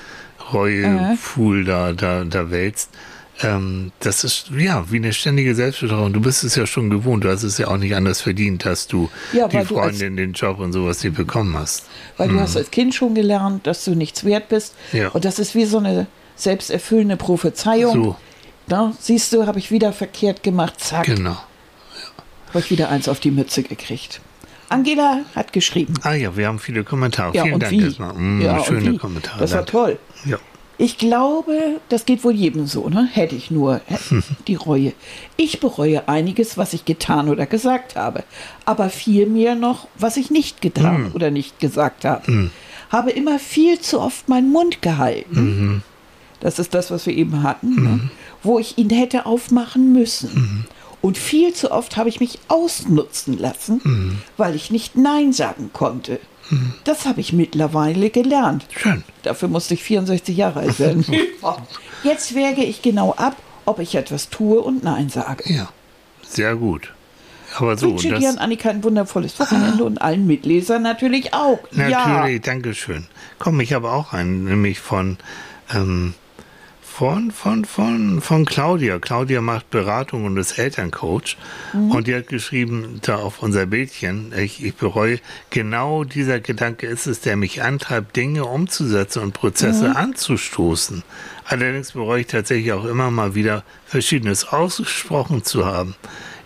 Reuefuhl 0.53 1.65
da, 1.65 1.93
da, 1.93 2.25
da 2.25 2.51
wälzt, 2.51 2.91
ähm, 3.43 3.91
das 4.01 4.23
ist 4.23 4.51
ja 4.57 4.85
wie 4.91 4.97
eine 4.97 5.13
ständige 5.13 5.55
Selbstbestrafung. 5.55 6.13
Du 6.13 6.21
bist 6.21 6.45
es 6.45 6.55
ja 6.55 6.67
schon 6.67 6.89
gewohnt, 6.91 7.25
du 7.25 7.29
hast 7.31 7.43
es 7.43 7.59
ja 7.59 7.67
auch 7.69 7.77
nicht 7.77 7.95
anders 7.97 8.21
verdient, 8.21 8.65
dass 8.65 8.87
du 8.87 9.11
Ja, 9.33 9.49
die 9.49 9.53
du 9.57 9.59
als- 9.59 9.69
Freundin, 9.69 10.17
den 10.17 10.33
Job 10.35 10.61
und 10.61 10.73
sowas 10.73 11.03
nicht 11.03 11.17
bekommen 11.17 11.57
hast. 11.57 11.85
Weil 12.17 12.29
du 12.29 12.39
hast 12.41 12.57
als 12.57 12.71
Kind 12.71 12.95
schon 12.95 13.15
gelernt, 13.15 13.67
dass 13.67 13.85
du 13.85 13.95
nichts 13.95 14.25
wert 14.25 14.49
bist. 14.49 14.75
Mhm. 14.93 14.99
Ja. 14.99 15.09
Und 15.09 15.25
das 15.25 15.39
ist 15.39 15.55
wie 15.57 15.65
so 15.65 15.79
eine 15.79 16.07
selbsterfüllende 16.37 17.17
Prophezeiung. 17.17 17.93
So, 17.95 18.17
Na, 18.67 18.93
siehst 18.99 19.33
du, 19.33 19.47
habe 19.47 19.59
ich 19.59 19.71
wieder 19.71 19.93
verkehrt 19.93 20.43
gemacht. 20.43 20.81
Zack, 20.81 21.07
genau. 21.07 21.37
habe 22.49 22.61
ich 22.61 22.71
wieder 22.71 22.89
eins 22.89 23.09
auf 23.09 23.21
die 23.21 23.31
Mütze 23.31 23.63
gekriegt. 23.63 24.21
Angela 24.71 25.21
hat 25.35 25.53
geschrieben. 25.53 25.95
Ah 26.03 26.15
ja, 26.15 26.37
wir 26.37 26.47
haben 26.47 26.59
viele 26.59 26.85
Kommentare. 26.85 27.35
Ja, 27.37 27.43
Vielen 27.43 27.55
und 27.55 27.63
Dank 27.63 27.81
erstmal. 27.81 28.15
Mm, 28.15 28.41
ja, 28.41 28.65
schöne? 28.65 28.97
Kommentare. 28.97 29.39
Das 29.39 29.53
war 29.53 29.67
toll. 29.67 29.99
Ja. 30.25 30.39
Ich 30.77 30.99
glaube, 30.99 31.81
das 31.89 32.05
geht 32.05 32.25
wohl 32.25 32.33
jedem 32.35 32.67
so, 32.67 32.89
ne? 32.89 33.09
Hätte 33.13 33.37
ich 33.37 33.51
nur 33.51 33.81
die 34.49 34.57
Reue. 34.57 34.93
Ich 35.37 35.61
bereue 35.61 36.09
einiges, 36.09 36.59
was 36.59 36.73
ich 36.73 36.85
getan 36.85 37.29
oder 37.29 37.47
gesagt 37.47 37.95
habe, 37.95 38.25
aber 38.65 38.91
viel 38.91 39.27
mehr 39.27 39.55
noch, 39.55 39.87
was 39.97 40.17
ich 40.17 40.31
nicht 40.31 40.61
getan 40.63 41.13
oder 41.13 41.31
nicht 41.31 41.61
gesagt 41.61 42.05
habe. 42.05 42.51
Habe 42.91 43.11
immer 43.11 43.39
viel 43.39 43.79
zu 43.79 44.01
oft 44.01 44.29
meinen 44.29 44.51
Mund 44.51 44.83
gehalten. 44.83 45.85
Das 46.41 46.59
ist 46.59 46.75
das, 46.75 46.91
was 46.91 47.07
wir 47.07 47.15
eben 47.15 47.43
hatten, 47.45 47.75
ne? 47.83 48.11
Wo 48.45 48.59
ich 48.59 48.79
ihn 48.79 48.91
hätte 48.91 49.27
aufmachen 49.27 49.93
müssen. 49.93 50.67
Und 51.01 51.19
viel 51.19 51.53
zu 51.53 51.71
oft 51.71 51.97
habe 51.97 52.09
ich 52.09 52.21
mich 52.21 52.39
ausnutzen 52.49 53.37
lassen, 53.39 54.23
weil 54.37 54.55
ich 54.55 54.71
nicht 54.71 54.97
Nein 54.97 55.33
sagen 55.33 55.71
konnte. 55.73 56.21
Das 56.85 57.07
habe 57.07 57.21
ich 57.21 57.33
mittlerweile 57.33 58.11
gelernt. 58.11 58.67
Schön. 58.77 59.03
Dafür 59.23 59.49
musste 59.49 59.75
ich 59.75 59.83
64 59.83 60.37
Jahre 60.37 60.61
alt 60.61 60.79
werden. 60.79 61.05
Jetzt 62.05 62.35
wäge 62.35 62.63
ich 62.63 62.83
genau 62.83 63.13
ab, 63.15 63.37
ob 63.65 63.79
ich 63.79 63.95
etwas 63.95 64.29
tue 64.29 64.61
und 64.61 64.85
Nein 64.85 65.09
sage. 65.09 65.45
Ja, 65.53 65.71
sehr 66.23 66.57
gut. 66.57 66.93
Aber 67.57 67.75
Ich 67.75 67.81
so, 67.81 67.91
wünsche 67.93 68.11
das, 68.11 68.21
dir 68.21 68.31
und 68.31 68.39
Annika 68.39 68.69
ein 68.69 68.83
wundervolles 68.83 69.39
Wochenende 69.39 69.85
und 69.87 70.03
allen 70.03 70.27
Mitlesern 70.27 70.83
natürlich 70.83 71.33
auch. 71.33 71.61
Natürlich, 71.71 72.43
danke 72.43 72.75
schön. 72.75 73.07
Komm, 73.39 73.61
ich 73.61 73.73
habe 73.73 73.91
auch 73.91 74.13
einen, 74.13 74.45
nämlich 74.45 74.81
von, 74.81 75.17
ähm, 75.73 76.15
von, 76.97 77.33
von, 77.33 77.65
von, 77.65 78.21
von 78.21 78.45
Claudia. 78.45 79.01
Claudia 79.01 79.41
macht 79.41 79.69
Beratung 79.71 80.27
und 80.27 80.37
ist 80.37 80.57
Elterncoach. 80.61 81.37
Und 81.73 82.07
die 82.07 82.15
hat 82.15 82.29
geschrieben, 82.29 83.01
da 83.03 83.17
auf 83.17 83.43
unser 83.43 83.67
Bildchen, 83.67 84.33
ich, 84.37 84.65
ich 84.65 84.77
bereue, 84.77 85.19
genau 85.51 86.05
dieser 86.05 86.39
Gedanke 86.39 86.87
ist 86.87 87.09
es, 87.09 87.21
der 87.21 87.35
mich 87.35 87.65
antreibt, 87.65 88.15
Dinge 88.15 88.45
umzusetzen 88.45 89.25
und 89.25 89.33
Prozesse 89.33 89.97
anzustoßen. 89.97 91.03
Allerdings 91.45 91.93
bereue 91.93 92.21
ich 92.21 92.29
tatsächlich 92.29 92.73
auch 92.73 92.85
immer 92.85 93.11
mal 93.11 93.35
wieder, 93.35 93.65
Verschiedenes 93.87 94.45
ausgesprochen 94.45 95.43
zu 95.43 95.67
haben. 95.67 95.97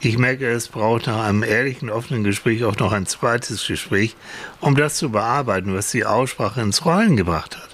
Ich 0.01 0.17
merke, 0.17 0.49
es 0.49 0.69
braucht 0.69 1.09
nach 1.09 1.25
einem 1.25 1.43
ehrlichen, 1.43 1.91
offenen 1.91 2.25
Gespräch 2.25 2.65
auch 2.65 2.79
noch 2.79 2.93
ein 2.93 3.05
zweites 3.05 3.67
Gespräch, 3.67 4.17
um 4.61 4.77
das 4.77 4.95
zu 4.95 5.11
bearbeiten, 5.11 5.75
was 5.75 5.91
die 5.91 6.07
Aussprache 6.07 6.63
ins 6.63 6.87
Rollen 6.87 7.17
gebracht 7.17 7.59
hat. 7.59 7.69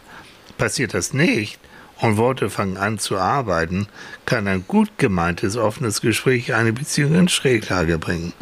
Passiert 0.58 0.92
das 0.92 1.12
nicht 1.12 1.60
und 2.00 2.16
Worte 2.16 2.50
fangen 2.50 2.76
an 2.76 2.98
zu 2.98 3.18
arbeiten, 3.18 3.86
kann 4.26 4.46
ein 4.48 4.64
gut 4.66 4.90
gemeintes, 4.98 5.56
offenes 5.56 6.00
Gespräch 6.00 6.54
eine 6.54 6.72
Beziehung 6.72 7.14
in 7.14 7.28
Schräglage 7.28 7.98
bringen. 7.98 8.32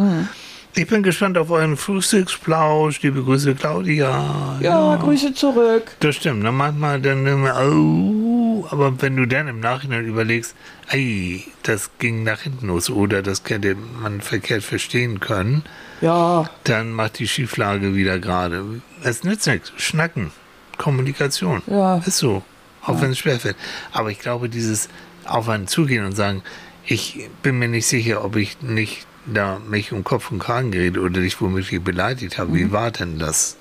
Ich 0.74 0.86
bin 0.86 1.02
gespannt 1.02 1.36
auf 1.36 1.50
euren 1.50 1.76
Frühstücksplausch. 1.76 3.02
Liebe 3.02 3.22
Grüße, 3.22 3.54
Claudia. 3.54 4.58
Ja, 4.60 4.96
Grüße 4.96 5.34
zurück. 5.34 5.82
Das 6.00 6.16
stimmt. 6.16 6.42
Ne? 6.42 6.50
Manchmal 6.50 6.98
dann 7.02 7.26
immer, 7.26 7.60
oh, 7.68 8.66
aber 8.70 9.02
wenn 9.02 9.16
du 9.16 9.26
dann 9.26 9.48
im 9.48 9.60
Nachhinein 9.60 10.06
überlegst, 10.06 10.54
ei, 10.90 11.42
das 11.62 11.90
ging 11.98 12.22
nach 12.22 12.40
hinten 12.40 12.68
los 12.68 12.88
oder 12.88 13.20
das 13.20 13.42
hätte 13.46 13.76
man 14.00 14.22
verkehrt 14.22 14.62
verstehen 14.62 15.20
können, 15.20 15.62
Ja, 16.00 16.48
dann 16.64 16.92
macht 16.92 17.18
die 17.18 17.28
Schieflage 17.28 17.94
wieder 17.94 18.18
gerade. 18.18 18.64
Es 19.02 19.24
nützt 19.24 19.46
nichts. 19.46 19.72
Schnacken. 19.76 20.30
Kommunikation. 20.78 21.60
Ja. 21.66 21.98
Ist 21.98 22.16
so. 22.16 22.42
Auch 22.84 23.00
wenn 23.00 23.10
es 23.12 23.18
schwerfällt. 23.18 23.56
Aber 23.92 24.10
ich 24.10 24.18
glaube, 24.18 24.48
dieses 24.48 24.88
auf 25.24 25.48
einen 25.48 25.66
zugehen 25.68 26.04
und 26.04 26.16
sagen, 26.16 26.42
ich 26.84 27.28
bin 27.42 27.58
mir 27.58 27.68
nicht 27.68 27.86
sicher, 27.86 28.24
ob 28.24 28.36
ich 28.36 28.60
nicht 28.60 29.06
da 29.26 29.60
mich 29.60 29.92
um 29.92 30.02
Kopf 30.02 30.32
und 30.32 30.40
Kragen 30.40 30.72
geredet 30.72 31.00
oder 31.00 31.20
dich 31.20 31.40
womöglich 31.40 31.80
beleidigt 31.82 32.38
habe. 32.38 32.50
Mhm. 32.50 32.54
Wie 32.56 32.72
war 32.72 32.90
denn 32.90 33.18
das? 33.20 33.56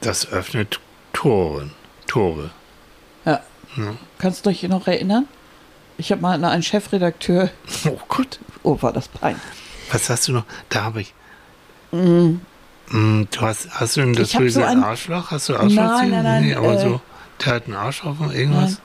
Das 0.00 0.30
öffnet 0.30 0.78
Toren. 1.12 1.72
Tore. 2.06 2.50
ja. 3.24 3.40
Ja. 3.76 3.94
Kannst 4.18 4.46
du 4.46 4.50
dich 4.50 4.62
noch 4.64 4.86
erinnern? 4.86 5.26
Ich 5.98 6.10
habe 6.12 6.22
mal 6.22 6.42
einen 6.42 6.62
Chefredakteur, 6.62 7.50
Oh 7.84 7.98
Gott. 8.08 8.38
oh, 8.62 8.80
war 8.80 8.92
das 8.92 9.08
peinlich. 9.08 9.42
Was 9.92 10.08
hast 10.08 10.28
du 10.28 10.32
noch? 10.32 10.44
Da 10.68 10.84
habe 10.84 11.00
ich. 11.00 11.12
Mm, 11.92 12.36
du 12.90 13.40
hast, 13.40 13.68
hast 13.70 13.96
du 13.96 14.00
denn 14.02 14.14
das 14.14 14.32
böse 14.32 14.60
so 14.60 14.66
ein- 14.66 14.82
Arschloch? 14.82 15.30
Hast 15.32 15.48
du 15.48 15.56
Arschloch? 15.56 15.74
Nein, 15.82 16.10
nein, 16.10 16.22
nein, 16.22 16.44
Nee, 16.46 16.54
aber 16.54 16.74
äh, 16.74 16.78
so, 16.80 17.00
der 17.44 17.54
hat 17.54 17.64
einen 17.66 17.74
Arsch 17.74 18.04
auf 18.04 18.16
irgendwas? 18.20 18.78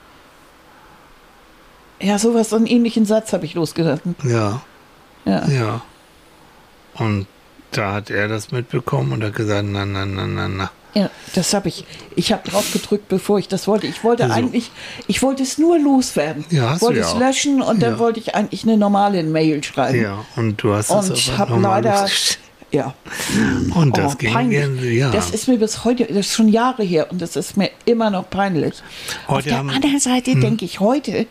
Nein. 1.99 2.09
Ja, 2.09 2.19
sowas, 2.19 2.49
so 2.49 2.55
einen 2.57 2.65
ähnlichen 2.67 3.05
Satz 3.05 3.31
habe 3.33 3.45
ich 3.45 3.53
losgelassen. 3.53 4.15
Ja, 4.23 4.61
Ja. 5.25 5.45
ja. 5.47 5.81
Und 6.95 7.27
da 7.71 7.93
hat 7.93 8.09
er 8.09 8.27
das 8.27 8.51
mitbekommen 8.51 9.13
und 9.13 9.23
hat 9.23 9.33
gesagt, 9.35 9.65
na, 9.69 9.85
na, 9.85 10.05
na, 10.05 10.27
na, 10.27 10.47
na. 10.47 10.71
Ja, 10.95 11.09
das 11.33 11.55
habe 11.55 11.69
ich. 11.69 11.85
Ich 12.15 12.31
habe 12.31 12.47
drauf 12.47 12.71
gedrückt, 12.71 13.07
bevor 13.07 13.39
ich 13.39 13.47
das 13.47 13.67
wollte. 13.67 13.87
Ich 13.87 14.03
wollte 14.03 14.23
Also. 14.25 14.35
eigentlich, 14.35 14.69
ich 15.07 15.23
wollte 15.23 15.41
es 15.41 15.57
nur 15.57 15.79
loswerden. 15.79 16.45
Ja, 16.51 16.71
hast 16.71 16.81
du 16.83 16.87
wollte 16.87 16.99
ja 16.99 17.05
es 17.07 17.13
auch. 17.13 17.19
löschen 17.19 17.63
und 17.63 17.81
dann 17.81 17.93
Ja. 17.93 17.99
wollte 17.99 18.19
ich 18.19 18.35
eigentlich 18.35 18.63
eine 18.63 18.77
normale 18.77 19.23
Mail 19.23 19.63
schreiben. 19.63 19.99
Ja, 19.99 20.23
und 20.35 20.61
du 20.61 20.71
hast 20.73 20.91
es 20.91 21.09
Und 21.09 21.29
aber 21.29 21.37
habe 21.39 21.51
nochmal 21.53 21.83
leider, 21.83 22.01
losgeschickt. 22.01 22.39
ja, 22.73 22.93
Und 23.75 23.97
das 23.97 24.13
oh, 24.13 24.17
ging 24.17 24.33
peinlich. 24.33 24.97
ja. 24.99 25.11
Das 25.11 25.29
ist 25.29 25.47
mir 25.47 25.57
bis 25.57 25.83
heute, 25.85 26.05
das 26.05 26.17
ist 26.27 26.33
schon 26.33 26.47
Jahre 26.49 26.83
her 26.83 27.07
und 27.11 27.21
das 27.21 27.35
ist 27.35 27.55
mir 27.55 27.69
immer 27.85 28.09
noch 28.09 28.29
peinlich. 28.29 28.73
Auf 29.27 29.35
Heute 29.37 29.49
der 29.49 29.57
haben- 29.59 29.69
Hm. 29.69 29.75
anderen 29.77 29.99
Seite 29.99 30.35
denke 30.35 30.65
ich 30.65 30.79
heute, 30.79 31.27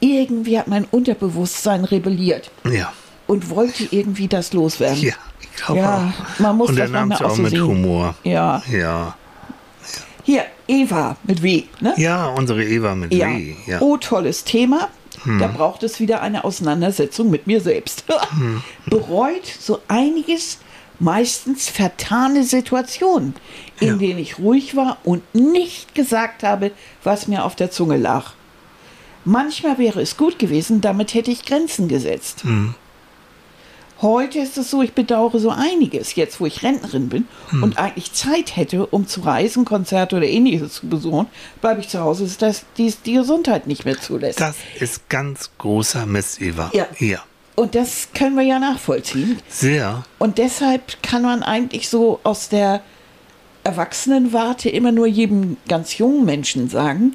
irgendwie 0.00 0.58
hat 0.58 0.68
mein 0.68 0.84
Unterbewusstsein 0.84 1.84
rebelliert 1.84 2.50
ja, 2.70 2.92
und 3.26 3.48
wollte 3.50 3.86
irgendwie 3.90 4.28
das 4.28 4.52
loswerden. 4.52 5.00
ja, 5.00 5.14
ich 5.40 5.62
glaube 5.64 5.80
Ja, 5.80 6.12
auch. 6.36 6.38
man 6.40 6.56
muss 6.56 6.68
und 6.70 6.76
das 6.76 6.90
er 6.90 6.92
nahm 6.92 7.12
es 7.12 7.22
auch 7.22 7.36
mit 7.38 7.50
sehen. 7.52 7.62
Humor. 7.66 8.14
Ja. 8.24 8.62
Ja. 8.70 9.16
Hier, 10.24 10.44
Eva 10.66 11.16
mit 11.24 11.42
W, 11.42 11.64
ne? 11.80 11.94
Ja, 11.98 12.26
unsere 12.28 12.64
Eva 12.64 12.94
mit 12.94 13.12
Ja. 13.14 13.28
W. 13.28 13.54
Ja. 13.66 13.80
Oh, 13.80 13.96
tolles 13.96 14.42
Thema. 14.44 14.88
Hm. 15.22 15.38
Da 15.38 15.46
braucht 15.46 15.82
es 15.84 16.00
wieder 16.00 16.20
eine 16.22 16.44
Auseinandersetzung 16.44 17.30
mit 17.30 17.46
mir 17.46 17.60
selbst. 17.60 18.04
Hm. 18.36 18.62
Bereut 18.86 19.46
so 19.46 19.80
einiges, 19.86 20.58
meistens 21.00 21.68
vertane 21.68 22.44
Situationen, 22.44 23.34
in 23.80 23.88
Ja. 23.88 23.94
denen 23.96 24.18
ich 24.18 24.38
ruhig 24.38 24.76
war 24.76 24.98
und 25.04 25.22
nicht 25.34 25.94
gesagt 25.94 26.42
habe, 26.42 26.70
was 27.02 27.26
mir 27.28 27.44
auf 27.44 27.56
der 27.56 27.70
Zunge 27.70 27.96
lag. 27.96 28.32
Manchmal 29.24 29.78
wäre 29.78 30.00
es 30.02 30.16
gut 30.16 30.38
gewesen, 30.38 30.80
damit 30.80 31.14
hätte 31.14 31.30
ich 31.30 31.44
Grenzen 31.44 31.88
gesetzt. 31.88 32.44
Hm. 32.44 32.74
Heute 34.02 34.40
ist 34.40 34.58
es 34.58 34.70
so, 34.70 34.82
ich 34.82 34.92
bedauere 34.92 35.38
so 35.38 35.50
einiges, 35.50 36.14
jetzt 36.16 36.40
wo 36.40 36.46
ich 36.46 36.62
Rentnerin 36.62 37.08
bin 37.08 37.26
Hm. 37.50 37.62
und 37.62 37.78
eigentlich 37.78 38.12
Zeit 38.12 38.54
hätte, 38.56 38.84
um 38.86 39.06
zu 39.06 39.20
reisen, 39.22 39.64
Konzerte 39.64 40.16
oder 40.16 40.26
ähnliches 40.26 40.74
zu 40.74 40.88
besuchen, 40.88 41.26
bleibe 41.62 41.80
ich 41.80 41.88
zu 41.88 42.00
Hause, 42.00 42.24
ist 42.24 42.42
das 42.42 42.64
dies 42.76 43.00
die 43.02 43.14
Gesundheit 43.14 43.66
nicht 43.66 43.84
mehr 43.84 43.98
zulässt. 43.98 44.40
Das 44.40 44.56
ist 44.78 45.08
ganz 45.08 45.50
großer 45.58 46.06
Mist, 46.06 46.40
Eva. 46.42 46.70
Ja. 46.74 46.86
ja. 46.98 47.22
Und 47.56 47.74
das 47.74 48.08
können 48.14 48.36
wir 48.36 48.42
ja 48.44 48.58
nachvollziehen. 48.58 49.38
Sehr. 49.48 50.04
Und 50.18 50.38
deshalb 50.38 51.02
kann 51.02 51.22
man 51.22 51.42
eigentlich 51.42 51.88
so 51.88 52.20
aus 52.24 52.48
der 52.48 52.80
Erwachsenenwarte 53.64 54.68
immer 54.68 54.92
nur 54.92 55.06
jedem 55.06 55.56
ganz 55.68 55.96
jungen 55.98 56.24
Menschen 56.24 56.68
sagen, 56.68 57.14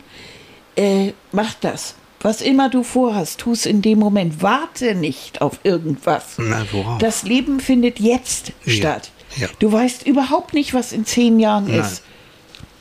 äh, 0.75 1.11
mach 1.31 1.53
das. 1.55 1.95
Was 2.21 2.41
immer 2.41 2.69
du 2.69 2.83
vorhast, 2.83 3.39
tu 3.39 3.53
es 3.53 3.65
in 3.65 3.81
dem 3.81 3.99
Moment. 3.99 4.41
Warte 4.41 4.93
nicht 4.93 5.41
auf 5.41 5.59
irgendwas. 5.63 6.35
Na, 6.37 6.65
worauf? 6.71 6.97
Das 6.97 7.23
Leben 7.23 7.59
findet 7.61 7.99
jetzt 7.99 8.51
Ja, 8.65 8.73
statt. 8.73 9.11
ja. 9.37 9.47
Du 9.59 9.71
weißt 9.71 10.05
überhaupt 10.05 10.53
nicht, 10.53 10.73
was 10.73 10.91
in 10.91 11.05
zehn 11.05 11.39
Jahren 11.39 11.67
Nein. 11.67 11.79
ist. 11.79 12.03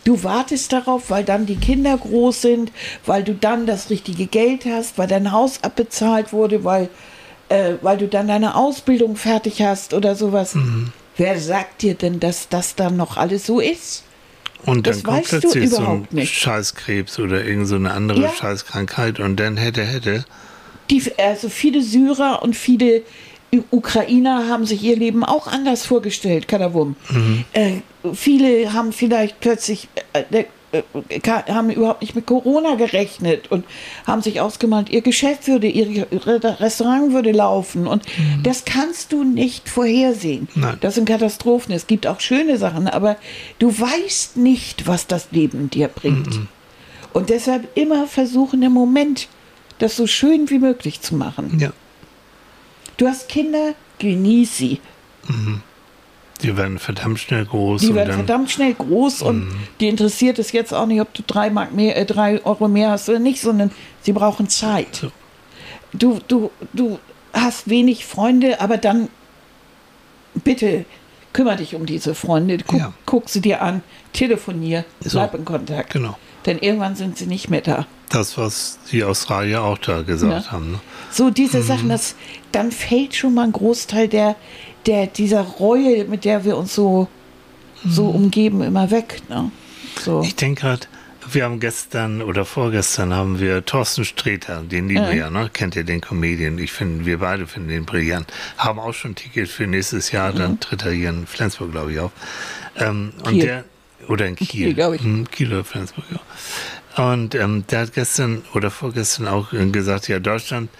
Du 0.03 0.25
wartest 0.25 0.73
darauf, 0.73 1.11
weil 1.11 1.23
dann 1.23 1.47
die 1.47 1.57
Kinder 1.57 1.97
groß 1.97 2.41
sind, 2.43 2.73
weil 3.07 3.23
du 3.23 3.35
dann 3.35 3.67
das 3.67 3.91
richtige 3.91 4.27
Geld 4.27 4.65
hast, 4.65 4.97
weil 4.99 5.07
dein 5.07 5.31
Haus 5.31 5.63
abbezahlt 5.63 6.33
wurde, 6.33 6.65
weil, 6.65 6.89
äh, 7.49 7.75
weil 7.83 7.99
du 7.99 8.09
dann 8.09 8.29
deine 8.29 8.55
Ausbildung 8.55 9.17
fertig 9.17 9.63
hast 9.63 9.95
oder 9.95 10.15
sowas. 10.15 10.55
Mhm. 10.55 10.93
Wer 11.17 11.39
sagt 11.41 11.83
dir 11.83 11.95
denn, 11.95 12.21
dass 12.21 12.49
das 12.49 12.75
dann 12.75 12.97
noch 12.97 13.17
alles 13.17 13.47
so 13.47 13.61
ist? 13.61 14.05
Und 14.65 14.87
dann 14.87 14.95
das 14.95 15.03
kommt 15.05 15.19
weißt 15.19 15.33
du 15.33 15.41
plötzlich 15.41 15.71
so 15.71 15.83
ein 15.83 16.09
nicht. 16.11 16.35
Scheißkrebs 16.35 17.19
oder 17.19 17.45
irgend 17.45 17.69
so 17.69 17.77
eine 17.77 17.93
andere 17.93 18.23
Ja. 18.23 18.33
Scheißkrankheit 18.33 19.21
und 19.21 19.37
dann 19.37 19.57
hätte, 19.57 19.83
hätte. 19.83 20.25
Die, 20.91 21.03
also 21.19 21.49
viele 21.49 21.83
Syrer 21.83 22.43
und 22.43 22.57
viele 22.57 23.03
Ukrainer 23.71 24.49
haben 24.49 24.67
sich 24.67 24.83
ihr 24.83 24.97
Leben 24.97 25.25
auch 25.25 25.47
anders 25.47 25.87
vorgestellt, 25.87 26.49
Kadawum. 26.49 26.97
Äh, 27.53 27.77
viele 28.15 28.73
haben 28.73 28.93
vielleicht 28.93 29.41
plötzlich, 29.41 29.89
äh, 30.13 30.25
äh, 30.31 30.45
haben 31.49 31.71
überhaupt 31.71 32.03
nicht 32.03 32.15
mit 32.15 32.27
Corona 32.27 32.75
gerechnet 32.75 33.51
und 33.51 33.65
haben 34.07 34.21
sich 34.23 34.41
ausgemalt, 34.41 34.91
ihr 34.91 35.01
Geschäft 35.01 35.49
würde, 35.49 35.67
ihr 35.67 36.07
Re- 36.13 36.61
Restaurant 36.61 37.13
würde 37.13 37.33
laufen. 37.33 37.87
Und 37.87 38.03
das 38.43 38.65
kannst 38.65 39.13
du 39.13 39.25
nicht 39.25 39.69
vorhersehen. 39.69 40.49
Nein. 40.55 40.77
Das 40.81 40.97
sind 40.97 41.09
Katastrophen. 41.09 41.75
Es 41.75 41.87
gibt 41.87 42.07
auch 42.07 42.21
schöne 42.21 42.59
Sachen, 42.59 42.87
aber 42.87 43.17
du 43.59 43.79
weißt 43.79 44.37
nicht, 44.37 44.87
was 44.87 45.07
das 45.07 45.29
Leben 45.31 45.71
dir 45.71 45.89
bringt. 45.89 46.41
Und 47.13 47.31
deshalb 47.31 47.77
immer 47.77 48.07
versuchen, 48.07 48.63
im 48.63 48.73
Moment 48.73 49.29
das 49.79 49.97
so 49.97 50.07
schön 50.07 50.51
wie 50.51 50.59
möglich 50.59 51.01
zu 51.01 51.15
machen. 51.15 51.59
Ja. 51.59 51.71
Du 52.97 53.07
hast 53.07 53.29
Kinder, 53.29 53.75
genieß 53.99 54.57
sie. 54.57 54.81
Die 56.43 56.57
werden 56.57 56.79
verdammt 56.79 57.19
schnell 57.19 57.45
groß. 57.45 57.81
Die 57.83 57.95
werden 57.95 58.15
verdammt 58.15 58.51
schnell 58.51 58.75
groß 58.75 59.23
und 59.23 59.49
die 59.81 59.89
interessiert 59.89 60.39
es 60.39 60.53
jetzt 60.53 60.73
auch 60.73 60.87
nicht, 60.87 61.01
ob 61.01 61.13
du 61.15 61.23
drei, 61.27 61.51
Mark 61.51 61.73
mehr, 61.75 61.97
äh, 61.97 62.05
drei 62.07 62.45
Euro 62.45 62.69
mehr 62.69 62.91
hast 62.91 63.09
oder 63.09 63.19
nicht, 63.19 63.41
sondern 63.41 63.71
sie 64.03 64.13
brauchen 64.13 64.49
Zeit. 64.49 64.97
So. 64.97 65.11
Du, 65.93 66.21
du, 66.29 66.51
du 66.73 66.99
hast 67.33 67.69
wenig 67.69 68.05
Freunde, 68.07 68.61
aber 68.61 68.77
dann 68.77 69.09
bitte 70.45 70.85
kümmere 71.33 71.57
dich 71.57 71.75
um 71.75 71.87
diese 71.87 72.15
Freunde. 72.15 72.59
Guck, 72.67 72.79
Ja. 72.79 72.93
guck 73.07 73.29
sie 73.29 73.41
dir 73.41 73.63
an, 73.63 73.83
telefonier, 74.13 74.85
So. 75.01 75.19
bleib 75.19 75.35
in 75.35 75.45
Kontakt. 75.45 75.93
Genau. 75.93 76.17
Denn 76.47 76.59
irgendwann 76.59 76.97
sind 76.97 77.19
sie 77.19 77.27
nicht 77.27 77.51
mehr 77.51 77.61
da. 77.61 77.87
Das, 78.11 78.39
was 78.39 78.79
die 78.91 79.05
Australier 79.05 79.63
auch 79.63 79.77
da 79.79 80.03
gesagt 80.03 80.47
Ja. 80.47 80.53
haben. 80.53 80.73
Ne? 80.73 80.81
So 81.11 81.31
diese 81.31 81.63
Sachen, 81.63 81.89
das, 81.91 82.15
dann 82.53 82.73
fällt 82.73 83.15
schon 83.15 83.35
mal 83.35 83.45
ein 83.45 83.53
Großteil 83.53 84.09
der, 84.09 84.37
der, 84.89 85.07
dieser 85.07 85.43
Reue, 85.43 86.05
mit 86.07 86.25
der 86.25 86.45
wir 86.45 86.57
uns 86.57 86.75
so, 86.75 87.07
so 87.85 88.09
umgeben, 88.09 88.63
immer 88.63 88.91
weg. 88.91 89.23
Ne? 89.29 89.53
So. 90.01 90.23
Ich 90.23 90.35
denke 90.35 90.63
gerade, 90.63 90.87
Wir 91.31 91.45
haben 91.45 91.61
gestern 91.61 92.23
oder 92.23 92.45
vorgestern 92.47 93.13
haben 93.13 93.39
wir 93.39 93.65
Thorsten 93.65 94.05
Sträter, 94.07 94.63
den 94.63 94.89
lieben 94.89 95.07
wir 95.09 95.15
ja, 95.15 95.31
ne? 95.31 95.51
Kennt 95.53 95.77
ihr 95.77 95.85
den 95.85 96.01
Comedian? 96.01 96.59
Ich 96.59 96.73
finde, 96.73 97.05
wir 97.05 97.19
beide 97.19 97.47
finden 97.47 97.69
den 97.69 97.85
brillant. 97.85 98.33
Haben 98.57 98.79
auch 98.79 98.95
schon 98.95 99.15
Ticket 99.15 99.49
für 99.49 99.67
nächstes 99.67 100.11
Jahr, 100.11 100.33
dann 100.33 100.59
tritt 100.59 100.85
er 100.87 100.93
hier 100.93 101.11
in 101.11 101.27
Flensburg, 101.27 101.73
glaube 101.73 101.93
ich, 101.93 102.01
auf. 102.01 102.13
Ähm, 102.77 103.13
und 103.25 103.43
der, 103.43 103.65
oder 104.09 104.27
in 104.27 104.37
Kiel. 104.37 104.47
Kiel, 104.47 104.75
glaub 104.75 104.95
ich. 104.95 105.03
Hm, 105.03 105.31
Kiel 105.31 105.53
oder 105.53 105.65
Flensburg, 105.65 106.05
ja. 106.11 107.13
Und 107.13 107.35
ähm, 107.35 107.65
der 107.71 107.81
hat 107.81 107.93
gestern 107.93 108.43
oder 108.55 108.71
vorgestern 108.71 109.29
auch 109.29 109.53
äh, 109.53 109.67
gesagt, 109.67 110.09
ja, 110.09 110.21
Deutschland, 110.21 110.71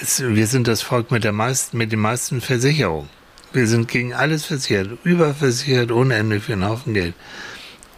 ist, 0.00 0.22
wir 0.22 0.46
sind 0.46 0.68
das 0.68 0.80
Volk 0.80 1.10
mit, 1.10 1.22
der 1.22 1.32
meisten, 1.32 1.76
mit 1.76 1.92
den 1.92 2.00
meisten 2.00 2.40
Versicherungen. 2.40 3.10
Wir 3.52 3.66
sind 3.66 3.88
gegen 3.88 4.14
alles 4.14 4.46
versichert, 4.46 4.98
überversichert, 5.04 5.92
ohne 5.92 6.14
Ende 6.14 6.40
für 6.40 6.54
einen 6.54 6.66
Haufen 6.66 6.94
Geld. 6.94 7.14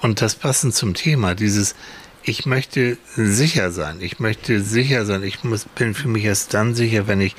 Und 0.01 0.21
das 0.21 0.35
passend 0.35 0.75
zum 0.75 0.95
Thema, 0.95 1.35
dieses, 1.35 1.75
ich 2.25 2.45
möchte 2.45 2.99
sicher 3.17 3.71
sein, 3.71 3.99
ich 4.01 4.19
möchte 4.19 4.61
sicher 4.63 5.07
sein, 5.07 5.23
ich 5.23 5.45
muss, 5.45 5.67
bin 5.75 5.95
für 5.95 6.09
mich 6.09 6.25
erst 6.25 6.55
dann 6.55 6.75
sicher, 6.75 7.07
wenn 7.07 7.21
ich 7.21 7.37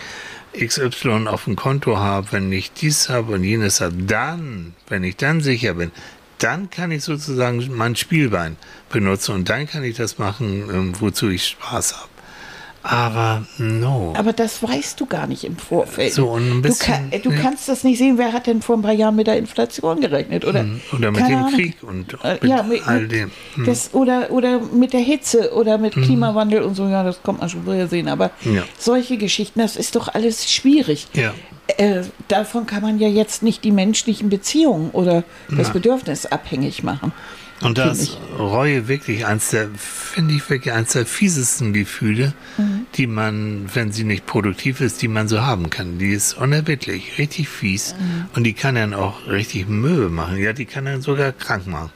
XY 0.58 1.28
auf 1.28 1.44
dem 1.44 1.56
Konto 1.56 1.98
habe, 1.98 2.32
wenn 2.32 2.52
ich 2.52 2.72
dies 2.72 3.10
habe 3.10 3.34
und 3.34 3.44
jenes 3.44 3.82
habe, 3.82 3.96
dann, 4.04 4.74
wenn 4.88 5.04
ich 5.04 5.18
dann 5.18 5.42
sicher 5.42 5.74
bin, 5.74 5.92
dann 6.40 6.70
kann 6.70 6.92
ich 6.92 7.04
sozusagen 7.04 7.68
mein 7.76 7.96
Spielbein 7.96 8.58
benutzen 8.90 9.36
und 9.36 9.50
dann 9.50 9.68
kann 9.68 9.84
ich 9.84 9.98
das 9.98 10.18
machen, 10.18 10.70
ähm, 10.72 10.94
wozu 11.00 11.30
ich 11.30 11.46
Spaß 11.48 11.96
habe. 11.98 12.15
Aber 12.88 13.44
no. 13.58 14.14
Aber 14.16 14.32
das 14.32 14.62
weißt 14.62 15.00
du 15.00 15.08
gar 15.08 15.26
nicht 15.26 15.44
im 15.44 15.58
Vorfeld. 15.58 16.14
So, 16.14 16.30
und 16.30 16.44
ein 16.48 16.62
du, 16.62 16.70
bisschen, 16.70 17.10
kann, 17.10 17.22
du 17.22 17.32
ja. 17.32 17.38
kannst 17.42 17.68
das 17.68 17.84
nicht 17.84 17.98
sehen. 17.98 18.18
Wer 18.20 18.32
hat 18.32 18.46
denn 18.46 18.62
vor 18.62 18.78
ein 18.78 18.84
paar 18.84 18.94
Jahren 18.94 19.16
mit 19.16 19.26
der 19.28 19.38
Inflation 19.38 20.02
gerechnet? 20.02 20.46
Oder, 20.46 20.66
Oder 20.94 21.12
mit 21.12 21.28
dem 21.28 21.36
Ahnung. 21.38 21.52
Krieg 21.54 21.78
und 21.82 22.14
Äh, 22.24 22.34
mit 22.34 22.44
ja, 22.44 22.62
mit, 22.64 22.88
all 22.88 23.08
dem. 23.08 23.32
Hm. 23.56 23.66
Das, 23.66 23.94
oder, 23.94 24.30
oder 24.32 24.60
mit 24.60 24.94
der 24.94 25.00
Hitze 25.00 25.52
oder 25.54 25.78
mit 25.80 25.94
Klimawandel 25.94 26.62
und 26.62 26.76
so, 26.76 26.88
ja, 26.88 27.04
das 27.04 27.24
kommt 27.24 27.40
man 27.40 27.50
schon 27.50 27.64
vorher 27.64 27.88
sehen. 27.88 28.08
Aber 28.08 28.30
Ja. 28.44 28.64
solche 28.78 29.18
Geschichten, 29.18 29.60
das 29.60 29.76
ist 29.76 29.96
doch 29.96 30.08
alles 30.14 30.50
schwierig. 30.52 31.08
Ja. 31.14 31.34
Äh, 31.78 32.04
davon 32.28 32.68
kann 32.68 32.84
man 32.84 33.00
ja 33.00 33.08
jetzt 33.08 33.42
nicht 33.42 33.64
die 33.64 33.72
menschlichen 33.72 34.30
Beziehungen 34.30 34.92
oder 34.92 35.24
das 35.50 35.68
Na. 35.70 35.74
Bedürfnis 35.74 36.28
abhängig 36.28 36.84
machen. 36.84 37.12
Und 37.62 37.78
da 37.78 37.92
ist 37.92 38.18
Reue 38.38 38.90
wirklich 38.90 39.26
eins 39.26 39.50
der, 39.52 39.70
finde 39.78 40.34
ich 40.36 40.50
wirklich 40.50 40.74
eins 40.74 40.92
der 40.92 41.06
fiesesten 41.06 41.72
Gefühle, 41.72 42.34
Mhm. 42.58 42.86
die 42.96 43.08
man, 43.08 43.70
wenn 43.74 43.92
sie 43.94 44.04
nicht 44.04 44.26
produktiv 44.26 44.82
ist, 44.82 45.02
die 45.02 45.08
man 45.08 45.28
so 45.30 45.42
haben 45.42 45.70
kann. 45.70 45.98
Die 45.98 46.12
ist 46.12 46.34
unerbittlich, 46.34 47.18
richtig 47.18 47.48
fies. 47.48 47.96
Mhm. 47.98 48.26
Und 48.36 48.44
die 48.44 48.54
kann 48.54 48.76
dann 48.76 48.94
auch 48.94 49.26
richtig 49.28 49.68
Mühe 49.70 50.10
machen. 50.10 50.38
Ja, 50.38 50.52
die 50.54 50.66
kann 50.66 50.86
dann 50.86 51.02
sogar 51.02 51.32
krank 51.32 51.66
machen. 51.66 51.92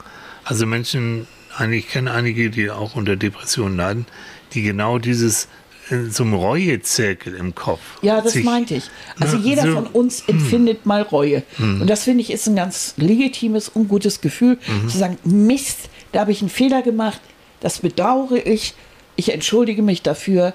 Also 0.46 0.66
Menschen, 0.66 1.28
ich 1.72 1.90
kenne 1.90 2.12
einige, 2.12 2.50
die 2.50 2.72
auch 2.72 2.96
unter 2.96 3.18
Depressionen 3.18 3.76
leiden, 3.76 4.06
die 4.54 4.62
genau 4.64 4.98
dieses 4.98 5.50
in 5.92 6.12
so 6.12 6.24
einem 6.24 6.34
Reuezirkel 6.36 7.36
im 7.36 7.56
Kopf. 7.56 7.80
Ja, 8.02 8.22
das 8.22 8.34
sich- 8.34 8.44
meinte 8.46 8.76
ich. 8.76 8.84
Also 9.20 9.38
Ne, 9.38 9.44
jeder 9.44 9.64
so- 9.64 9.74
von 9.74 9.88
uns 9.88 10.24
empfindet 10.28 10.86
mal 10.86 11.02
Reue. 11.02 11.44
Und 11.58 11.88
das 11.88 12.04
finde 12.04 12.22
ich 12.22 12.32
ist 12.32 12.48
ein 12.48 12.56
ganz 12.56 12.94
legitimes 12.98 13.70
und 13.70 13.88
gutes 13.88 14.22
Gefühl, 14.22 14.58
zu 14.90 14.98
sagen, 14.98 15.18
Mist, 15.24 15.90
da 16.12 16.22
habe 16.22 16.32
ich 16.32 16.42
einen 16.42 16.50
Fehler 16.50 16.82
gemacht, 16.82 17.20
das 17.60 17.80
bedauere 17.80 18.46
ich, 18.46 18.74
ich 19.16 19.34
entschuldige 19.34 19.82
mich 19.82 20.02
dafür, 20.02 20.54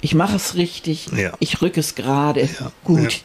ich 0.00 0.14
mache 0.14 0.36
es 0.36 0.54
richtig, 0.54 1.08
Ja. 1.16 1.32
ich 1.40 1.60
rücke 1.62 1.80
es 1.80 1.94
gerade, 1.94 2.42
Ja, 2.42 2.72
gut. 2.84 3.12
ja. 3.12 3.18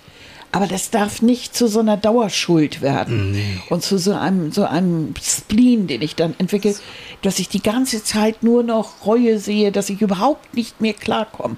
Aber 0.53 0.67
das 0.67 0.89
darf 0.89 1.21
nicht 1.21 1.55
zu 1.55 1.67
so 1.67 1.79
einer 1.79 1.95
Dauerschuld 1.95 2.81
werden. 2.81 3.31
Nee. 3.31 3.61
Und 3.69 3.83
zu 3.83 3.97
so 3.97 4.11
einem, 4.13 4.51
so 4.51 4.65
einem 4.65 5.13
Spleen, 5.23 5.87
den 5.87 6.01
ich 6.01 6.17
dann 6.17 6.35
entwickle, 6.39 6.75
dass 7.21 7.39
ich 7.39 7.49
die 7.49 7.61
ganze 7.61 8.03
Zeit 8.03 8.43
nur 8.43 8.63
noch 8.63 9.05
Reue 9.05 9.37
sehe, 9.39 9.71
dass 9.71 9.89
ich 9.89 10.01
überhaupt 10.01 10.53
nicht 10.55 10.81
mehr 10.81 10.93
klarkomme. 10.93 11.57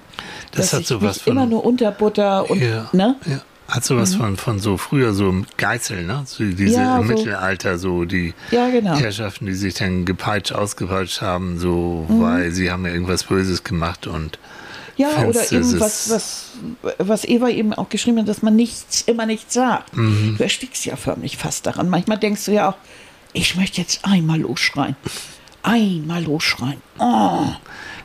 Das 0.52 0.66
dass 0.66 0.72
hat 0.74 0.80
ich 0.82 0.86
so 0.88 0.94
mich 0.98 1.04
was 1.04 1.20
von- 1.22 1.32
immer 1.32 1.46
nur 1.46 1.64
unterbutter 1.64 2.48
und 2.50 2.60
Ja, 2.60 2.88
ne? 2.92 3.16
ja. 3.26 3.40
Hat 3.66 3.82
sowas 3.82 4.14
von, 4.14 4.36
von 4.36 4.58
so 4.60 4.76
früher 4.76 5.14
so 5.14 5.34
Geißel, 5.56 6.04
ne? 6.04 6.24
So 6.26 6.44
diese 6.44 6.74
Ja, 6.74 6.98
im 6.98 7.06
so- 7.08 7.14
Mittelalter, 7.14 7.78
so 7.78 8.04
die 8.04 8.34
Ja, 8.50 8.68
genau. 8.68 8.94
Herrschaften, 8.94 9.46
die 9.46 9.54
sich 9.54 9.72
dann 9.72 10.04
gepeitscht, 10.04 10.52
ausgepeitscht 10.52 11.22
haben, 11.22 11.58
so, 11.58 12.04
Mhm. 12.06 12.20
weil 12.20 12.50
sie 12.50 12.70
haben 12.70 12.84
ja 12.84 12.92
irgendwas 12.92 13.24
Böses 13.24 13.64
gemacht 13.64 14.06
und 14.06 14.38
Ja, 14.98 15.08
oder 15.24 15.32
Fenster 15.40 15.56
eben 15.56 15.64
ist- 15.64 15.80
was, 15.80 16.10
was, 16.10 16.46
was 16.98 17.24
Eva 17.24 17.48
eben 17.48 17.72
auch 17.72 17.88
geschrieben 17.88 18.18
hat, 18.18 18.28
dass 18.28 18.42
man 18.42 18.54
nichts, 18.54 19.00
immer 19.06 19.24
nichts 19.24 19.54
sagt. 19.54 19.96
Mhm. 19.96 20.34
Du 20.36 20.42
erstickst 20.42 20.84
ja 20.84 20.96
förmlich 20.96 21.38
fast 21.38 21.64
daran. 21.64 21.88
Manchmal 21.88 22.18
denkst 22.18 22.44
du 22.44 22.52
ja 22.52 22.68
auch, 22.68 22.76
ich 23.32 23.56
möchte 23.56 23.80
jetzt 23.80 24.04
einmal 24.04 24.40
losschreien. 24.40 24.94
Einmal 25.64 26.22
losschreien. 26.22 26.80
Oh. 26.98 27.46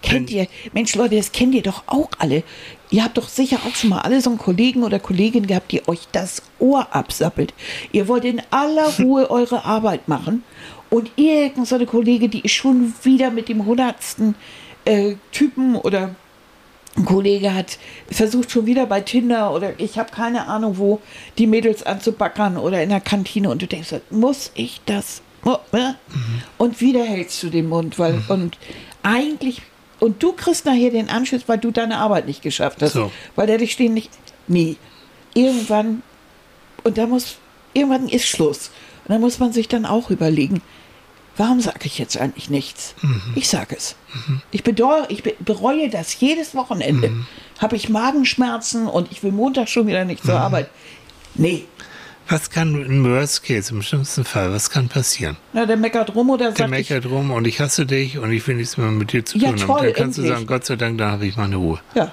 Kennt 0.02 0.32
ihr, 0.32 0.48
Mensch 0.74 0.96
Leute, 0.96 1.18
das 1.18 1.34
kennt 1.34 1.54
ihr 1.54 1.62
doch 1.62 1.84
auch 1.88 2.10
alle. 2.18 2.44
Ihr 2.90 3.04
habt 3.04 3.18
doch 3.18 3.28
sicher 3.28 3.60
auch 3.68 3.76
schon 3.76 3.90
mal 3.90 4.00
alle 4.00 4.22
so 4.22 4.30
einen 4.30 4.40
Kollegen 4.40 4.84
oder 4.84 4.98
Kollegin 4.98 5.46
gehabt, 5.46 5.74
die 5.74 5.86
euch 5.88 6.08
das 6.14 6.42
Ohr 6.58 6.88
absappelt. 6.92 7.54
Ihr 7.92 8.08
wollt 8.08 8.24
in 8.24 8.42
aller 8.50 8.88
Ruhe 9.00 9.30
eure 9.30 9.66
Arbeit 9.66 10.08
machen 10.08 10.44
und 10.90 11.12
irgendeine 11.18 11.66
so 11.66 11.76
eine 11.76 11.86
Kollege, 11.86 12.30
die 12.30 12.42
ist 12.42 12.54
schon 12.54 12.94
wieder 13.04 13.30
mit 13.30 13.50
dem 13.50 13.66
hundertsten 13.66 14.36
äh, 14.86 15.16
Typen 15.34 15.76
oder 15.76 16.16
ein 16.96 17.06
Kollege 17.06 17.54
hat 17.54 17.78
versucht 18.10 18.52
schon 18.52 18.66
wieder 18.66 18.86
bei 18.86 19.02
Tinder 19.02 19.54
oder 19.54 19.80
ich 19.80 20.00
habe 20.00 20.12
keine 20.12 20.48
Ahnung 20.48 20.78
wo, 20.78 21.02
die 21.38 21.46
Mädels 21.46 21.84
anzubackern 21.84 22.58
oder 22.58 22.82
in 22.82 22.90
der 22.90 23.02
Kantine 23.02 23.50
und 23.50 23.62
du 23.62 23.68
denkst, 23.68 23.94
muss 24.10 24.52
ich 24.56 24.82
das? 24.86 25.22
Mu- 25.44 25.58
äh? 25.72 25.94
Und 26.58 26.82
wieder 26.82 27.04
hältst 27.04 27.42
du 27.44 27.50
den 27.50 27.68
Mund, 27.70 27.98
weil 28.00 28.22
und 28.28 28.58
eigentlich 29.04 29.62
und 30.00 30.22
du 30.24 30.34
kriegst 30.34 30.66
nachher 30.66 30.92
den 30.92 31.10
Anschluss, 31.10 31.44
weil 31.48 31.58
du 31.58 31.72
deine 31.72 31.98
Arbeit 31.98 32.26
nicht 32.26 32.42
geschafft 32.42 32.82
hast, 32.82 32.94
So. 32.94 33.12
weil 33.36 33.48
der 33.48 33.58
dich 33.58 33.72
stehen 33.74 33.94
nicht. 33.94 34.10
Nee, 34.48 34.78
irgendwann 35.34 36.02
und 36.84 36.98
da 36.98 37.06
muss 37.08 37.38
irgendwann 37.74 38.08
ist 38.10 38.26
Schluss 38.28 38.72
und 39.08 39.14
da 39.14 39.20
muss 39.20 39.40
man 39.40 39.54
sich 39.54 39.68
dann 39.68 39.86
auch 39.86 40.10
überlegen, 40.10 40.62
warum 41.38 41.62
sage 41.62 41.82
ich 41.86 41.98
jetzt 42.00 42.18
eigentlich 42.18 42.50
nichts? 42.50 42.96
Ich 43.36 43.48
sage 43.48 43.76
es. 43.78 43.96
Ich, 44.52 44.64
bedeu 44.64 45.04
ich 45.10 45.24
be 45.24 45.36
bereue 45.40 45.90
das 45.90 46.20
jedes 46.20 46.56
Wochenende. 46.56 47.12
Habe 47.60 47.76
ich 47.76 47.90
Magenschmerzen 47.90 48.88
und 48.88 49.12
ich 49.12 49.22
will 49.24 49.32
Montag 49.32 49.70
schon 49.70 49.88
wieder 49.88 50.06
nicht 50.06 50.24
zur 50.24 50.40
Arbeit. 50.40 50.70
Nee, 51.36 51.66
was 52.30 52.50
kann 52.50 52.76
im 52.86 53.04
Worst 53.06 53.44
Case, 53.44 53.74
im 53.74 53.82
schlimmsten 53.82 54.24
Fall, 54.24 54.52
was 54.54 54.70
kann 54.70 54.88
passieren? 54.88 55.38
na, 55.54 55.66
der 55.66 55.78
meckert 55.78 56.14
rum 56.16 56.30
oder 56.30 56.52
Der 56.52 56.56
sagt, 56.56 56.62
ich, 56.80 56.90
meckert 56.90 57.06
rum 57.12 57.32
und 57.32 57.46
ich 57.48 57.60
hasse 57.60 57.86
dich 57.86 58.18
und 58.20 58.32
ich 58.32 58.48
will 58.48 58.56
nichts 58.56 58.78
mehr 58.78 58.88
mit 58.92 59.12
dir 59.14 59.26
zu 59.26 59.38
Ja, 59.38 59.52
tun 59.52 59.62
haben. 59.68 59.84
Dann 59.86 59.94
kannst 59.94 60.18
du 60.18 60.22
endlich. 60.22 60.38
sagen, 60.38 60.48
Gott 60.48 60.66
sei 60.66 60.76
Dank, 60.76 60.98
da 60.98 61.12
habe 61.12 61.26
ich 61.26 61.36
meine 61.38 61.56
Ruhe. 61.56 61.80
ja, 61.96 62.12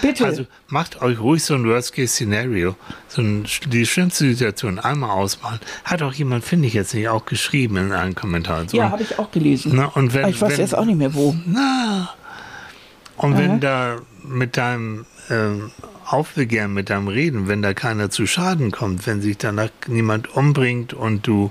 bitte. 0.00 0.24
Also 0.24 0.46
macht 0.68 1.00
euch 1.02 1.18
ruhig 1.20 1.44
so 1.44 1.54
ein 1.54 1.64
Worst-Case-Szenario, 1.68 2.74
so 3.08 3.22
ein, 3.22 3.46
die 3.68 3.86
schlimmste 3.86 4.24
Situation 4.26 4.78
einmal 4.80 5.10
ausmalen. 5.10 5.60
Hat 5.84 6.02
auch 6.02 6.12
jemand, 6.12 6.44
finde 6.44 6.66
ich 6.68 6.74
jetzt 6.74 6.92
nicht, 6.94 7.08
auch 7.08 7.24
geschrieben 7.24 7.76
in 7.76 7.92
einem 7.92 8.14
Kommentar. 8.14 8.68
So, 8.68 8.76
ja, 8.76 8.90
habe 8.90 9.02
ich 9.02 9.18
auch 9.18 9.30
gelesen. 9.30 9.72
Na, 9.76 9.86
und 9.86 10.14
wenn, 10.14 10.22
Aber 10.24 10.30
ich 10.30 10.40
weiß 10.40 10.52
wenn, 10.52 10.60
jetzt 10.60 10.74
auch 10.76 10.84
nicht 10.84 10.98
mehr 10.98 11.14
wo. 11.14 11.34
Na. 11.46 12.10
Und 13.16 13.34
Aha. 13.34 13.38
wenn 13.38 13.60
da 13.60 13.96
mit 14.24 14.56
deinem 14.56 15.04
ähm, 15.30 15.70
Aufbegehren, 16.06 16.72
mit 16.74 16.90
deinem 16.90 17.08
Reden, 17.08 17.48
wenn 17.48 17.62
da 17.62 17.74
keiner 17.74 18.10
zu 18.10 18.26
Schaden 18.26 18.70
kommt, 18.70 19.06
wenn 19.06 19.20
sich 19.22 19.38
danach 19.38 19.70
niemand 19.86 20.34
umbringt 20.36 20.92
und 20.94 21.26
du 21.26 21.50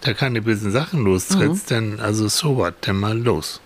da 0.00 0.12
keine 0.12 0.42
bösen 0.42 0.70
Sachen 0.70 1.04
lostrittst, 1.04 1.70
Mhm. 1.70 1.74
dann, 1.74 2.00
also 2.00 2.28
so 2.28 2.56
what, 2.56 2.74
dann 2.82 2.96
mal 2.96 3.16
los. 3.18 3.60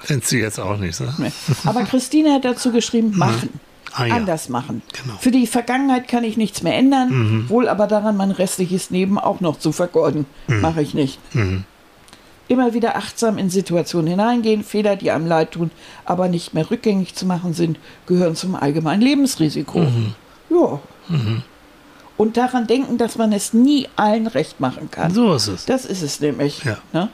Findest 0.00 0.32
du 0.32 0.36
jetzt 0.36 0.60
auch 0.60 0.76
nicht, 0.78 0.94
so? 0.96 1.04
Nee. 1.18 1.32
Aber 1.64 1.82
Christine 1.84 2.34
hat 2.34 2.44
dazu 2.44 2.70
geschrieben, 2.70 3.16
machen. 3.16 3.60
Ah, 3.92 4.04
ja. 4.06 4.14
Anders 4.16 4.48
machen. 4.50 4.82
Genau. 4.92 5.14
Mhm. 5.14 5.18
Für 5.20 5.30
die 5.30 5.46
Vergangenheit 5.46 6.06
kann 6.06 6.22
ich 6.22 6.36
nichts 6.36 6.62
mehr 6.62 6.74
ändern, 6.76 7.48
wohl 7.48 7.68
aber 7.68 7.86
daran, 7.86 8.16
mein 8.16 8.30
restliches 8.30 8.90
Leben 8.90 9.18
auch 9.18 9.40
noch 9.40 9.58
zu 9.58 9.72
vergeuden. 9.72 10.26
Mhm. 10.48 10.60
Mache 10.60 10.82
ich 10.82 10.92
nicht. 10.92 11.18
Immer 12.48 12.74
wieder 12.74 12.96
achtsam 12.96 13.38
in 13.38 13.50
Situationen 13.50 14.08
hineingehen, 14.08 14.62
Fehler, 14.62 14.94
die 14.96 15.10
einem 15.10 15.26
leid 15.26 15.52
tun, 15.52 15.70
aber 16.04 16.28
nicht 16.28 16.54
mehr 16.54 16.70
rückgängig 16.70 17.14
zu 17.14 17.26
machen 17.26 17.54
sind, 17.54 17.78
gehören 18.06 18.36
zum 18.36 18.54
allgemeinen 18.54 19.02
Lebensrisiko. 19.02 19.80
Mhm. 19.80 20.14
Ja. 20.50 20.80
Und 22.16 22.36
daran 22.36 22.66
denken, 22.66 22.98
dass 22.98 23.16
man 23.18 23.32
es 23.32 23.52
nie 23.52 23.88
allen 23.96 24.26
recht 24.26 24.60
machen 24.60 24.90
kann. 24.90 25.12
So 25.12 25.34
ist 25.34 25.48
es. 25.48 25.64
Das 25.66 25.84
ist 25.84 26.02
es 26.02 26.20
nämlich. 26.20 26.64
Ja. 26.64 26.78
Ne? 26.92 27.08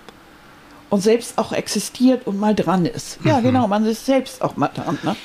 Und 0.90 1.02
selbst 1.02 1.38
auch 1.38 1.52
existiert 1.52 2.26
und 2.26 2.38
mal 2.38 2.54
dran 2.54 2.84
ist. 2.84 3.18
Ja, 3.24 3.38
Mhm. 3.40 3.44
genau, 3.44 3.66
man 3.68 3.84
ist 3.86 4.04
selbst 4.06 4.42
auch 4.42 4.56
mal 4.56 4.68
dran. 4.68 4.98
Ne? 5.02 5.16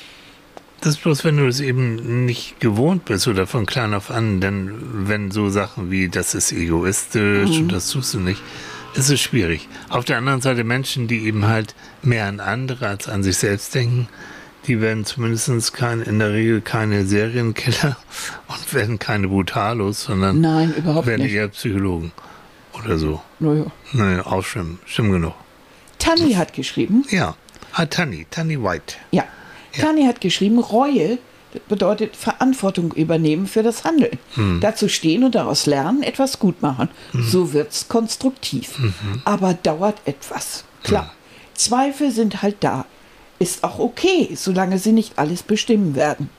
Das 0.80 0.94
ist 0.94 1.02
bloß, 1.02 1.24
wenn 1.24 1.36
du 1.36 1.46
es 1.46 1.60
eben 1.60 2.24
nicht 2.24 2.60
gewohnt 2.60 3.04
bist 3.04 3.28
oder 3.28 3.46
von 3.46 3.66
klein 3.66 3.92
auf 3.94 4.10
an, 4.10 4.40
denn 4.40 4.72
wenn 5.08 5.30
so 5.30 5.48
Sachen 5.50 5.90
wie, 5.90 6.08
das 6.08 6.34
ist 6.34 6.52
egoistisch 6.52 7.50
Mhm. 7.50 7.62
und 7.64 7.72
das 7.72 7.90
tust 7.90 8.14
du 8.14 8.20
nicht, 8.20 8.40
ist 8.94 9.10
es 9.10 9.20
schwierig. 9.20 9.68
Auf 9.88 10.04
der 10.04 10.18
anderen 10.18 10.40
Seite 10.40 10.64
Menschen, 10.64 11.08
die 11.08 11.24
eben 11.24 11.46
halt 11.46 11.74
mehr 12.02 12.26
an 12.26 12.40
andere 12.40 12.86
als 12.88 13.08
an 13.08 13.22
sich 13.22 13.38
selbst 13.38 13.74
denken, 13.74 14.08
die 14.66 14.80
werden 14.80 15.04
zumindest 15.04 15.72
kein, 15.72 16.02
in 16.02 16.18
der 16.18 16.32
Regel 16.32 16.60
keine 16.60 17.04
Serienkiller 17.06 17.96
und 18.48 18.74
werden 18.74 18.98
keine 18.98 19.28
Brutalos, 19.28 20.02
sondern 20.04 20.40
Nein, 20.40 20.74
überhaupt 20.76 21.06
werden 21.06 21.22
nicht. 21.22 21.32
eher 21.34 21.48
Psychologen. 21.48 22.12
oder 22.78 22.98
so. 22.98 23.22
Naja. 23.38 23.66
Naja, 23.92 24.26
auch 24.26 24.42
schlimm. 24.44 24.78
Schlimm 24.86 25.10
genug. 25.12 25.34
Tanni 25.98 26.34
hat 26.34 26.52
geschrieben, 26.52 27.04
Ja. 27.10 27.34
Ah, 27.72 27.86
Tanni, 27.86 28.26
Tanni 28.30 28.60
White. 28.62 28.94
ja, 29.10 29.24
Tanni 29.78 30.04
hat 30.06 30.20
geschrieben, 30.20 30.58
Reue 30.58 31.18
bedeutet 31.68 32.16
Verantwortung 32.16 32.92
übernehmen 32.92 33.46
für 33.46 33.62
das 33.62 33.84
Handeln. 33.84 34.18
Dazu 34.60 34.88
stehen 34.88 35.24
und 35.24 35.34
daraus 35.34 35.66
lernen, 35.66 36.02
etwas 36.02 36.38
gut 36.38 36.62
machen. 36.62 36.88
So 37.12 37.52
wird's 37.52 37.88
konstruktiv. 37.88 38.78
Aber 39.24 39.54
dauert 39.54 39.96
etwas. 40.04 40.64
Klar. 40.82 41.12
Zweifel 41.54 42.10
sind 42.12 42.42
halt 42.42 42.56
da. 42.60 42.84
Ist 43.40 43.64
auch 43.64 43.78
okay, 43.78 44.30
solange 44.34 44.78
sie 44.78 44.92
nicht 44.92 45.18
alles 45.18 45.42
bestimmen 45.42 45.94
werden. 45.94 46.30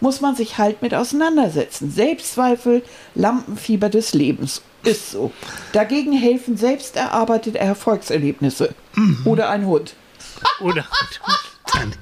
Muss 0.00 0.20
man 0.20 0.34
sich 0.34 0.58
halt 0.58 0.82
mit 0.82 0.94
auseinandersetzen. 0.94 1.90
Selbstzweifel, 1.90 2.82
Lampenfieber 3.14 3.88
des 3.88 4.14
Lebens. 4.14 4.62
Ist 4.84 5.10
so. 5.10 5.30
Dagegen 5.72 6.12
helfen 6.12 6.56
selbst 6.56 6.96
erarbeitete 6.96 7.58
Erfolgserlebnisse. 7.58 8.74
Oder 9.24 9.50
ein 9.50 9.66
Hund. 9.66 9.94
Oder. 10.60 10.86
Das 11.66 11.84
ist 11.84 11.98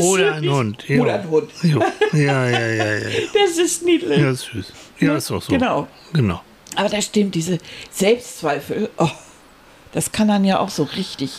Oder 0.00 0.34
ein 0.34 0.48
Hund. 0.48 0.84
Ja. 0.88 1.02
Oder 1.02 1.14
ein 1.14 1.30
Hund. 1.30 1.50
Jo. 1.62 1.82
Ja, 2.12 2.48
ja, 2.48 2.66
ja, 2.68 2.94
ja. 2.94 3.08
Das 3.34 3.58
ist 3.58 3.82
niedlich. 3.82 4.18
Ja, 4.18 4.30
ist 4.30 4.48
süß. 4.52 4.72
Ja, 5.00 5.16
ist 5.16 5.30
doch 5.30 5.42
so. 5.42 5.52
Genau. 5.52 5.88
Genau. 6.12 6.40
Aber 6.76 6.88
das 6.88 7.06
stimmt, 7.06 7.34
diese 7.34 7.58
Selbstzweifel, 7.90 8.90
oh, 8.98 9.10
das 9.92 10.12
kann 10.12 10.28
dann 10.28 10.44
ja 10.44 10.60
auch 10.60 10.68
so 10.68 10.84
richtig, 10.84 11.32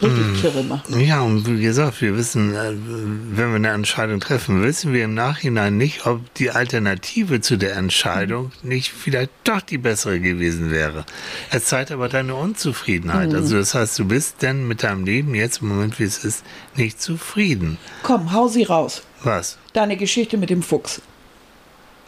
richtig 0.00 0.24
Hm. 0.26 0.36
kirre 0.40 0.62
machen. 0.62 1.00
Ja, 1.00 1.20
und 1.22 1.46
wie 1.46 1.60
gesagt, 1.62 2.00
wir 2.00 2.16
wissen, 2.16 2.54
äh, 2.54 2.72
wenn 2.74 3.48
wir 3.50 3.56
eine 3.56 3.70
Entscheidung 3.70 4.20
treffen, 4.20 4.62
wissen 4.62 4.92
wir 4.92 5.04
im 5.04 5.14
Nachhinein 5.14 5.76
nicht, 5.76 6.06
ob 6.06 6.32
die 6.34 6.50
Alternative 6.50 7.40
zu 7.40 7.56
der 7.56 7.76
Entscheidung 7.76 8.52
nicht 8.62 8.92
vielleicht 8.92 9.30
doch 9.44 9.60
die 9.60 9.78
bessere 9.78 10.20
gewesen 10.20 10.70
wäre. 10.70 11.04
Es 11.50 11.64
zeigt 11.66 11.90
aber 11.90 12.08
deine 12.08 12.34
Unzufriedenheit. 12.34 13.34
Also 13.34 13.56
das 13.56 13.74
heißt, 13.74 13.98
du 13.98 14.04
bist 14.06 14.42
denn 14.42 14.68
mit 14.68 14.82
deinem 14.82 15.04
Leben 15.04 15.34
jetzt 15.34 15.62
im 15.62 15.68
Moment, 15.68 15.98
wie 15.98 16.04
es 16.04 16.24
ist, 16.24 16.44
nicht 16.76 17.00
zufrieden. 17.00 17.78
Komm, 18.02 18.32
hau 18.32 18.48
sie 18.48 18.64
raus. 18.64 19.02
Was? 19.22 19.58
Deine 19.72 19.96
Geschichte 19.96 20.36
mit 20.36 20.50
dem 20.50 20.62
Fuchs. 20.62 21.02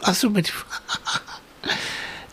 Ach 0.01 0.15
so, 0.15 0.29
mit. 0.29 0.51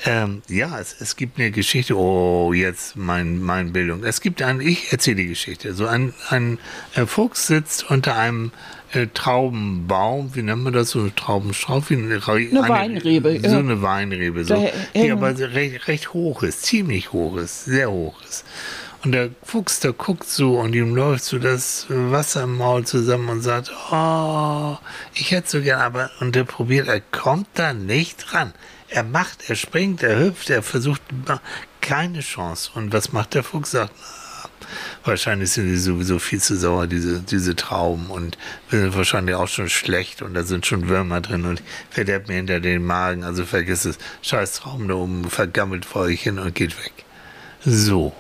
ähm, 0.05 0.42
ja, 0.49 0.78
es, 0.78 0.96
es 1.01 1.16
gibt 1.16 1.38
eine 1.38 1.51
Geschichte. 1.51 1.96
Oh, 1.96 2.53
jetzt 2.53 2.96
mein, 2.96 3.42
mein 3.42 3.72
Bildung. 3.72 4.05
Es 4.05 4.20
gibt 4.20 4.42
ein, 4.42 4.61
ich 4.61 4.92
erzähle 4.92 5.16
die 5.16 5.28
Geschichte. 5.28 5.74
So 5.74 5.86
ein, 5.86 6.14
ein 6.28 6.59
äh, 6.94 7.07
Fuchs 7.07 7.49
sitzt 7.49 7.90
unter 7.90 8.16
einem 8.16 8.53
äh, 8.92 9.09
Traubenbaum. 9.12 10.34
Wie 10.34 10.42
nennt 10.42 10.62
man 10.62 10.72
das? 10.72 10.90
So 10.90 11.01
eine 11.01 11.14
Traubenstrauch? 11.14 11.90
Wie 11.90 11.94
eine, 11.94 12.20
eine 12.26 12.68
Weinrebe, 12.68 13.40
So 13.49 13.59
eine 13.59 13.82
Weinrebe. 13.82 14.44
So, 14.44 14.70
die 14.94 15.11
aber 15.11 15.36
recht, 15.36 15.88
recht 15.88 16.12
hoch 16.12 16.42
ist. 16.42 16.62
Ziemlich 16.62 17.12
hoch 17.12 17.36
ist. 17.36 17.64
Sehr 17.64 17.90
hoch 17.90 18.22
ist. 18.22 18.44
Und 19.05 19.12
der 19.12 19.30
Fuchs, 19.42 19.78
der 19.80 19.92
guckt 19.92 20.28
so 20.28 20.59
und 20.59 20.74
ihm 20.74 20.96
läuft 20.96 21.24
so 21.24 21.38
das 21.38 21.86
Wasser 21.88 22.44
im 22.44 22.57
Maul 22.57 22.84
zusammen 22.84 23.28
und 23.28 23.42
sagt, 23.42 23.70
oh, 23.92 24.76
ich 25.14 25.30
hätte 25.30 25.49
so 25.49 25.61
gern, 25.61 25.80
aber, 25.80 26.11
und 26.18 26.34
der 26.34 26.42
probiert, 26.42 26.88
er 26.88 27.01
kommt 27.01 27.46
da 27.55 27.72
nicht 27.72 28.34
ran. 28.34 28.53
Er 28.91 29.05
macht, 29.05 29.49
er 29.51 29.57
springt, 29.57 30.03
er 30.03 30.18
hüpft, 30.18 30.51
er 30.51 30.62
versucht, 30.62 31.03
keine 31.80 32.20
Chance. 32.20 32.70
Und 32.74 32.93
was 32.93 33.12
macht 33.12 33.34
der 33.34 33.43
Fuchs? 33.43 33.72
Sagt, 33.72 33.93
wahrscheinlich 35.05 35.51
sind 35.51 35.68
die 35.68 35.76
sowieso 35.76 36.18
viel 36.18 36.41
zu 36.41 36.57
sauer, 36.57 36.86
diese, 36.86 37.20
diese 37.20 37.57
Trauben, 37.57 38.11
und 38.11 38.39
wir 38.70 38.80
sind 38.80 38.97
wahrscheinlich 38.97 39.34
auch 39.34 39.49
schon 39.49 39.68
schlecht 39.68 40.22
und 40.22 40.34
da 40.34 40.43
sind 40.43 40.66
schon 40.66 40.89
Würmer 40.89 41.20
drin 41.20 41.45
und 41.45 41.62
verderbt 41.91 42.28
mir 42.28 42.34
hinter 42.34 42.61
den 42.61 42.84
Magen, 42.84 43.24
also 43.24 43.45
vergiss 43.45 43.84
es. 43.84 43.99
Scheiß 44.22 44.55
Trauben 44.55 44.89
da 44.89 44.95
oben, 44.95 45.28
vergammelt 45.30 45.84
vor 45.84 46.03
euch 46.03 46.22
hin 46.22 46.39
und 46.39 46.55
geht 46.55 46.76
weg. 46.82 46.93
So. 47.64 48.12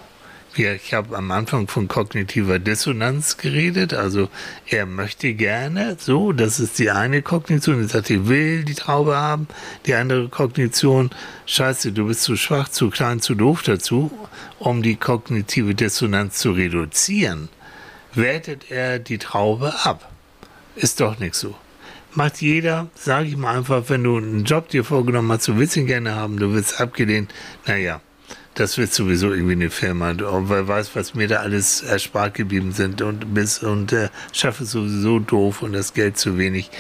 Wir, 0.54 0.74
ich 0.74 0.94
habe 0.94 1.16
am 1.16 1.30
Anfang 1.30 1.68
von 1.68 1.88
kognitiver 1.88 2.58
Dissonanz 2.58 3.36
geredet. 3.36 3.94
Also 3.94 4.28
er 4.66 4.86
möchte 4.86 5.34
gerne, 5.34 5.96
so, 5.98 6.32
das 6.32 6.58
ist 6.58 6.78
die 6.78 6.90
eine 6.90 7.22
Kognition, 7.22 7.80
er 7.80 7.88
sagt, 7.88 8.10
ich 8.10 8.26
will 8.28 8.64
die 8.64 8.74
Traube 8.74 9.16
haben. 9.16 9.46
Die 9.86 9.94
andere 9.94 10.28
Kognition, 10.28 11.10
scheiße, 11.46 11.92
du 11.92 12.06
bist 12.06 12.22
zu 12.22 12.36
schwach, 12.36 12.68
zu 12.68 12.90
klein, 12.90 13.20
zu 13.20 13.34
doof 13.34 13.62
dazu, 13.62 14.10
um 14.58 14.82
die 14.82 14.96
kognitive 14.96 15.74
Dissonanz 15.74 16.38
zu 16.38 16.52
reduzieren, 16.52 17.48
wertet 18.14 18.70
er 18.70 18.98
die 18.98 19.18
Traube 19.18 19.74
ab. 19.84 20.10
Ist 20.74 21.00
doch 21.00 21.18
nicht 21.18 21.34
so. 21.34 21.54
Macht 22.14 22.40
jeder, 22.40 22.88
sage 22.94 23.28
ich 23.28 23.36
mal 23.36 23.58
einfach, 23.58 23.84
wenn 23.88 24.02
du 24.02 24.16
einen 24.16 24.44
Job 24.44 24.68
dir 24.70 24.82
vorgenommen 24.82 25.30
hast, 25.30 25.46
du 25.46 25.58
willst 25.58 25.76
ihn 25.76 25.86
gerne 25.86 26.14
haben, 26.14 26.38
du 26.38 26.52
willst 26.52 26.80
abgelehnt, 26.80 27.32
naja, 27.66 28.00
das 28.58 28.76
wird 28.78 28.92
sowieso 28.92 29.32
irgendwie 29.32 29.52
eine 29.52 29.70
Firma. 29.70 30.10
Und 30.10 30.48
wer 30.50 30.66
weiß, 30.66 30.90
was 30.94 31.14
mir 31.14 31.28
da 31.28 31.36
alles 31.36 31.82
erspart 31.82 32.34
geblieben 32.34 32.72
sind 32.72 33.02
und 33.02 33.32
bis 33.34 33.62
und 33.62 33.92
äh, 33.92 34.08
schaffe 34.32 34.64
es 34.64 34.72
sowieso 34.72 35.18
doof 35.20 35.62
und 35.62 35.72
das 35.72 35.94
Geld 35.94 36.18
zu 36.18 36.36
wenig. 36.38 36.70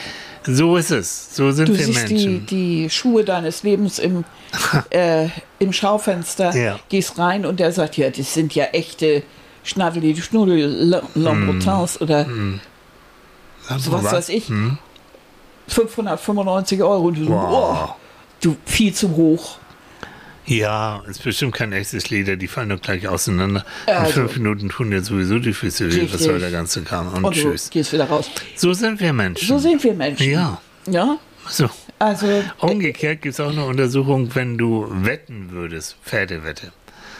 So 0.44 0.76
ist 0.76 0.90
es. 0.90 1.34
So 1.36 1.52
sind 1.52 1.68
Du 1.68 1.78
wir 1.78 1.84
siehst 1.84 2.08
die, 2.08 2.14
Menschen. 2.14 2.46
die 2.46 2.90
Schuhe 2.90 3.22
deines 3.24 3.62
Lebens 3.62 3.98
im, 3.98 4.24
äh, 4.90 5.28
im 5.58 5.72
Schaufenster, 5.72 6.54
Ja. 6.56 6.80
gehst 6.88 7.18
rein 7.18 7.44
und 7.46 7.60
der 7.60 7.70
sagt, 7.72 7.96
ja, 7.96 8.08
das 8.10 8.34
sind 8.34 8.54
ja 8.54 8.64
echte 8.66 9.22
Schnaddeli, 9.62 10.16
Schnuddel, 10.16 11.02
Lambrotins 11.14 12.00
oder 12.00 12.26
so 13.78 13.92
was 13.92 14.04
weiß 14.04 14.28
ich. 14.30 14.50
595 15.68 16.82
Euro. 16.82 17.08
Und 17.08 17.18
du, 17.18 17.24
so, 17.24 17.30
Wow. 17.30 17.88
oh, 17.90 17.94
du, 18.40 18.56
viel 18.64 18.94
zu 18.94 19.10
hoch. 19.16 19.58
Ja, 20.48 21.02
ist 21.08 21.22
bestimmt 21.22 21.54
kein 21.54 21.72
echtes 21.72 22.08
Leder, 22.10 22.36
die 22.36 22.48
fallen 22.48 22.70
doch 22.70 22.80
gleich 22.80 23.06
auseinander. 23.06 23.64
In 23.86 23.92
Also. 23.94 24.12
fünf 24.12 24.36
Minuten 24.38 24.68
tun 24.70 24.90
dir 24.90 25.02
sowieso 25.02 25.38
die 25.38 25.52
Füße 25.52 25.92
weh. 25.94 26.08
Was 26.10 26.22
soll 26.22 26.38
der 26.40 26.50
ganze 26.50 26.82
Kram? 26.82 27.08
Und, 27.08 27.24
Und 27.24 27.36
du 27.36 27.40
tschüss. 27.50 27.68
gehst 27.70 27.92
wieder 27.92 28.04
raus. 28.08 28.30
So 28.56 28.72
sind 28.72 28.98
wir 29.00 29.12
Menschen. 29.12 29.46
So 29.46 29.58
sind 29.58 29.82
wir 29.84 29.92
Menschen. 29.94 30.30
Ja. 30.30 30.60
Ja, 30.86 31.18
So. 31.48 31.68
also, 31.98 32.42
Umgekehrt 32.60 33.20
gibt 33.20 33.34
es 33.34 33.40
auch 33.40 33.50
eine 33.52 33.64
Untersuchung, 33.66 34.34
wenn 34.34 34.56
du 34.56 34.86
wetten 34.90 35.50
würdest, 35.50 35.96
Pferdewette. 36.02 36.72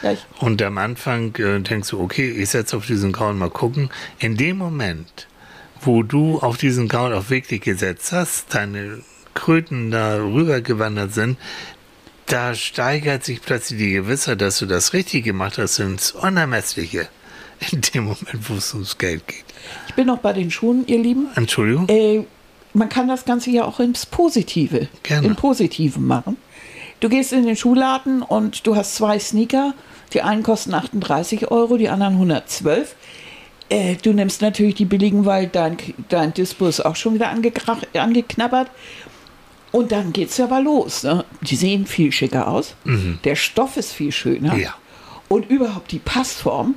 ja, 0.03 0.15
Und 0.39 0.63
am 0.63 0.79
Anfang 0.79 1.35
äh, 1.37 1.61
denkst 1.61 1.91
du, 1.91 2.01
okay, 2.01 2.31
ich 2.31 2.49
setze 2.49 2.79
auf 2.79 2.87
diesen 2.87 3.13
Gaul 3.13 3.35
mal 3.35 3.51
gucken. 3.51 3.91
In 4.21 4.39
dem 4.39 4.57
Moment, 4.57 5.27
wo 5.83 6.03
du 6.03 6.39
auf 6.39 6.57
diesen 6.57 6.89
Gaul 6.89 7.13
auch 7.13 7.29
wirklich 7.29 7.61
gesetzt 7.61 8.13
hast, 8.13 8.55
deine 8.55 9.01
Kröten 9.35 9.91
da 9.91 10.17
rübergewandert 10.17 11.13
sind, 11.13 11.37
da 12.29 12.55
steigert 12.55 13.25
sich 13.25 13.41
plötzlich 13.43 13.79
die 13.79 13.93
Gewissheit, 13.93 14.41
dass 14.41 14.59
du 14.59 14.67
das 14.67 14.93
richtig 14.93 15.25
gemacht 15.25 15.59
hast, 15.59 15.79
ins 15.79 16.13
Unermessliche. 16.13 17.09
In 17.73 17.81
dem 17.81 18.05
Moment, 18.05 18.49
wo 18.49 18.55
es 18.55 18.73
ums 18.73 18.99
Geld 18.99 19.27
geht. 19.27 19.45
ich 19.89 19.95
bin 19.95 20.07
noch 20.07 20.19
bei 20.19 20.33
den 20.33 20.51
Schuhen, 20.51 20.87
ihr 20.87 20.99
Lieben. 20.99 21.27
Entschuldigung? 21.35 21.89
Äh, 21.89 22.25
man 22.73 22.89
kann 22.89 23.09
das 23.09 23.25
Ganze 23.25 23.51
ja 23.51 23.65
auch 23.65 23.81
ins 23.81 24.07
Positive, 24.07 24.87
Gerne. 25.03 25.27
im 25.27 25.35
Positiven 25.35 26.07
machen. 26.07 26.37
Du 27.01 27.09
gehst 27.09 27.33
in 27.33 27.47
den 27.47 27.57
Schuhladen 27.57 28.23
und 28.23 28.67
du 28.67 28.77
hast 28.77 28.95
zwei 28.95 29.19
Sneaker. 29.19 29.75
Die 30.13 30.23
einen 30.23 30.43
kosten 30.43 30.73
38 30.73 31.51
Euro, 31.51 31.77
die 31.77 31.89
anderen 31.89 32.15
112. 32.15 32.95
Äh, 33.71 33.97
du 33.97 34.13
nimmst 34.13 34.41
natürlich 34.41 34.77
die 34.77 34.85
billigen, 34.85 35.25
weil 35.27 35.49
dein, 35.49 35.77
dein 36.09 36.33
Dispo 36.33 36.67
ist 36.67 36.81
auch 36.81 36.97
schon 36.97 37.15
wieder 37.15 37.31
angeknabbert. 37.31 38.71
Und 39.71 39.93
dann 39.93 40.13
geht's 40.13 40.37
ja 40.39 40.47
aber 40.47 40.61
los. 40.61 41.03
Ne? 41.03 41.25
Die 41.43 41.57
sehen 41.57 41.87
viel 41.87 42.11
schicker 42.13 42.49
aus. 42.49 42.75
Der 43.25 43.37
Stoff 43.37 43.77
ist 43.77 43.93
viel 43.93 44.13
schöner. 44.13 44.55
Mhm. 44.55 44.61
Ja. 44.61 44.75
Und 45.29 45.51
überhaupt 45.51 45.93
die 45.93 45.99
Passform. 45.99 46.75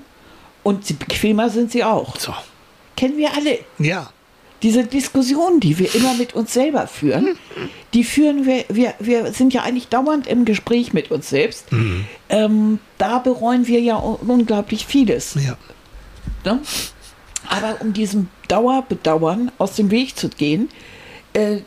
Und 0.64 1.00
bequemer 1.00 1.50
sind 1.50 1.72
sie 1.72 1.84
auch. 1.84 2.18
So. 2.18 2.34
Kennen 2.98 3.18
wir 3.18 3.34
alle. 3.34 3.60
Ja. 3.80 4.12
Diese 4.62 4.84
Diskussion, 4.84 5.60
die 5.60 5.80
wir 5.80 5.96
immer 5.96 6.14
mit 6.14 6.36
uns 6.36 6.54
selber 6.54 6.86
führen, 6.86 7.36
die 7.96 8.04
führen 8.04 8.46
wir, 8.46 8.66
wir, 8.70 8.94
wir 9.00 9.34
sind 9.34 9.54
ja 9.56 9.64
eigentlich 9.64 9.88
dauernd 9.88 10.28
im 10.28 10.46
Gespräch 10.46 10.94
mit 10.94 11.10
uns 11.10 11.30
selbst. 11.30 11.66
Ähm, 12.30 12.78
da 13.00 13.18
bereuen 13.18 13.66
wir 13.66 13.80
ja 13.80 13.96
un- 13.98 14.18
unglaublich 14.28 14.86
vieles. 14.86 15.34
Ja. 15.36 15.58
Ne? 16.46 16.60
Aber 17.48 17.78
um 17.82 17.94
diesem 17.94 18.28
Dauerbedauern 18.50 19.52
aus 19.58 19.76
dem 19.76 19.90
Weg 19.90 20.16
zu 20.16 20.30
gehen, 20.30 20.70
äh, 21.34 21.62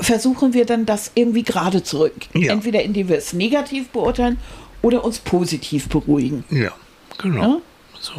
versuchen 0.00 0.52
wir 0.54 0.66
dann 0.66 0.86
das 0.86 1.10
irgendwie 1.14 1.42
gerade 1.42 1.82
zu 1.82 2.00
rücken. 2.00 2.20
Ja. 2.38 2.52
Entweder 2.52 2.82
indem 2.82 3.08
wir 3.08 3.16
es 3.18 3.32
negativ 3.32 3.88
beurteilen 3.88 4.38
oder 4.82 5.04
uns 5.04 5.18
positiv 5.18 5.88
beruhigen. 5.88 6.44
Ja. 6.50 6.72
Genau. 7.18 7.40
Ja? 7.42 7.58
So. 8.00 8.12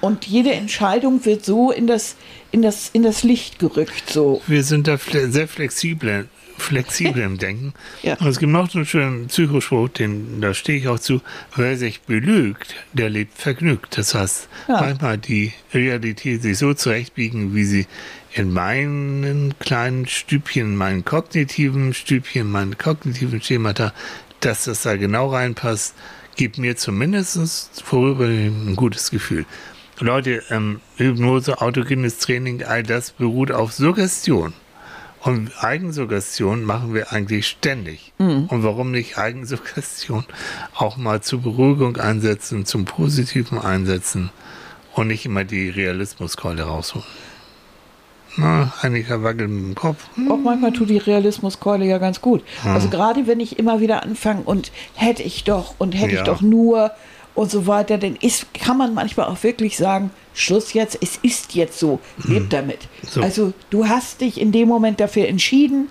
Und 0.00 0.26
jede 0.26 0.52
Entscheidung 0.52 1.24
wird 1.24 1.44
so 1.44 1.70
in 1.70 1.86
das, 1.86 2.16
in 2.50 2.60
das, 2.62 2.90
in 2.92 3.02
das 3.02 3.22
Licht 3.22 3.58
gerückt. 3.58 4.10
So. 4.10 4.42
Wir 4.46 4.64
sind 4.64 4.88
da 4.88 4.98
fle 4.98 5.30
sehr 5.30 5.46
flexibel, 5.46 6.28
flexibel 6.58 7.22
im 7.22 7.38
Denken. 7.38 7.72
Ja. 8.02 8.14
Und 8.18 8.26
es 8.26 8.38
gibt 8.40 8.50
noch 8.52 8.68
so 8.68 8.78
einen 8.78 8.86
schönen 8.86 9.26
Psychospruch, 9.28 9.88
den, 9.90 10.40
da 10.40 10.54
stehe 10.54 10.78
ich 10.78 10.88
auch 10.88 10.98
zu. 10.98 11.20
Wer 11.56 11.76
sich 11.76 12.00
belügt, 12.02 12.74
der 12.92 13.10
lebt 13.10 13.38
vergnügt. 13.38 13.96
Das 13.96 14.14
heißt, 14.14 14.48
Ja. 14.68 14.80
manchmal 14.80 15.18
die 15.18 15.52
Realität 15.72 16.42
sich 16.42 16.58
so 16.58 16.74
zurechtbiegen, 16.74 17.54
wie 17.54 17.64
sie 17.64 17.86
in 18.34 18.52
meinen 18.52 19.54
kleinen 19.58 20.06
Stübchen, 20.06 20.76
meinen 20.76 21.04
kognitiven 21.04 21.92
Stübchen, 21.92 22.50
meinen 22.50 22.78
kognitiven 22.78 23.42
Schemata 23.42 23.92
dass 24.44 24.64
das 24.64 24.82
da 24.82 24.96
genau 24.96 25.28
reinpasst, 25.28 25.94
gibt 26.36 26.58
mir 26.58 26.76
zumindest 26.76 27.82
vorübergehend 27.82 28.68
ein 28.68 28.76
gutes 28.76 29.10
Gefühl. 29.10 29.46
Leute, 30.00 30.42
ähm, 30.50 30.80
Hypnose, 30.96 31.60
autogenes 31.60 32.18
Training, 32.18 32.64
all 32.64 32.82
das 32.82 33.12
beruht 33.12 33.52
auf 33.52 33.72
Suggestion. 33.72 34.52
Und 35.20 35.52
Eigensuggestion 35.62 36.64
machen 36.64 36.94
wir 36.94 37.12
eigentlich 37.12 37.46
ständig. 37.46 38.12
Mhm. 38.18 38.46
Und 38.46 38.64
warum 38.64 38.90
nicht 38.90 39.18
Eigensuggestion 39.18 40.24
auch 40.74 40.96
mal 40.96 41.20
zur 41.20 41.42
Beruhigung 41.42 41.96
einsetzen, 41.98 42.66
zum 42.66 42.84
Positiven 42.84 43.58
einsetzen 43.58 44.30
und 44.94 45.06
nicht 45.06 45.24
immer 45.24 45.44
die 45.44 45.70
Realismuskeule 45.70 46.64
rausholen? 46.64 47.06
Na, 48.36 48.72
Annika 48.80 49.22
wackelt 49.22 49.50
mit 49.50 49.62
dem 49.62 49.74
Kopf. 49.74 50.04
Auch 50.30 50.38
manchmal 50.38 50.72
tut 50.72 50.90
die 50.90 50.98
Realismuskeule 50.98 51.84
ja 51.84 51.98
ganz 51.98 52.20
gut. 52.20 52.42
Hm. 52.62 52.72
Also 52.72 52.88
gerade 52.88 53.26
wenn 53.26 53.40
ich 53.40 53.58
immer 53.58 53.80
wieder 53.80 54.02
anfange 54.02 54.42
und 54.42 54.72
hätte 54.94 55.22
ich 55.22 55.44
doch 55.44 55.74
und 55.78 55.92
hätte 55.92 56.14
ja. 56.14 56.20
ich 56.20 56.26
doch 56.26 56.40
nur 56.40 56.92
und 57.34 57.50
so 57.50 57.66
weiter, 57.66 57.98
dann 57.98 58.16
ist, 58.16 58.52
kann 58.54 58.76
man 58.76 58.94
manchmal 58.94 59.26
auch 59.26 59.42
wirklich 59.42 59.76
sagen, 59.76 60.10
Schluss 60.34 60.72
jetzt, 60.72 60.98
es 61.00 61.18
ist 61.22 61.54
jetzt 61.54 61.78
so, 61.78 62.00
leb 62.24 62.42
hm. 62.42 62.48
damit. 62.48 62.88
So. 63.02 63.20
Also 63.20 63.52
du 63.70 63.88
hast 63.88 64.20
dich 64.20 64.40
in 64.40 64.52
dem 64.52 64.68
Moment 64.68 65.00
dafür 65.00 65.28
entschieden, 65.28 65.88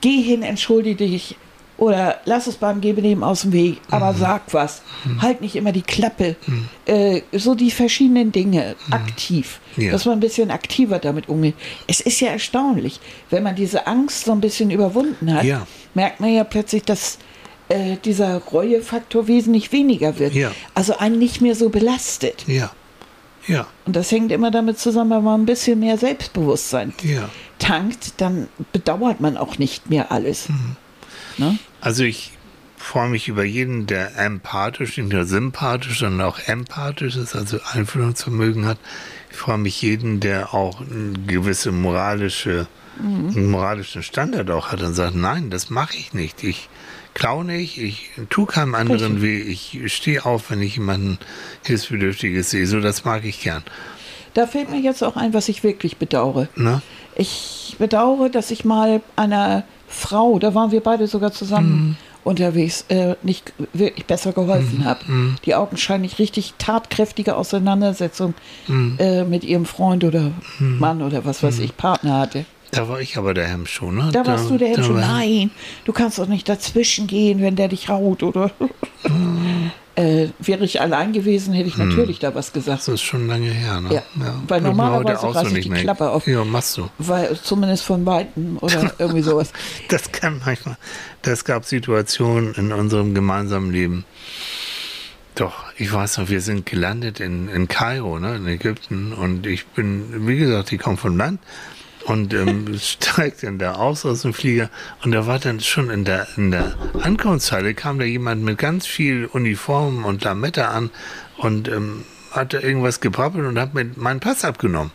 geh 0.00 0.22
hin, 0.22 0.42
entschuldige 0.42 1.06
dich, 1.06 1.36
oder 1.80 2.20
lass 2.26 2.46
es 2.46 2.56
beim 2.56 2.82
Gebenehmen 2.82 3.24
aus 3.24 3.40
dem 3.40 3.52
Weg, 3.52 3.80
aber 3.90 4.12
mhm. 4.12 4.18
sag 4.18 4.42
was. 4.52 4.82
Mhm. 5.04 5.22
Halt 5.22 5.40
nicht 5.40 5.56
immer 5.56 5.72
die 5.72 5.82
Klappe. 5.82 6.36
Mhm. 6.46 6.68
Äh, 6.84 7.22
so 7.32 7.54
die 7.54 7.70
verschiedenen 7.70 8.32
Dinge 8.32 8.76
mhm. 8.86 8.92
aktiv. 8.92 9.60
Ja. 9.76 9.90
Dass 9.90 10.04
man 10.04 10.18
ein 10.18 10.20
bisschen 10.20 10.50
aktiver 10.50 10.98
damit 10.98 11.30
umgeht. 11.30 11.54
Es 11.86 12.00
ist 12.00 12.20
ja 12.20 12.28
erstaunlich, 12.28 13.00
wenn 13.30 13.42
man 13.42 13.56
diese 13.56 13.86
Angst 13.86 14.26
so 14.26 14.32
ein 14.32 14.42
bisschen 14.42 14.70
überwunden 14.70 15.32
hat, 15.32 15.44
ja. 15.44 15.66
merkt 15.94 16.20
man 16.20 16.34
ja 16.34 16.44
plötzlich, 16.44 16.82
dass 16.82 17.18
äh, 17.70 17.96
dieser 18.04 18.36
Reuefaktor 18.36 19.26
wesentlich 19.26 19.72
weniger 19.72 20.18
wird. 20.18 20.34
Ja. 20.34 20.52
Also 20.74 20.98
einen 20.98 21.18
nicht 21.18 21.40
mehr 21.40 21.54
so 21.54 21.70
belastet. 21.70 22.44
Ja. 22.46 22.72
Ja. 23.46 23.66
Und 23.86 23.96
das 23.96 24.12
hängt 24.12 24.32
immer 24.32 24.50
damit 24.50 24.78
zusammen, 24.78 25.12
wenn 25.12 25.24
man 25.24 25.40
ein 25.40 25.46
bisschen 25.46 25.80
mehr 25.80 25.96
Selbstbewusstsein 25.96 26.92
tankt, 27.58 28.20
dann 28.20 28.48
bedauert 28.70 29.20
man 29.20 29.38
auch 29.38 29.56
nicht 29.56 29.88
mehr 29.88 30.12
alles. 30.12 30.50
Mhm. 30.50 30.76
Ne? 31.38 31.58
Also 31.80 32.04
ich 32.04 32.32
freue 32.76 33.08
mich 33.08 33.28
über 33.28 33.44
jeden, 33.44 33.86
der 33.86 34.16
empathisch, 34.18 34.96
nicht 34.96 35.12
nur 35.12 35.24
sympathisch, 35.24 36.00
sondern 36.00 36.26
auch 36.26 36.38
empathisch 36.46 37.16
ist, 37.16 37.36
also 37.36 37.58
Einfühlungsvermögen 37.72 38.66
hat. 38.66 38.78
Ich 39.30 39.36
freue 39.36 39.58
mich 39.58 39.80
jeden, 39.82 40.20
der 40.20 40.54
auch 40.54 40.82
gewisse 41.26 41.72
moralische, 41.72 42.66
mhm. 43.00 43.28
einen 43.28 43.50
moralischen 43.50 44.02
Standard 44.02 44.50
auch 44.50 44.72
hat 44.72 44.82
und 44.82 44.94
sagt, 44.94 45.14
nein, 45.14 45.50
das 45.50 45.70
mache 45.70 45.96
ich 45.96 46.14
nicht. 46.14 46.42
Ich 46.42 46.68
klaue 47.14 47.44
nicht, 47.44 47.78
ich 47.78 48.10
tue 48.30 48.46
keinem 48.46 48.74
anderen 48.74 49.20
weh, 49.22 49.40
ich 49.40 49.80
stehe 49.86 50.24
auf, 50.24 50.50
wenn 50.50 50.62
ich 50.62 50.76
jemanden 50.76 51.18
Hilfsbedürftiges 51.64 52.50
sehe. 52.50 52.66
So, 52.66 52.80
das 52.80 53.04
mag 53.04 53.24
ich 53.24 53.42
gern. 53.42 53.62
Da 54.34 54.46
fällt 54.46 54.70
mir 54.70 54.80
jetzt 54.80 55.02
auch 55.02 55.16
ein, 55.16 55.34
was 55.34 55.48
ich 55.48 55.62
wirklich 55.62 55.96
bedauere. 55.96 56.48
Na? 56.54 56.82
Ich 57.16 57.76
bedauere, 57.78 58.30
dass 58.30 58.50
ich 58.50 58.64
mal 58.64 59.02
einer 59.16 59.64
Frau, 59.90 60.38
da 60.38 60.54
waren 60.54 60.70
wir 60.70 60.80
beide 60.80 61.06
sogar 61.08 61.32
zusammen 61.32 61.72
mhm. 61.72 61.96
unterwegs, 62.22 62.84
äh, 62.88 63.16
nicht 63.22 63.52
wirklich 63.72 64.06
besser 64.06 64.32
geholfen 64.32 64.78
mhm. 64.78 64.84
habe. 64.84 65.00
Mhm. 65.06 65.36
Die 65.44 65.54
augenscheinlich 65.54 66.18
richtig 66.18 66.54
tatkräftige 66.58 67.36
Auseinandersetzung 67.36 68.34
mhm. 68.68 68.96
äh, 68.98 69.24
mit 69.24 69.42
ihrem 69.44 69.66
Freund 69.66 70.04
oder 70.04 70.30
mhm. 70.58 70.78
Mann 70.78 71.02
oder 71.02 71.24
was 71.24 71.42
weiß 71.42 71.58
mhm. 71.58 71.64
ich, 71.64 71.76
Partner 71.76 72.18
hatte. 72.18 72.44
Da 72.70 72.88
war 72.88 73.00
ich 73.00 73.16
aber 73.16 73.34
der 73.34 73.48
Hemmschuh, 73.48 73.90
ne? 73.90 74.10
Da 74.12 74.24
warst 74.24 74.44
da, 74.44 74.50
du 74.50 74.58
der 74.58 74.68
Hemmschuh. 74.68 74.92
Nein, 74.92 75.50
du 75.84 75.92
kannst 75.92 76.20
doch 76.20 76.28
nicht 76.28 76.48
dazwischen 76.48 77.08
gehen, 77.08 77.42
wenn 77.42 77.56
der 77.56 77.66
dich 77.66 77.88
raut, 77.88 78.22
oder? 78.22 78.52
äh, 79.96 80.28
wäre 80.38 80.64
ich 80.64 80.80
allein 80.80 81.12
gewesen, 81.12 81.52
hätte 81.52 81.68
ich 81.68 81.76
hm. 81.76 81.88
natürlich 81.88 82.18
da 82.18 82.34
was 82.34 82.52
gesagt. 82.52 82.80
Das 82.80 82.88
ist 82.88 83.02
schon 83.02 83.26
lange 83.26 83.50
her, 83.50 83.80
ne? 83.80 83.94
Ja, 83.94 84.02
ja. 84.18 84.34
weil 84.46 84.60
normalerweise 84.60 85.34
reiße 85.34 85.58
ich 85.58 85.64
die 85.64 85.70
mehr. 85.70 85.82
Klappe 85.82 86.10
auf. 86.10 86.26
Ja, 86.26 86.44
machst 86.44 86.76
du. 86.76 86.88
Weil, 86.98 87.36
zumindest 87.36 87.84
von 87.84 88.06
Weitem 88.06 88.58
oder 88.60 88.92
irgendwie 88.98 89.22
sowas. 89.22 89.52
das 89.88 90.10
kann 90.12 90.40
manchmal. 90.44 90.76
Das 91.22 91.44
gab 91.44 91.64
Situationen 91.64 92.54
in 92.54 92.72
unserem 92.72 93.14
gemeinsamen 93.14 93.72
Leben. 93.72 94.04
Doch, 95.34 95.64
ich 95.76 95.92
weiß 95.92 96.18
noch, 96.18 96.28
wir 96.28 96.40
sind 96.40 96.66
gelandet 96.66 97.20
in, 97.20 97.48
in 97.48 97.68
Kairo, 97.68 98.18
ne, 98.18 98.36
in 98.36 98.46
Ägypten. 98.46 99.12
Und 99.12 99.46
ich 99.46 99.66
bin, 99.66 100.26
wie 100.26 100.36
gesagt, 100.36 100.72
ich 100.72 100.80
komme 100.80 100.96
vom 100.96 101.16
Land 101.16 101.40
und 102.10 102.34
ähm, 102.34 102.78
steigt 102.80 103.42
dann 103.42 103.58
da 103.58 103.74
aus 103.74 104.04
aus 104.04 104.22
dem 104.22 104.34
Flieger 104.34 104.68
und 105.04 105.12
da 105.12 105.26
war 105.26 105.38
dann 105.38 105.60
schon 105.60 105.90
in 105.90 106.04
der, 106.04 106.26
in 106.36 106.50
der 106.50 106.74
Ankunftshalle 107.02 107.74
kam 107.74 107.98
da 107.98 108.04
jemand 108.04 108.42
mit 108.42 108.58
ganz 108.58 108.86
viel 108.86 109.26
Uniformen 109.26 110.04
und 110.04 110.24
Lametta 110.24 110.68
an 110.68 110.90
und 111.38 111.68
ähm, 111.68 112.04
hatte 112.32 112.58
irgendwas 112.58 113.00
gebrabbelt 113.00 113.46
und 113.46 113.58
hat 113.58 113.74
mir 113.74 113.90
meinen 113.96 114.20
Pass 114.20 114.44
abgenommen. 114.44 114.92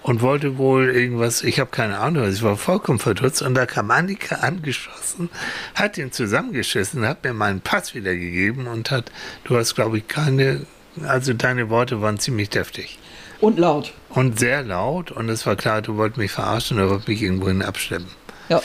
Und 0.00 0.22
wollte 0.22 0.56
wohl 0.56 0.88
irgendwas, 0.88 1.42
ich 1.42 1.60
habe 1.60 1.70
keine 1.70 1.98
Ahnung, 1.98 2.30
ich 2.30 2.42
war 2.42 2.56
vollkommen 2.56 2.98
verdutzt. 2.98 3.42
Und 3.42 3.54
da 3.54 3.66
kam 3.66 3.90
Annika 3.90 4.36
angeschossen, 4.36 5.28
hat 5.74 5.98
ihn 5.98 6.12
zusammengeschissen, 6.12 7.06
hat 7.06 7.24
mir 7.24 7.34
meinen 7.34 7.60
Pass 7.60 7.94
wiedergegeben 7.94 8.68
und 8.68 8.90
hat, 8.90 9.10
du 9.44 9.56
hast 9.56 9.74
glaube 9.74 9.98
ich 9.98 10.08
keine, 10.08 10.64
also 11.04 11.34
deine 11.34 11.68
Worte 11.68 12.00
waren 12.00 12.18
ziemlich 12.18 12.48
deftig. 12.48 12.98
Und 13.40 13.58
laut. 13.58 13.92
Und 14.10 14.38
sehr 14.38 14.62
laut. 14.62 15.10
Und 15.10 15.28
es 15.28 15.46
war 15.46 15.56
klar, 15.56 15.82
du 15.82 15.96
wolltest 15.96 16.18
mich 16.18 16.32
verarschen 16.32 16.78
oder 16.78 16.90
wolltest 16.90 17.08
mich 17.08 17.22
irgendwohin 17.22 17.62
abschleppen. 17.62 18.08
Ja. 18.48 18.60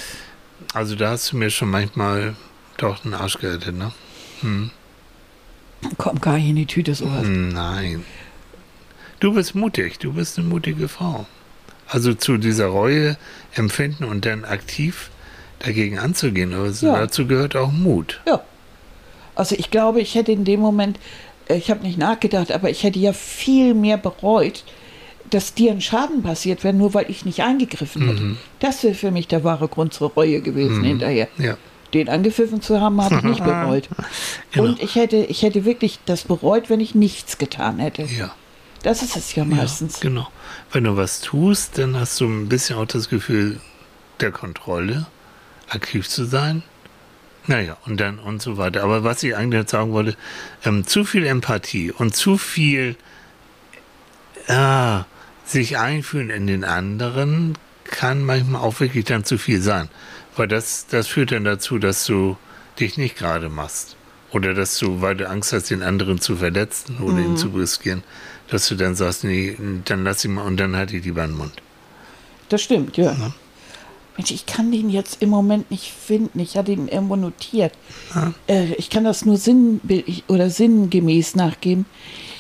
Also 0.73 0.95
da 0.95 1.11
hast 1.11 1.31
du 1.31 1.37
mir 1.37 1.49
schon 1.49 1.69
manchmal 1.69 2.35
doch 2.77 2.99
den 2.99 3.13
Arsch 3.13 3.37
gerettet, 3.37 3.75
ne? 3.75 3.91
Hm. 4.41 4.71
Komm 5.97 6.19
gar 6.21 6.37
nicht 6.37 6.49
in 6.49 6.55
die 6.55 6.65
Tüte 6.65 6.95
sowas. 6.95 7.25
Nein. 7.25 8.05
Du 9.19 9.33
bist 9.33 9.53
mutig. 9.53 9.99
Du 9.99 10.13
bist 10.13 10.37
eine 10.37 10.47
mutige 10.47 10.87
Frau. 10.87 11.25
Also 11.87 12.13
zu 12.13 12.37
dieser 12.37 12.67
Reue 12.67 13.17
empfinden 13.53 14.05
und 14.05 14.25
dann 14.25 14.45
aktiv 14.45 15.11
dagegen 15.59 15.99
anzugehen. 15.99 16.53
Also 16.53 16.87
ja. 16.87 16.99
dazu 16.99 17.27
gehört 17.27 17.55
auch 17.55 17.71
Mut. 17.71 18.21
Ja. 18.25 18.41
Also 19.35 19.55
ich 19.55 19.71
glaube, 19.71 20.01
ich 20.01 20.15
hätte 20.15 20.31
in 20.31 20.45
dem 20.45 20.59
Moment 20.59 20.99
ich 21.49 21.69
habe 21.69 21.83
nicht 21.83 21.97
nachgedacht, 21.97 22.51
aber 22.51 22.69
ich 22.69 22.83
hätte 22.83 22.99
ja 22.99 23.13
viel 23.13 23.73
mehr 23.73 23.97
bereut, 23.97 24.63
dass 25.29 25.53
dir 25.53 25.71
ein 25.71 25.81
Schaden 25.81 26.21
passiert 26.21 26.63
wäre, 26.63 26.73
nur 26.73 26.93
weil 26.93 27.09
ich 27.09 27.25
nicht 27.25 27.41
eingegriffen 27.41 28.07
hätte. 28.07 28.21
Mhm. 28.21 28.37
Das 28.59 28.83
wäre 28.83 28.93
für 28.93 29.11
mich 29.11 29.27
der 29.27 29.43
wahre 29.43 29.67
Grund 29.67 29.93
zur 29.93 30.11
Reue 30.11 30.41
gewesen 30.41 30.79
mhm. 30.79 30.85
hinterher. 30.85 31.27
Ja. 31.37 31.57
Den 31.93 32.09
angepfiffen 32.09 32.61
zu 32.61 32.79
haben, 32.79 33.01
habe 33.01 33.15
ich 33.15 33.23
nicht 33.23 33.43
bereut. 33.43 33.89
genau. 34.51 34.67
Und 34.67 34.81
ich 34.81 34.95
hätte, 34.95 35.17
ich 35.17 35.41
hätte 35.41 35.65
wirklich 35.65 35.99
das 36.05 36.23
bereut, 36.23 36.69
wenn 36.69 36.79
ich 36.79 36.95
nichts 36.95 37.37
getan 37.37 37.79
hätte. 37.79 38.03
Ja. 38.03 38.33
Das 38.83 39.01
ist 39.01 39.15
es 39.15 39.33
ja 39.35 39.45
meistens. 39.45 39.95
Ja, 40.03 40.09
genau. 40.09 40.27
Wenn 40.71 40.83
du 40.83 40.97
was 40.97 41.21
tust, 41.21 41.77
dann 41.77 41.95
hast 41.97 42.19
du 42.19 42.25
ein 42.25 42.49
bisschen 42.49 42.77
auch 42.77 42.85
das 42.85 43.09
Gefühl 43.09 43.59
der 44.19 44.31
Kontrolle, 44.31 45.07
aktiv 45.69 46.07
zu 46.07 46.25
sein. 46.25 46.63
Naja, 47.47 47.77
und 47.85 47.99
dann 47.99 48.19
und 48.19 48.41
so 48.41 48.57
weiter. 48.57 48.83
Aber 48.83 49.03
was 49.03 49.21
ich 49.23 49.35
eigentlich 49.35 49.69
sagen 49.69 49.91
wollte, 49.91 50.15
ähm, 50.63 50.87
zu 50.87 51.03
viel 51.03 51.25
Empathie 51.25 51.91
und 51.91 52.15
zu 52.15 52.37
viel 52.37 52.95
äh, 54.47 54.99
sich 55.45 55.77
einfühlen 55.77 56.29
in 56.29 56.47
den 56.47 56.63
anderen 56.63 57.57
kann 57.83 58.23
manchmal 58.23 58.61
auch 58.61 58.79
wirklich 58.79 59.05
dann 59.05 59.25
zu 59.25 59.37
viel 59.37 59.61
sein. 59.61 59.89
Weil 60.35 60.47
das, 60.47 60.87
das 60.87 61.07
führt 61.07 61.31
dann 61.31 61.43
dazu, 61.43 61.79
dass 61.79 62.05
du 62.05 62.37
dich 62.79 62.97
nicht 62.97 63.17
gerade 63.17 63.49
machst. 63.49 63.97
Oder 64.31 64.53
dass 64.53 64.77
du, 64.79 65.01
weil 65.01 65.15
du 65.15 65.29
Angst 65.29 65.53
hast, 65.53 65.69
den 65.69 65.83
anderen 65.83 66.19
zu 66.19 66.37
verletzen 66.37 66.97
oder 66.99 67.17
mhm. 67.17 67.25
ihn 67.25 67.37
zu 67.37 67.49
riskieren, 67.49 68.03
dass 68.47 68.67
du 68.67 68.75
dann 68.75 68.95
sagst, 68.95 69.23
nee, 69.23 69.55
dann 69.85 70.03
lass 70.03 70.25
ihn 70.25 70.33
mal 70.33 70.45
und 70.45 70.57
dann 70.57 70.75
halt 70.75 70.91
ich 70.91 71.03
lieber 71.03 71.21
den 71.27 71.37
Mund. 71.37 71.53
Das 72.49 72.63
stimmt, 72.63 72.97
ja. 72.97 73.11
ja. 73.11 73.33
Mensch, 74.17 74.31
ich 74.31 74.45
kann 74.45 74.71
den 74.71 74.89
jetzt 74.89 75.21
im 75.21 75.29
Moment 75.29 75.71
nicht 75.71 75.91
finden. 75.91 76.39
Ich 76.39 76.55
hatte 76.55 76.71
ihn 76.71 76.87
irgendwo 76.87 77.15
notiert. 77.15 77.73
Ja. 78.13 78.33
Äh, 78.47 78.73
ich 78.73 78.89
kann 78.89 79.03
das 79.03 79.25
nur 79.25 79.37
sinnbildlich 79.37 80.23
oder 80.27 80.49
sinngemäß 80.49 81.35
nachgeben. 81.35 81.85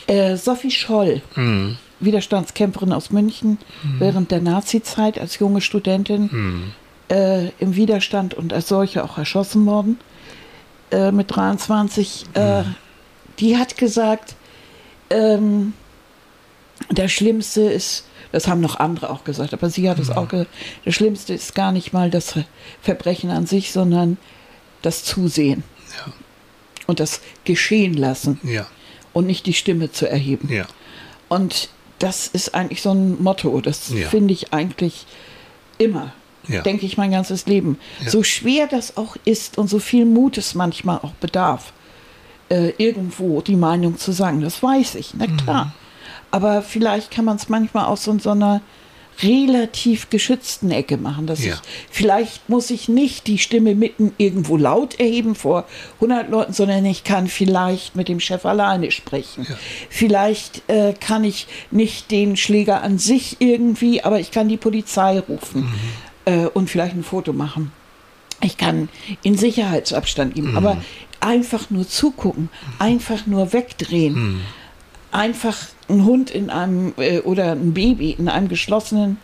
Äh, 0.07 0.35
Sophie 0.37 0.71
Scholl, 0.71 1.21
mhm. 1.35 1.77
Widerstandskämpferin 1.99 2.93
aus 2.93 3.09
München, 3.09 3.57
mhm. 3.83 3.99
während 3.99 4.31
der 4.31 4.41
Nazi-Zeit 4.41 5.17
als 5.17 5.39
junge 5.39 5.61
Studentin 5.61 6.29
mhm. 6.31 6.71
äh, 7.09 7.49
im 7.59 7.75
Widerstand 7.75 8.33
und 8.33 8.53
als 8.53 8.67
solche 8.67 9.03
auch 9.03 9.17
erschossen 9.17 9.65
worden 9.65 9.99
äh, 10.91 11.11
mit 11.11 11.35
23. 11.35 12.25
Äh, 12.35 12.63
mhm. 12.63 12.75
die 13.39 13.57
hat 13.57 13.77
gesagt, 13.77 14.35
ähm, 15.09 15.73
das 16.89 17.11
Schlimmste 17.11 17.61
ist, 17.61 18.05
das 18.33 18.47
haben 18.47 18.61
noch 18.61 18.79
andere 18.79 19.11
auch 19.11 19.23
gesagt, 19.23 19.53
aber 19.53 19.69
sie 19.69 19.87
hat 19.89 19.99
es 19.99 20.09
mhm. 20.09 20.17
auch 20.17 20.27
gesagt. 20.27 20.49
Das 20.83 20.95
Schlimmste 20.95 21.35
ist 21.35 21.53
gar 21.53 21.71
nicht 21.71 21.93
mal 21.93 22.09
das 22.09 22.33
Verbrechen 22.81 23.29
an 23.29 23.45
sich, 23.45 23.71
sondern 23.71 24.17
das 24.81 25.03
Zusehen. 25.03 25.63
Ja. 25.97 26.11
Und 26.87 26.99
das 26.99 27.21
Geschehen 27.45 27.93
lassen. 27.93 28.39
Ja. 28.43 28.65
Und 29.13 29.27
nicht 29.27 29.45
die 29.45 29.53
Stimme 29.53 29.91
zu 29.91 30.09
erheben. 30.09 30.51
Ja. 30.51 30.65
Und 31.29 31.69
das 31.99 32.27
ist 32.27 32.55
eigentlich 32.55 32.81
so 32.81 32.91
ein 32.91 33.21
Motto. 33.21 33.61
Das 33.61 33.89
ja. 33.89 34.09
finde 34.09 34.33
ich 34.33 34.51
eigentlich 34.51 35.05
immer 35.77 36.11
Ja. 36.47 36.61
denke 36.63 36.87
ich 36.87 36.97
mein 36.97 37.11
ganzes 37.11 37.45
Leben. 37.45 37.77
Ja. 38.03 38.09
So 38.09 38.23
schwer 38.23 38.65
das 38.65 38.97
auch 38.97 39.15
ist 39.25 39.59
und 39.59 39.69
so 39.69 39.77
viel 39.77 40.05
Mut 40.05 40.39
es 40.39 40.55
manchmal 40.55 40.97
auch 40.97 41.13
bedarf, 41.13 41.71
äh, 42.49 42.73
irgendwo 42.77 43.41
die 43.41 43.55
Meinung 43.55 43.99
zu 43.99 44.11
sagen, 44.11 44.41
das 44.41 44.61
weiß 44.63 44.95
ich, 44.95 45.13
na 45.13 45.27
klar. 45.27 45.65
Mhm. 45.65 45.71
Aber 46.33 46.63
vielleicht 46.63 47.11
kann 47.11 47.25
man 47.25 47.35
es 47.37 47.47
manchmal 47.47 47.85
aus 47.85 48.03
so, 48.05 48.17
so 48.17 48.31
einer 48.31 48.61
relativ 49.21 50.09
geschützten 50.09 50.71
Ecke 50.71 50.97
machen. 50.97 51.27
Dass 51.27 51.45
Ja. 51.45 51.53
ich, 51.53 51.59
vielleicht 51.91 52.49
muss 52.49 52.71
ich 52.71 52.89
nicht 52.89 53.27
die 53.27 53.37
Stimme 53.37 53.75
mitten 53.75 54.13
irgendwo 54.17 54.57
laut 54.57 54.99
erheben 54.99 55.35
vor 55.35 55.65
100 55.97 56.31
Leuten, 56.31 56.51
sondern 56.53 56.83
ich 56.85 57.03
kann 57.03 57.27
vielleicht 57.27 57.95
mit 57.95 58.07
dem 58.07 58.19
Chef 58.19 58.45
alleine 58.47 58.89
sprechen. 58.89 59.45
Ja. 59.47 59.55
Vielleicht 59.91 60.67
äh, 60.67 60.93
kann 60.99 61.23
ich 61.23 61.45
nicht 61.69 62.09
den 62.09 62.35
Schläger 62.35 62.81
an 62.81 62.97
sich 62.97 63.37
irgendwie, 63.39 64.03
aber 64.03 64.19
ich 64.19 64.31
kann 64.31 64.49
die 64.49 64.57
Polizei 64.57 65.19
rufen 65.19 65.71
äh, 66.25 66.47
und 66.47 66.67
vielleicht 66.67 66.95
ein 66.95 67.03
Foto 67.03 67.31
machen. 67.33 67.71
Ich 68.41 68.57
kann 68.57 68.89
in 69.21 69.37
Sicherheitsabstand 69.37 70.33
geben, 70.33 70.57
aber 70.57 70.81
einfach 71.19 71.69
nur 71.69 71.87
zugucken, 71.87 72.49
einfach 72.79 73.27
nur 73.27 73.53
wegdrehen, 73.53 74.41
einfach 75.11 75.55
einen 75.89 76.05
Hund 76.05 76.31
in 76.31 76.49
einem 76.49 76.93
äh, 76.97 77.19
oder 77.19 77.51
ein 77.51 77.73
Baby 77.73 78.11
in 78.11 78.29
einem 78.29 78.47
geschlossenen 78.47 79.17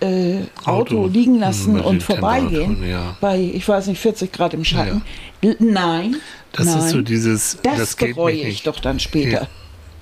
äh, 0.00 0.42
Auto, 0.64 1.00
Auto. 1.02 1.06
liegen 1.08 1.38
lassen 1.38 1.80
und 1.80 2.02
vorbeigehen 2.02 2.88
ja. 2.88 3.16
bei, 3.20 3.38
ich 3.40 3.66
weiß 3.68 3.88
nicht, 3.88 4.00
40 4.00 4.30
Grad 4.32 4.54
im 4.54 4.64
Schatten. 4.64 5.02
L- 5.42 5.56
Nein, 5.58 6.16
Das 6.52 6.66
nein, 6.66 6.78
ist 6.78 6.90
so 6.90 7.02
dieses, 7.02 7.58
das, 7.62 7.78
das, 7.78 7.96
bereue 7.96 8.34
ich 8.34 8.44
nicht, 8.44 8.66
doch 8.66 8.78
dann 8.78 9.00
später. 9.00 9.42
Ja, 9.42 9.48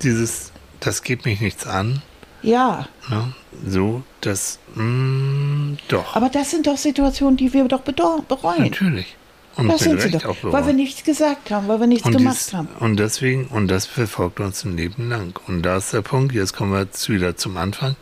dieses, 0.03 0.51
das 0.79 1.01
geht 1.01 1.25
mich 1.25 1.41
nichts 1.41 1.65
an. 1.65 2.01
Ja, 2.43 2.87
Ne? 3.09 3.33
So, 3.65 4.03
das, 4.21 4.59
mm, 4.75 5.73
doch, 5.87 6.15
aber 6.15 6.29
das 6.29 6.51
sind 6.51 6.67
doch 6.67 6.77
Situationen, 6.77 7.35
die 7.37 7.51
wir 7.51 7.65
doch 7.67 7.81
bereuen. 7.81 8.61
natürlich. 8.63 9.16
Und 9.57 9.67
Das 9.69 9.81
sind 9.81 9.99
sie 10.01 10.11
doch, 10.11 10.25
auch 10.25 10.37
weil 10.43 10.65
wir 10.67 10.73
nichts 10.73 11.03
gesagt 11.03 11.49
haben, 11.51 11.67
weil 11.67 11.79
wir 11.79 11.87
nichts 11.87 12.05
und, 12.05 12.15
gemacht 12.17 12.37
dies, 12.39 12.53
haben. 12.53 12.67
und 12.79 12.97
deswegen, 12.97 13.47
und 13.47 13.67
das 13.69 13.85
verfolgt 13.85 14.39
uns 14.39 14.63
ein 14.63 14.77
Leben 14.77 15.09
lang. 15.09 15.39
Und 15.47 15.63
da 15.63 15.77
ist 15.77 15.93
der 15.93 16.01
Punkt, 16.03 16.33
jetzt 16.35 16.53
kommen 16.55 16.71
wir 16.73 16.81
jetzt 16.81 17.09
wieder 17.09 17.35
zum 17.35 17.57
Anfang, 17.57 17.95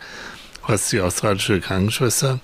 was 0.68 0.90
die 0.90 1.00
australische 1.00 1.62
Krankenschwester 1.62 2.40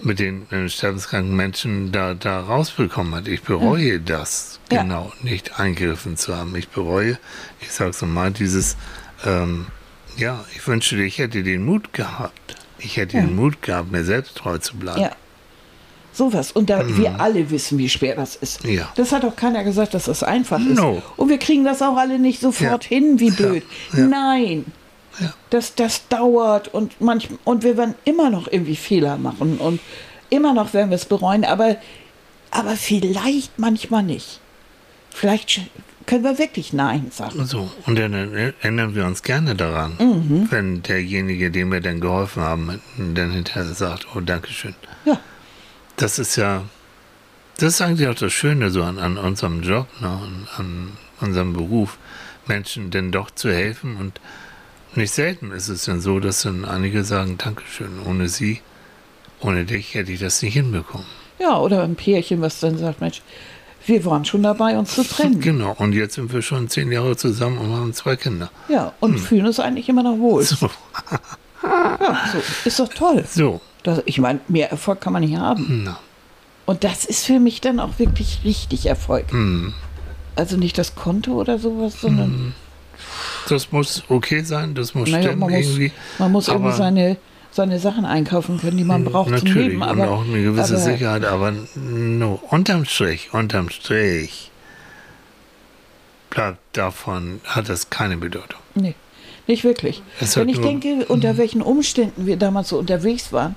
mit 0.00 0.18
den 0.18 0.50
äh, 0.50 0.68
sterbenskranken 0.68 1.34
Menschen 1.34 1.90
da, 1.92 2.14
da 2.14 2.40
rausbekommen 2.40 3.14
hat. 3.14 3.26
Ich 3.28 3.42
bereue 3.42 4.00
das, 4.00 4.60
Ja. 4.70 4.82
genau, 4.82 5.12
nicht 5.22 5.58
eingegriffen 5.58 6.16
zu 6.16 6.36
haben. 6.36 6.54
Ich 6.56 6.68
bereue, 6.68 7.18
ich 7.60 7.72
sag's 7.72 8.02
nochmal, 8.02 8.30
dieses, 8.32 8.76
ähm, 9.24 9.66
ja, 10.16 10.44
ich 10.54 10.66
wünschte, 10.66 10.96
ich 11.02 11.18
hätte 11.18 11.42
den 11.42 11.64
Mut 11.64 11.92
gehabt. 11.92 12.56
Ich 12.78 12.96
hätte 12.98 13.16
Ja. 13.16 13.22
den 13.24 13.34
Mut 13.34 13.62
gehabt, 13.62 13.90
mir 13.90 14.04
selbst 14.04 14.36
treu 14.36 14.58
zu 14.58 14.76
bleiben. 14.76 15.00
Ja. 15.00 15.10
Sowas. 16.14 16.52
Und 16.52 16.70
da 16.70 16.86
wir 16.96 17.20
alle 17.20 17.50
wissen, 17.50 17.76
wie 17.78 17.88
schwer 17.88 18.14
das 18.16 18.36
ist. 18.36 18.64
Mhm. 18.64 18.70
Ja. 18.74 18.88
Das 18.94 19.10
hat 19.12 19.24
auch 19.24 19.34
keiner 19.36 19.64
gesagt, 19.64 19.94
dass 19.94 20.04
das 20.04 20.22
einfach 20.22 20.60
ist. 20.60 20.76
No. 20.78 21.02
Und 21.16 21.28
wir 21.28 21.38
kriegen 21.38 21.64
das 21.64 21.82
auch 21.82 21.96
alle 21.96 22.18
nicht 22.18 22.40
sofort 22.40 22.84
Ja. 22.84 22.88
hin, 22.96 23.18
wie 23.20 23.30
blöd. 23.30 23.64
Ja. 23.92 24.06
Nein. 24.06 24.64
Ja. 25.20 25.32
Das, 25.50 25.74
das 25.74 26.08
dauert 26.08 26.68
und 26.72 27.00
manch, 27.00 27.28
und 27.44 27.62
wir 27.64 27.76
werden 27.76 27.94
immer 28.04 28.30
noch 28.30 28.46
irgendwie 28.50 28.76
Fehler 28.76 29.16
machen 29.16 29.58
und 29.58 29.80
immer 30.30 30.54
noch 30.54 30.72
werden 30.74 30.90
wir 30.90 30.96
es 30.96 31.04
bereuen, 31.04 31.44
aber, 31.44 31.76
aber 32.50 32.76
vielleicht 32.76 33.58
manchmal 33.58 34.02
nicht. 34.02 34.40
Vielleicht 35.10 35.60
können 36.06 36.24
wir 36.24 36.38
wirklich 36.38 36.72
Nein 36.72 37.10
sagen. 37.12 37.46
So, 37.46 37.70
und 37.86 37.98
dann 37.98 38.12
erinnern 38.12 38.94
wir 38.94 39.06
uns 39.06 39.22
gerne 39.22 39.54
daran, 39.54 39.96
Mhm. 39.98 40.48
wenn 40.50 40.82
derjenige, 40.82 41.50
dem 41.50 41.70
wir 41.72 41.80
dann 41.80 42.00
geholfen 42.00 42.42
haben, 42.42 42.80
dann 43.14 43.30
hinterher 43.30 43.64
sagt, 43.72 44.06
oh, 44.14 44.20
Dankeschön. 44.20 44.74
Ja. 45.04 45.18
Das 45.96 46.18
ist 46.18 46.36
ja, 46.36 46.64
das 47.58 47.74
ist 47.74 47.80
eigentlich 47.80 48.08
auch 48.08 48.14
das 48.14 48.32
Schöne 48.32 48.70
so 48.70 48.82
an, 48.82 48.98
an 48.98 49.16
unserem 49.16 49.62
Job, 49.62 49.86
ne, 50.00 50.08
an, 50.08 50.48
an 50.56 50.92
unserem 51.20 51.52
Beruf, 51.52 51.98
Menschen 52.46 52.90
denn 52.90 53.12
doch 53.12 53.30
zu 53.30 53.50
helfen. 53.52 53.96
Und 53.96 54.20
nicht 54.94 55.12
selten 55.12 55.52
ist 55.52 55.68
es 55.68 55.84
dann 55.84 56.00
so, 56.00 56.20
dass 56.20 56.42
dann 56.42 56.64
einige 56.64 57.04
sagen, 57.04 57.38
Dankeschön, 57.38 58.00
ohne 58.06 58.28
Sie, 58.28 58.60
ohne 59.40 59.64
dich 59.64 59.94
hätte 59.94 60.12
ich 60.12 60.20
das 60.20 60.42
nicht 60.42 60.54
hinbekommen. 60.54 61.06
Ja, 61.38 61.58
oder 61.58 61.82
ein 61.82 61.96
Pärchen, 61.96 62.40
was 62.40 62.60
dann 62.60 62.78
sagt, 62.78 63.00
Mensch, 63.00 63.22
wir 63.86 64.04
waren 64.04 64.24
schon 64.24 64.42
dabei, 64.42 64.78
uns 64.78 64.94
zu 64.94 65.04
trennen. 65.04 65.40
Genau, 65.42 65.74
und 65.78 65.92
jetzt 65.92 66.14
sind 66.14 66.32
wir 66.32 66.42
schon 66.42 66.68
zehn 66.68 66.90
Jahre 66.90 67.16
zusammen 67.16 67.58
und 67.58 67.72
haben 67.72 67.92
zwei 67.92 68.16
Kinder. 68.16 68.50
Ja, 68.68 68.92
und 69.00 69.18
fühlen 69.18 69.46
uns 69.46 69.60
eigentlich 69.60 69.88
immer 69.88 70.02
noch 70.02 70.18
wohl. 70.18 70.42
So, 70.54 70.70
Ja, 71.62 72.20
so, 72.32 72.38
ist 72.64 72.78
doch 72.78 72.88
toll. 72.88 73.24
so 73.30 73.60
Das, 73.84 74.02
ich 74.06 74.18
meine, 74.18 74.40
mehr 74.48 74.70
Erfolg 74.70 75.00
kann 75.00 75.12
man 75.12 75.22
nicht 75.22 75.36
haben. 75.36 75.82
na, 75.84 75.98
Und 76.66 76.82
das 76.84 77.04
ist 77.04 77.24
für 77.26 77.38
mich 77.38 77.60
dann 77.60 77.78
auch 77.78 77.98
wirklich 77.98 78.40
richtig 78.44 78.86
Erfolg. 78.86 79.30
hm. 79.30 79.72
Also 80.36 80.56
nicht 80.56 80.76
das 80.78 80.96
Konto 80.96 81.32
oder 81.40 81.58
sowas, 81.60 82.00
sondern 82.00 82.54
Das 83.48 83.70
muss 83.70 84.02
okay 84.08 84.42
sein, 84.42 84.74
das 84.74 84.92
muss 84.94 85.08
naja, 85.08 85.24
stimmen 85.28 85.38
man 85.40 85.50
muss, 85.52 85.60
irgendwie. 85.66 85.92
man 86.18 86.32
muss 86.32 86.48
irgendwie 86.48 86.68
aber- 86.68 86.76
seine, 86.76 87.16
seine 87.52 87.78
Sachen 87.78 88.04
einkaufen 88.04 88.58
können, 88.58 88.76
die 88.78 88.82
man 88.84 89.04
braucht 89.04 89.28
zum 89.28 89.46
Natürlich, 89.46 89.68
Leben. 89.68 89.82
und 89.82 89.88
Aber, 89.88 90.10
auch 90.10 90.24
eine 90.24 90.42
gewisse 90.42 90.74
aber, 90.74 90.82
Sicherheit, 90.82 91.24
aber 91.24 91.52
no, 91.76 92.40
unterm 92.50 92.84
Strich, 92.84 93.32
unterm 93.32 93.68
Strich 93.70 94.50
bleibt 96.30 96.58
davon, 96.76 97.40
hat 97.44 97.68
das 97.68 97.90
keine 97.90 98.16
Bedeutung. 98.16 98.58
Nee, 98.74 98.94
nicht 99.46 99.64
wirklich. 99.64 100.02
Wenn 100.20 100.28
hat 100.28 100.36
ich 100.48 100.56
nur- 100.60 100.72
Mhm. 100.72 100.80
denke, 100.80 101.06
unter 101.06 101.36
welchen 101.36 101.62
Umständen 101.62 102.26
wir 102.26 102.36
damals 102.36 102.68
so 102.70 102.78
unterwegs 102.78 103.32
waren, 103.32 103.54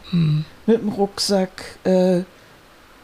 mit 0.65 0.81
dem 0.81 0.89
Rucksack, 0.89 1.77
äh, 1.85 2.21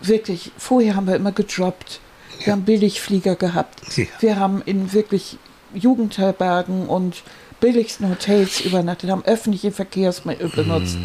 wirklich, 0.02 0.52
vorher 0.58 0.96
haben 0.96 1.08
wir 1.08 1.16
immer 1.16 1.32
gedroppt. 1.32 2.00
Wir 2.44 2.52
haben 2.54 2.64
Billigflieger 2.64 3.36
gehabt. 3.36 3.98
Ja. 3.98 4.06
Wir 4.20 4.38
haben 4.38 4.62
in 4.66 4.92
wirklich 4.92 5.38
Jugendherbergen 5.74 6.88
und 6.88 7.24
billigsten 7.62 8.10
Hotels 8.10 8.60
übernachtet, 8.62 9.10
haben 9.10 9.24
öffentliche 9.24 9.72
Verkehrsmittel 9.72 10.50
benutzt. 10.50 10.98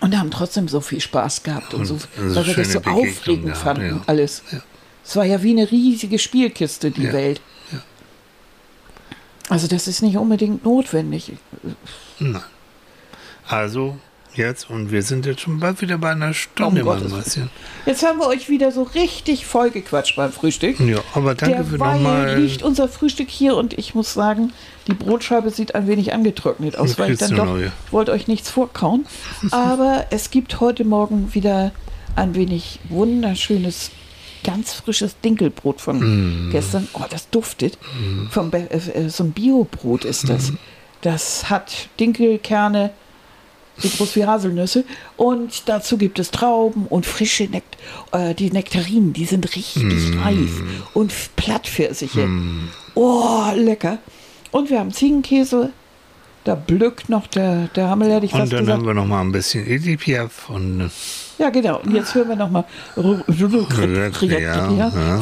Und 0.00 0.16
haben 0.16 0.30
trotzdem 0.30 0.68
so 0.68 0.80
viel 0.80 1.00
Spaß 1.00 1.42
gehabt 1.42 1.74
und, 1.74 1.80
Und 1.80 1.86
so, 1.86 1.98
so 1.98 2.36
weil 2.36 2.46
wir 2.46 2.54
das 2.54 2.72
so 2.72 2.78
aufregend 2.78 3.46
gehabt, 3.46 3.58
fanden, 3.58 3.86
ja. 3.96 4.02
alles. 4.06 4.42
Ja. 4.52 4.60
Es 5.04 5.16
war 5.16 5.24
ja 5.24 5.42
wie 5.42 5.50
eine 5.50 5.68
riesige 5.68 6.18
Spielkiste, 6.20 6.92
die 6.92 7.02
Ja, 7.04 7.12
Welt. 7.12 7.40
Also 9.50 9.66
das 9.66 9.88
ist 9.88 10.00
nicht 10.00 10.16
unbedingt 10.16 10.64
notwendig. 10.64 11.32
Nein. 12.18 12.40
Also, 13.48 13.96
jetzt, 14.34 14.70
und 14.70 14.92
wir 14.92 15.02
sind 15.02 15.26
jetzt 15.26 15.40
schon 15.40 15.58
bald 15.58 15.80
wieder 15.80 15.98
bei 15.98 16.12
einer 16.12 16.32
Stunde, 16.32 16.84
Mäuschen. 16.84 17.50
Jetzt 17.84 18.04
haben 18.04 18.20
wir 18.20 18.28
euch 18.28 18.48
wieder 18.48 18.70
so 18.70 18.84
richtig 18.84 19.44
vollgequatscht 19.46 20.14
beim 20.14 20.30
Frühstück. 20.30 20.78
Ja, 20.78 20.98
aber 21.14 21.34
danke 21.34 21.64
für 21.64 21.78
Derweil 21.78 21.94
nochmal. 21.96 22.40
liegt 22.40 22.62
unser 22.62 22.88
Frühstück 22.88 23.28
hier 23.28 23.56
und 23.56 23.76
ich 23.76 23.96
muss 23.96 24.14
sagen, 24.14 24.52
die 24.86 24.94
Brotscheibe 24.94 25.50
sieht 25.50 25.74
ein 25.74 25.88
wenig 25.88 26.12
angetrocknet 26.12 26.76
aus, 26.78 26.96
weil 26.96 27.10
ich 27.10 27.18
dann 27.18 27.34
doch 27.34 27.44
neue. 27.46 27.72
wollte 27.90 28.12
euch 28.12 28.28
nichts 28.28 28.50
vorkauen. 28.50 29.04
Aber 29.50 30.06
es 30.10 30.30
gibt 30.30 30.60
heute 30.60 30.84
Morgen 30.84 31.34
wieder 31.34 31.72
ein 32.14 32.36
wenig 32.36 32.78
wunderschönes, 32.88 33.90
ganz 34.44 34.72
frisches 34.72 35.16
Dinkelbrot 35.24 35.80
von 35.80 35.98
Mm. 36.48 36.50
gestern. 36.50 36.88
Oh, 36.94 37.02
das 37.08 37.28
duftet. 37.30 37.78
Vom 38.30 38.50
Be 38.50 38.68
äh, 38.70 38.76
äh, 39.04 39.08
so 39.08 39.24
ein 39.24 39.32
Biobrot 39.32 40.04
ist 40.04 40.24
Mm. 40.24 40.28
das. 40.28 40.52
Das 41.02 41.48
hat 41.50 41.88
Dinkelkerne, 41.98 42.90
so 43.78 43.88
groß 43.88 44.16
wie 44.16 44.26
Haselnüsse. 44.26 44.84
Und 45.16 45.68
dazu 45.68 45.96
gibt 45.96 46.18
es 46.18 46.30
Trauben 46.30 46.86
und 46.86 47.06
frische 47.06 47.44
Nekt 47.44 47.76
äh, 48.12 48.34
die 48.34 48.50
Nektarinen, 48.50 49.12
die 49.12 49.24
sind 49.24 49.54
richtig 49.56 49.82
Mm. 50.14 50.20
reif. 50.22 50.62
Und 50.94 51.10
F- 51.12 51.30
Plattpfirsiche. 51.36 52.28
Oh, 52.94 53.44
lecker. 53.54 53.98
Und 54.50 54.68
wir 54.70 54.78
haben 54.80 54.92
Ziegenkäse. 54.92 55.70
Da 56.44 56.54
blückt 56.54 57.08
noch 57.10 57.26
der, 57.26 57.68
der 57.76 57.88
Hammel, 57.88 58.10
hätte 58.12 58.24
ich 58.26 58.32
Und 58.32 58.40
fast 58.40 58.52
dann 58.52 58.60
gesagt. 58.60 58.78
haben 58.78 58.86
wir 58.86 58.94
nochmal 58.94 59.20
ein 59.22 59.30
bisschen 59.32 59.66
Edipiaf 59.66 60.48
und 60.48 60.90
Ja, 61.40 61.48
genau. 61.50 61.80
Und 61.80 61.92
jetzt 61.94 62.14
hören 62.14 62.28
wir 62.28 62.36
nochmal 62.36 62.64
Ja, 62.96 63.14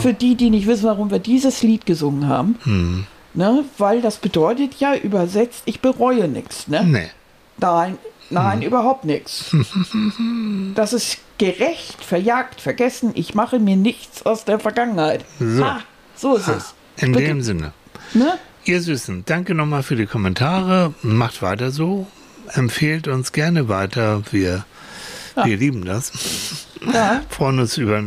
für 0.01 0.12
die, 0.12 0.35
die 0.35 0.51
nicht 0.51 0.66
wissen, 0.66 0.85
warum 0.85 1.11
wir 1.11 1.21
dieses 1.21 1.62
Lied 1.62 1.87
gesungen 1.87 2.29
haben. 2.29 2.57
hm, 2.64 3.05
Ne? 3.35 3.64
Weil 3.77 4.01
das 4.03 4.16
bedeutet 4.16 4.81
ja 4.81 4.97
übersetzt, 4.97 5.62
ich 5.66 5.81
bereue 5.81 6.27
nichts. 6.29 6.66
Ne? 6.66 6.83
nee. 6.85 7.09
Nein, 7.59 7.99
nein, 8.31 8.61
Hm. 8.61 8.66
überhaupt 8.66 9.05
nichts. 9.05 9.55
Das 10.75 10.93
ist 10.93 11.19
gerecht, 11.39 12.03
verjagt, 12.05 12.61
vergessen. 12.61 13.12
Ich 13.14 13.35
mache 13.35 13.59
mir 13.61 13.77
nichts 13.77 14.27
aus 14.27 14.45
der 14.45 14.59
Vergangenheit. 14.59 15.25
So. 15.39 15.64
Ha, 15.64 15.81
so 16.16 16.35
ist 16.37 16.49
es. 16.49 16.75
In 16.97 17.12
Bitte. 17.12 17.27
dem 17.27 17.43
Sinne. 17.43 17.73
Ne? 18.14 18.39
Ihr 18.64 18.81
Süßen, 18.81 19.23
danke 19.27 19.55
nochmal 19.55 19.83
für 19.85 19.95
die 19.97 20.07
Kommentare. 20.07 20.95
Macht 21.03 21.43
weiter 21.43 21.71
so. 21.71 22.07
Empfehlt 22.55 23.07
uns 23.09 23.31
gerne 23.33 23.69
weiter. 23.69 24.23
Wir, 24.33 24.64
Ja. 25.39 25.47
wir 25.47 25.57
lieben 25.57 25.84
das. 25.84 26.66
Ja. 26.93 27.22
freuen 27.28 27.59
uns 27.59 27.76
über 27.76 28.03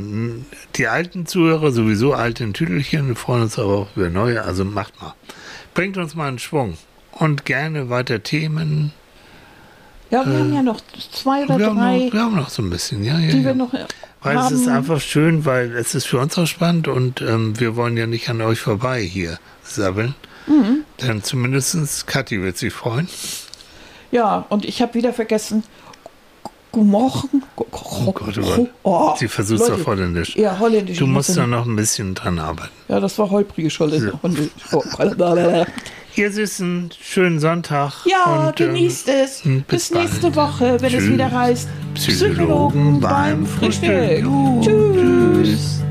die 0.75 0.87
alten 0.87 1.25
Zuhörer, 1.25 1.71
sowieso 1.71 2.13
alte 2.13 2.51
Tüdelchen. 2.51 3.07
Wir 3.07 3.15
freuen 3.15 3.43
uns 3.43 3.57
aber 3.57 3.73
auch 3.73 3.87
über 3.95 4.09
neue. 4.09 4.43
Also 4.43 4.65
macht 4.65 5.01
mal. 5.01 5.13
Bringt 5.73 5.97
uns 5.97 6.15
mal 6.15 6.27
einen 6.27 6.39
Schwung. 6.39 6.77
Und 7.11 7.45
gerne 7.45 7.89
weiter 7.89 8.23
Themen. 8.23 8.91
Ja, 10.09 10.25
wir 10.25 10.39
haben 10.39 10.53
ja 10.53 10.61
noch 10.61 10.81
zwei 11.13 11.43
oder 11.43 11.57
wir, 11.57 11.67
haben 11.67 11.77
drei, 11.77 11.97
noch, 12.05 12.13
wir 12.13 12.21
haben 12.21 12.35
noch 12.35 12.49
so 12.49 12.61
ein 12.61 12.69
bisschen, 12.69 13.03
ja, 13.03 13.17
ja. 13.17 13.31
die 13.31 13.37
ja. 13.37 13.45
wir 13.45 13.53
noch 13.53 13.71
Weil 14.21 14.37
haben. 14.37 14.53
es 14.53 14.61
ist 14.61 14.67
einfach 14.67 14.99
schön, 14.99 15.45
weil 15.45 15.73
es 15.73 15.95
ist 15.95 16.05
für 16.05 16.19
uns 16.19 16.37
auch 16.37 16.45
spannend 16.45 16.89
und 16.89 17.21
ähm, 17.21 17.57
wir 17.59 17.77
wollen 17.77 17.95
ja 17.95 18.07
nicht 18.07 18.27
an 18.29 18.41
euch 18.41 18.59
vorbei 18.59 19.01
hier 19.01 19.39
sabbeln. 19.63 20.15
Mhm. 20.47 20.83
Denn 21.01 21.23
zumindest 21.23 22.07
Kathi 22.07 22.41
wird 22.41 22.57
sich 22.57 22.73
freuen. 22.73 23.07
ja, 24.11 24.45
und 24.49 24.65
ich 24.65 24.81
habe 24.81 24.95
wieder 24.95 25.13
vergessen. 25.13 25.63
Guten 26.71 26.89
Morgen. 26.89 27.43
Oh 27.57 27.65
Gott, 28.13 28.37
oh 28.37 28.67
Gott. 28.83 29.17
Sie 29.17 29.27
versucht's 29.27 29.69
auf 29.69 29.85
Holländisch. 29.85 30.35
Ja, 30.37 30.57
Holländisch. 30.57 30.97
Du 30.99 31.05
musst 31.05 31.29
muss 31.29 31.35
da 31.35 31.45
noch 31.45 31.65
ein 31.65 31.75
bisschen 31.75 32.15
dran 32.15 32.39
arbeiten. 32.39 32.71
Ja, 32.87 32.99
das 32.99 33.19
war 33.19 33.29
holpriges 33.29 33.77
Holländisch. 33.79 34.13
Oh, 34.71 34.81
Ihr 36.15 36.31
Süßen, 36.31 36.89
schönen 37.01 37.39
Sonntag. 37.39 38.05
Ja, 38.05 38.47
und, 38.47 38.59
ähm, 38.59 38.67
genießt 38.67 39.07
es. 39.09 39.41
bis 39.43 39.63
Bis, 39.67 39.89
bald. 39.89 40.03
nächste 40.05 40.35
Woche, 40.35 40.77
wenn 40.81 40.93
es 40.93 41.03
Tschüss. 41.03 41.13
wieder 41.13 41.31
heißt 41.31 41.69
Psychologen 41.95 42.99
beim 42.99 43.45
Frühstück. 43.45 44.25
Tschüss. 44.61 44.65
Tschüss. 44.65 45.81